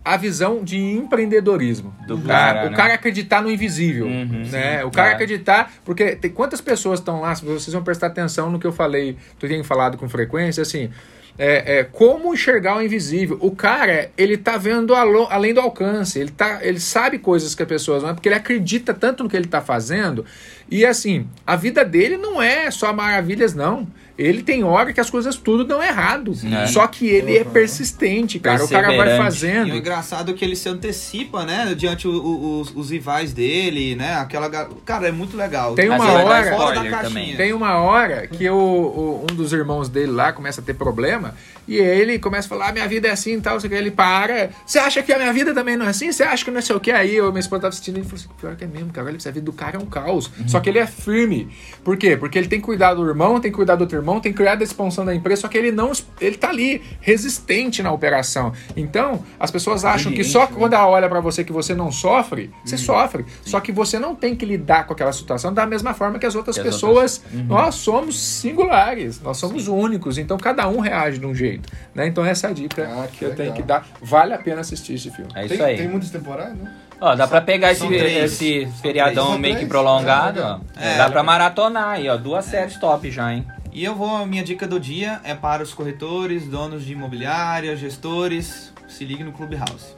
A 0.04 0.16
visão 0.18 0.62
de 0.62 0.78
empreendedorismo. 0.78 1.94
Do 2.06 2.18
Tá? 2.18 2.28
cara, 2.28 2.66
O 2.66 2.70
né? 2.70 2.76
cara 2.76 2.94
acreditar 2.94 3.42
no 3.42 3.50
invisível. 3.50 4.06
Uhum, 4.06 4.44
né? 4.50 4.78
sim. 4.80 4.84
O 4.84 4.90
cara 4.90 5.10
É. 5.10 5.14
acreditar. 5.14 5.72
Porque 5.84 6.14
tem 6.16 6.30
quantas 6.30 6.60
pessoas 6.60 7.00
estão 7.00 7.22
lá, 7.22 7.34
vocês 7.34 7.72
vão 7.72 7.82
prestar 7.82 8.08
atenção 8.08 8.50
no 8.50 8.58
que 8.58 8.66
eu 8.66 8.72
falei, 8.72 9.16
que 9.38 9.46
eu 9.46 9.50
tenho 9.50 9.64
falado 9.64 9.96
com 9.96 10.06
frequência, 10.08 10.60
assim. 10.62 10.90
É, 11.36 11.78
é, 11.78 11.84
como 11.84 12.32
enxergar 12.32 12.76
o 12.76 12.82
invisível. 12.82 13.36
O 13.40 13.50
cara, 13.50 14.10
ele 14.16 14.36
tá 14.36 14.56
vendo 14.56 14.94
além 14.94 15.52
do 15.52 15.60
alcance, 15.60 16.18
ele, 16.18 16.30
tá, 16.30 16.60
ele 16.62 16.78
sabe 16.78 17.18
coisas 17.18 17.56
que 17.56 17.62
as 17.62 17.68
pessoas 17.68 18.04
não 18.04 18.10
é, 18.10 18.14
porque 18.14 18.28
ele 18.28 18.36
acredita 18.36 18.94
tanto 18.94 19.24
no 19.24 19.28
que 19.28 19.36
ele 19.36 19.48
tá 19.48 19.60
fazendo. 19.60 20.24
E 20.70 20.86
assim, 20.86 21.26
a 21.44 21.56
vida 21.56 21.84
dele 21.84 22.16
não 22.16 22.40
é 22.40 22.70
só 22.70 22.92
maravilhas, 22.92 23.52
não. 23.52 23.86
Ele 24.16 24.42
tem 24.42 24.62
hora 24.62 24.92
que 24.92 25.00
as 25.00 25.10
coisas 25.10 25.34
tudo 25.36 25.64
dão 25.64 25.82
errado. 25.82 26.34
Sim. 26.34 26.50
Só 26.68 26.86
que 26.86 27.06
ele 27.08 27.36
é 27.36 27.42
Uhum. 27.42 27.50
persistente, 27.50 28.38
cara. 28.38 28.64
O 28.64 28.68
cara 28.68 28.86
vai 28.88 28.96
Perseverante. 28.96 29.18
E 29.18 29.20
o 29.20 29.24
fazendo. 29.24 29.76
engraçado 29.76 30.30
é 30.30 30.34
que 30.34 30.44
ele 30.44 30.54
se 30.54 30.68
antecipa, 30.68 31.44
né? 31.44 31.74
Diante 31.76 32.06
o- 32.06 32.12
o- 32.12 32.60
os, 32.60 32.72
os 32.76 32.90
rivais 32.90 33.32
dele, 33.32 33.96
né? 33.96 34.14
Aquela. 34.14 34.48
Cara, 34.84 35.08
é 35.08 35.12
muito 35.12 35.36
legal. 35.36 35.74
Tem 35.74 35.88
uma 35.88 36.04
hora- 36.12 36.22
fora 36.56 36.74
da 36.74 36.82
spoiler 36.84 36.90
caixinha. 36.92 37.08
também. 37.10 37.36
Tem 37.36 37.52
uma 37.52 37.76
hora 37.78 38.26
que 38.28 38.48
o, 38.48 38.54
o- 38.56 39.26
um 39.30 39.34
dos 39.34 39.52
irmãos 39.52 39.88
dele 39.88 40.12
lá 40.12 40.32
começa 40.32 40.60
a 40.60 40.64
ter 40.64 40.74
problema 40.74 41.34
e 41.66 41.76
ele 41.76 42.18
começa 42.18 42.46
a 42.46 42.48
falar: 42.50 42.68
"Ah, 42.68 42.72
minha 42.72 42.86
vida 42.86 43.08
é 43.08 43.10
assim 43.10 43.36
e 43.36 43.40
tal, 43.40 43.58
sei 43.58 43.68
que. 43.68 43.74
Ele 43.74 43.90
para. 43.90 44.50
Você 44.64 44.78
acha 44.78 45.02
que 45.02 45.12
a 45.12 45.18
minha 45.18 45.32
vida 45.32 45.52
também 45.52 45.76
não 45.76 45.86
é 45.86 45.88
assim? 45.88 46.12
Você 46.12 46.22
acha 46.22 46.44
que 46.44 46.50
não 46.52 46.58
é 46.58 46.62
sei 46.62 46.76
o 46.76 46.80
que? 46.80 46.92
Aí 46.92 47.16
eu, 47.16 47.30
minha 47.32 47.40
esposa 47.40 47.62
tava 47.62 47.70
assistindo 47.70 47.96
e 47.96 48.00
ele 48.00 48.06
falou 48.08 48.20
assim: 48.24 48.40
pior 48.40 48.54
que 48.54 48.62
é 48.62 48.66
mesmo, 48.68 48.92
cara. 48.92 49.08
Olha, 49.08 49.16
a 49.24 49.30
vida 49.30 49.40
do 49.44 49.52
cara 49.52 49.76
é 49.76 49.80
um 49.80 49.86
caos. 49.86 50.30
Só 50.46 50.60
que 50.60 50.68
ele 50.68 50.78
é 50.78 50.86
firme. 50.86 51.48
Por 51.82 51.96
quê? 51.96 52.16
Porque 52.16 52.38
ele 52.38 52.46
tem 52.46 52.60
que 52.60 52.64
cuidar 52.66 52.94
do 52.94 53.04
irmão, 53.08 53.40
tem 53.40 53.50
que 53.50 53.56
cuidar 53.56 53.74
do 53.74 53.80
outro 53.80 53.96
irmão, 53.98 54.03
tem 54.20 54.32
que 54.32 54.36
cuidar 54.36 54.54
da 54.56 54.64
expansão 54.64 55.04
da 55.04 55.14
empresa, 55.14 55.42
só 55.42 55.48
que 55.48 55.56
ele 55.58 55.72
não. 55.72 55.90
Ele 56.20 56.36
tá 56.36 56.48
ali, 56.50 56.82
resistente 57.00 57.82
na 57.82 57.90
operação. 57.92 58.52
Então, 58.76 59.24
as 59.40 59.50
pessoas 59.50 59.84
acham 59.84 60.12
que 60.12 60.22
só 60.22 60.40
né? 60.42 60.48
quando 60.54 60.74
ela 60.74 60.86
olha 60.88 61.08
pra 61.08 61.20
você 61.20 61.42
que 61.44 61.52
você 61.52 61.74
não 61.74 61.90
sofre, 61.90 62.50
você 62.64 62.76
sofre. 62.76 63.24
Só 63.44 63.60
que 63.60 63.72
você 63.72 63.98
não 63.98 64.14
tem 64.14 64.34
que 64.36 64.44
lidar 64.44 64.86
com 64.86 64.92
aquela 64.92 65.12
situação 65.12 65.52
da 65.52 65.66
mesma 65.66 65.94
forma 65.94 66.18
que 66.18 66.26
as 66.26 66.34
outras 66.34 66.56
Que 66.56 66.60
as 66.62 66.66
pessoas. 66.74 67.22
Nós 67.32 67.74
somos 67.76 68.18
singulares, 68.18 69.20
nós 69.20 69.36
somos 69.38 69.68
únicos. 69.68 70.18
Então 70.18 70.36
cada 70.36 70.68
um 70.68 70.80
reage 70.80 71.18
de 71.18 71.26
um 71.26 71.34
jeito. 71.34 71.68
Né? 71.94 72.06
Então 72.06 72.24
essa 72.24 72.48
é 72.48 72.50
a 72.50 72.52
dica 72.52 72.88
Ah, 72.90 73.06
que 73.06 73.18
que 73.18 73.24
eu 73.24 73.34
tenho 73.34 73.52
que 73.52 73.62
dar. 73.62 73.86
Vale 74.02 74.34
a 74.34 74.38
pena 74.38 74.60
assistir 74.60 74.94
esse 74.94 75.10
filme. 75.10 75.30
É 75.34 75.46
Tem, 75.46 75.54
isso 75.56 75.62
aí. 75.64 75.76
tem 75.76 75.88
muitas 75.88 76.10
temporadas, 76.10 76.56
né? 76.56 76.70
Ó, 77.00 77.14
dá 77.14 77.26
pra 77.26 77.40
pegar 77.40 77.72
esse, 77.72 77.86
três. 77.86 78.32
esse 78.32 78.68
feriadão 78.80 79.36
meio 79.38 79.56
que 79.58 79.66
prolongado, 79.66 80.40
É, 80.40 80.42
ó. 80.42 80.58
é. 80.76 80.96
dá 80.98 81.10
pra 81.10 81.22
maratonar 81.22 81.88
aí, 81.88 82.08
ó. 82.08 82.16
Duas 82.16 82.44
séries 82.44 82.76
top 82.78 83.10
já, 83.10 83.32
hein? 83.32 83.44
E 83.74 83.82
eu 83.82 83.92
vou, 83.92 84.16
a 84.16 84.24
minha 84.24 84.44
dica 84.44 84.68
do 84.68 84.78
dia 84.78 85.20
é 85.24 85.34
para 85.34 85.60
os 85.60 85.74
corretores, 85.74 86.46
donos 86.46 86.84
de 86.84 86.92
imobiliária, 86.92 87.76
gestores, 87.76 88.72
se 88.86 89.04
ligue 89.04 89.24
no 89.24 89.32
Clubhouse. 89.32 89.96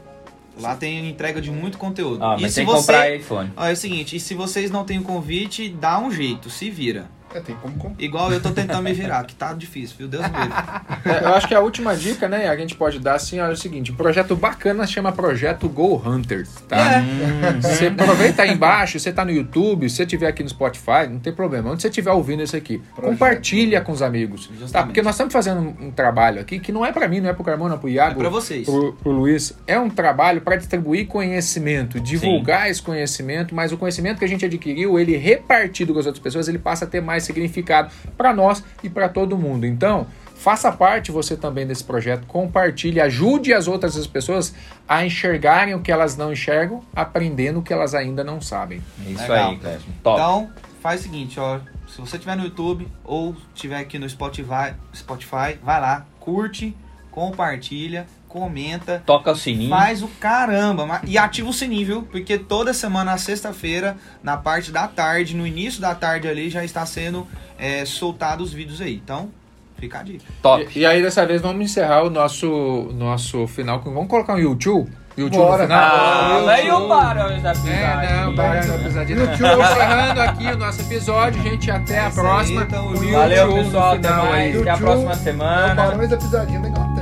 Lá 0.58 0.74
tem 0.74 1.06
entrega 1.06 1.42
de 1.42 1.50
muito 1.50 1.76
conteúdo. 1.76 2.24
E 2.38 2.42
mas 2.42 2.54
se 2.54 2.60
tem 2.60 2.64
que 2.64 2.72
você... 2.72 2.78
comprar 2.78 3.14
iPhone. 3.14 3.52
Ó, 3.54 3.66
é 3.66 3.72
o 3.72 3.76
seguinte, 3.76 4.16
e 4.16 4.20
se 4.20 4.34
vocês 4.34 4.70
não 4.70 4.82
têm 4.82 4.98
o 4.98 5.02
convite, 5.02 5.68
dá 5.68 5.98
um 5.98 6.10
jeito, 6.10 6.48
se 6.48 6.70
vira. 6.70 7.10
É, 7.34 7.40
tem 7.40 7.56
como 7.56 7.76
comprar. 7.76 8.02
Igual 8.02 8.32
eu 8.32 8.40
tô 8.40 8.50
tentando 8.50 8.82
me 8.82 8.92
virar, 8.92 9.24
que 9.24 9.34
tá 9.34 9.52
difícil, 9.52 9.96
viu? 9.98 10.08
Deus 10.08 10.22
me 10.22 10.38
livre. 10.38 10.56
É, 11.06 11.24
eu 11.24 11.34
acho 11.34 11.46
que 11.46 11.54
a 11.54 11.60
última 11.60 11.94
dica, 11.94 12.28
né, 12.28 12.48
a 12.48 12.56
gente 12.56 12.74
pode 12.74 12.98
dar 12.98 13.14
assim, 13.14 13.38
olha, 13.38 13.50
é 13.50 13.52
o 13.52 13.56
seguinte, 13.56 13.92
um 13.92 13.94
projeto 13.94 14.34
bacana 14.34 14.84
chama 14.86 15.12
Projeto 15.12 15.68
Go 15.68 16.02
Hunters, 16.04 16.48
tá? 16.68 17.00
Hum. 17.00 17.60
Você 17.60 17.86
aproveita 17.86 18.42
aí 18.42 18.50
embaixo, 18.50 18.98
você 18.98 19.12
tá 19.12 19.24
no 19.24 19.30
YouTube, 19.30 19.88
se 19.88 19.96
você 19.96 20.02
estiver 20.02 20.26
aqui 20.26 20.42
no 20.42 20.48
Spotify, 20.48 21.06
não 21.08 21.20
tem 21.20 21.32
problema. 21.32 21.70
Onde 21.70 21.82
você 21.82 21.88
estiver 21.88 22.10
ouvindo 22.10 22.42
isso 22.42 22.56
aqui, 22.56 22.82
compartilha 22.96 23.80
com 23.80 23.92
os 23.92 24.02
amigos. 24.02 24.48
Tá? 24.48 24.54
Justamente. 24.58 24.86
Porque 24.88 25.02
nós 25.02 25.14
estamos 25.14 25.32
fazendo 25.32 25.60
um, 25.60 25.86
um 25.86 25.90
trabalho 25.92 26.40
aqui 26.40 26.58
que 26.58 26.72
não 26.72 26.84
é 26.84 26.90
para 26.90 27.06
mim, 27.06 27.20
não 27.20 27.30
é 27.30 27.32
pro 27.32 27.44
Carmona, 27.44 27.76
é 27.76 27.78
pro 27.78 27.88
Iago. 27.88 28.18
É 28.18 28.22
pra 28.22 28.28
vocês. 28.28 28.64
Pro, 28.64 28.94
pro 28.94 29.12
Luiz. 29.12 29.54
É 29.66 29.78
um 29.78 29.88
trabalho 29.88 30.40
para 30.40 30.56
distribuir 30.56 31.06
conhecimento, 31.06 32.00
divulgar 32.00 32.68
esse 32.68 32.82
conhecimento, 32.82 33.54
mas 33.54 33.70
o 33.70 33.76
conhecimento 33.76 34.18
que 34.18 34.24
a 34.24 34.28
gente 34.28 34.44
adquiriu, 34.44 34.98
ele 34.98 35.16
repartido 35.16 35.92
com 35.92 36.00
as 36.00 36.06
outras 36.06 36.22
pessoas, 36.22 36.48
ele 36.48 36.58
passa 36.58 36.84
a 36.84 36.88
ter 36.88 37.00
mais 37.00 37.15
significado 37.20 37.90
para 38.16 38.32
nós 38.32 38.62
e 38.82 38.88
para 38.88 39.08
todo 39.08 39.36
mundo. 39.36 39.66
Então, 39.66 40.06
faça 40.34 40.70
parte 40.70 41.10
você 41.10 41.36
também 41.36 41.66
desse 41.66 41.82
projeto, 41.82 42.26
compartilhe, 42.26 43.00
ajude 43.00 43.52
as 43.52 43.66
outras 43.66 44.06
pessoas 44.06 44.54
a 44.88 45.04
enxergarem 45.04 45.74
o 45.74 45.80
que 45.80 45.90
elas 45.90 46.16
não 46.16 46.32
enxergam, 46.32 46.82
aprendendo 46.94 47.60
o 47.60 47.62
que 47.62 47.72
elas 47.72 47.94
ainda 47.94 48.22
não 48.22 48.40
sabem. 48.40 48.82
É 49.04 49.10
isso 49.10 49.22
Legal. 49.22 49.50
aí, 49.50 49.58
Clésio. 49.58 49.88
Top. 50.02 50.20
Então, 50.20 50.50
faz 50.80 51.00
o 51.00 51.02
seguinte, 51.04 51.40
ó. 51.40 51.60
Se 51.88 52.00
você 52.00 52.16
estiver 52.16 52.36
no 52.36 52.44
YouTube 52.44 52.86
ou 53.04 53.34
estiver 53.54 53.78
aqui 53.78 53.98
no 53.98 54.08
Spotify, 54.08 54.74
Spotify, 54.94 55.58
vai 55.62 55.80
lá, 55.80 56.04
curte, 56.20 56.76
compartilha, 57.10 58.06
comenta, 58.28 59.02
Toca 59.06 59.32
o 59.32 59.36
sininho. 59.36 59.70
faz 59.70 60.02
o 60.02 60.08
caramba 60.08 61.00
e 61.04 61.16
ativa 61.16 61.48
o 61.48 61.52
sininho, 61.52 61.86
viu? 61.86 62.02
Porque 62.02 62.36
toda 62.38 62.72
semana, 62.74 63.12
na 63.12 63.18
sexta-feira, 63.18 63.96
na 64.22 64.36
parte 64.36 64.70
da 64.70 64.86
tarde, 64.86 65.34
no 65.34 65.46
início 65.46 65.80
da 65.80 65.94
tarde 65.94 66.28
ali, 66.28 66.50
já 66.50 66.64
está 66.64 66.84
sendo 66.84 67.26
é, 67.58 67.84
soltado 67.84 68.42
os 68.44 68.52
vídeos 68.52 68.80
aí. 68.80 68.94
Então, 68.94 69.30
fica 69.78 70.00
a 70.00 70.02
dica. 70.02 70.24
Top. 70.42 70.66
E, 70.74 70.80
e 70.80 70.86
aí, 70.86 71.02
dessa 71.02 71.24
vez, 71.26 71.40
vamos 71.40 71.62
encerrar 71.64 72.02
o 72.02 72.10
nosso, 72.10 72.90
nosso 72.94 73.46
final. 73.46 73.80
Vamos 73.80 74.08
colocar 74.08 74.34
um 74.34 74.38
YouTube? 74.38 74.90
E 75.18 75.22
o 75.22 75.30
tio 75.30 75.40
no 75.40 75.46
Bora. 75.46 75.62
final. 75.62 75.80
Ah, 75.96 76.56
tio- 76.60 76.74
o 76.76 76.88
Barões 76.88 77.42
da 77.42 77.52
Pisadinha. 77.52 77.74
É, 78.02 78.20
não, 78.26 78.34
Barões 78.34 78.66
da 78.66 78.78
Pisadinha. 78.78 79.18
E 79.18 79.22
o 79.22 79.26
tio- 79.34 79.46
Encerrando 79.46 80.20
aqui 80.20 80.44
o 80.48 80.56
nosso 80.58 80.80
episódio, 80.82 81.42
gente. 81.42 81.70
Até 81.70 82.00
a 82.00 82.08
isso 82.08 82.20
aí, 82.20 82.26
próxima. 82.26 82.66
tamo 82.66 82.88
Com 82.88 82.92
o 82.92 82.96
junto. 83.02 83.12
Valeu, 83.12 83.54
pessoal. 83.54 83.92
Até 83.94 84.10
mais. 84.10 84.54
aí. 84.54 84.60
Até 84.60 84.70
a 84.70 84.76
próxima 84.76 85.10
É 85.12 85.14
o 85.14 85.18
semana. 85.18 85.74
Barões 85.74 86.10
da 86.10 86.16
Pisadinha 86.18 86.60
da 86.60 86.68
Inglaterra. 86.68 86.95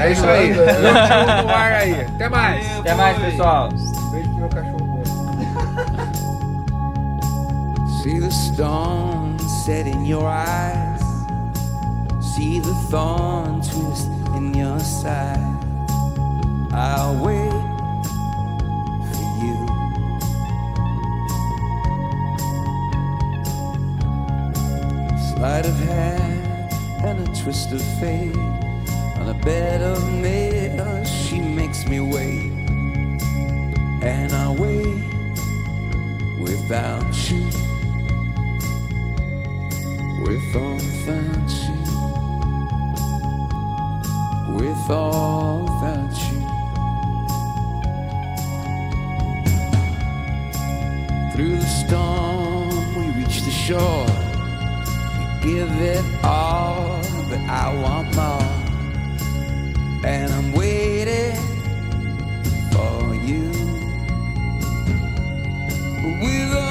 É 0.00 0.12
isso 0.12 0.26
aí. 0.26 0.50
É. 0.50 0.54
O 0.54 0.56
no 1.42 1.48
ar 1.50 1.72
aí. 1.72 2.00
Até 2.00 2.28
mais. 2.28 2.64
Valeu. 2.66 2.80
Até 2.80 2.94
mais, 2.94 3.18
pessoal. 3.18 3.68
Beijo 4.10 4.28
pro 4.30 4.38
meu 4.38 4.48
cachorro. 4.48 4.90
See 8.02 8.18
the 8.18 8.30
stone 8.30 9.38
set 9.66 9.86
in 9.86 10.06
your 10.06 10.26
eyes. 10.26 11.02
See 12.34 12.58
the 12.60 12.72
thorn 12.90 13.60
twist 13.60 14.08
in 14.34 14.54
your 14.54 14.80
side. 14.80 15.38
I'll 16.72 17.14
wait 17.16 17.50
for 19.12 19.44
you. 19.44 19.66
Sleight 25.34 25.66
of 25.66 25.78
hand 25.80 26.72
and 27.04 27.28
a 27.28 27.32
twist 27.42 27.70
of 27.72 27.82
fate. 28.00 28.34
On 29.20 29.28
a 29.28 29.34
bed 29.34 29.82
of 29.82 30.02
nails, 30.14 31.06
she 31.10 31.40
makes 31.40 31.86
me 31.86 32.00
wait. 32.00 32.52
And 34.02 34.32
I 34.32 34.50
wait 34.50 35.04
without 36.40 37.30
you. 37.30 37.44
With 40.24 40.56
or 40.56 40.74
without 40.74 41.50
you. 41.66 41.76
With 44.56 44.90
or 44.90 45.64
without 45.64 46.16
you. 46.30 46.40
Through 51.32 51.56
the 51.56 51.70
storm, 51.84 52.70
we 52.96 53.04
reach 53.20 53.42
the 53.42 53.50
shore. 53.50 54.06
We 55.18 55.24
give 55.52 55.72
it 55.82 56.04
all, 56.24 57.02
but 57.28 57.40
I 57.40 57.74
want 57.82 58.16
more 58.16 58.59
and 60.04 60.32
I'm 60.32 60.52
waiting 60.52 61.36
for 62.72 63.14
you. 63.14 63.50
We're 66.22 66.69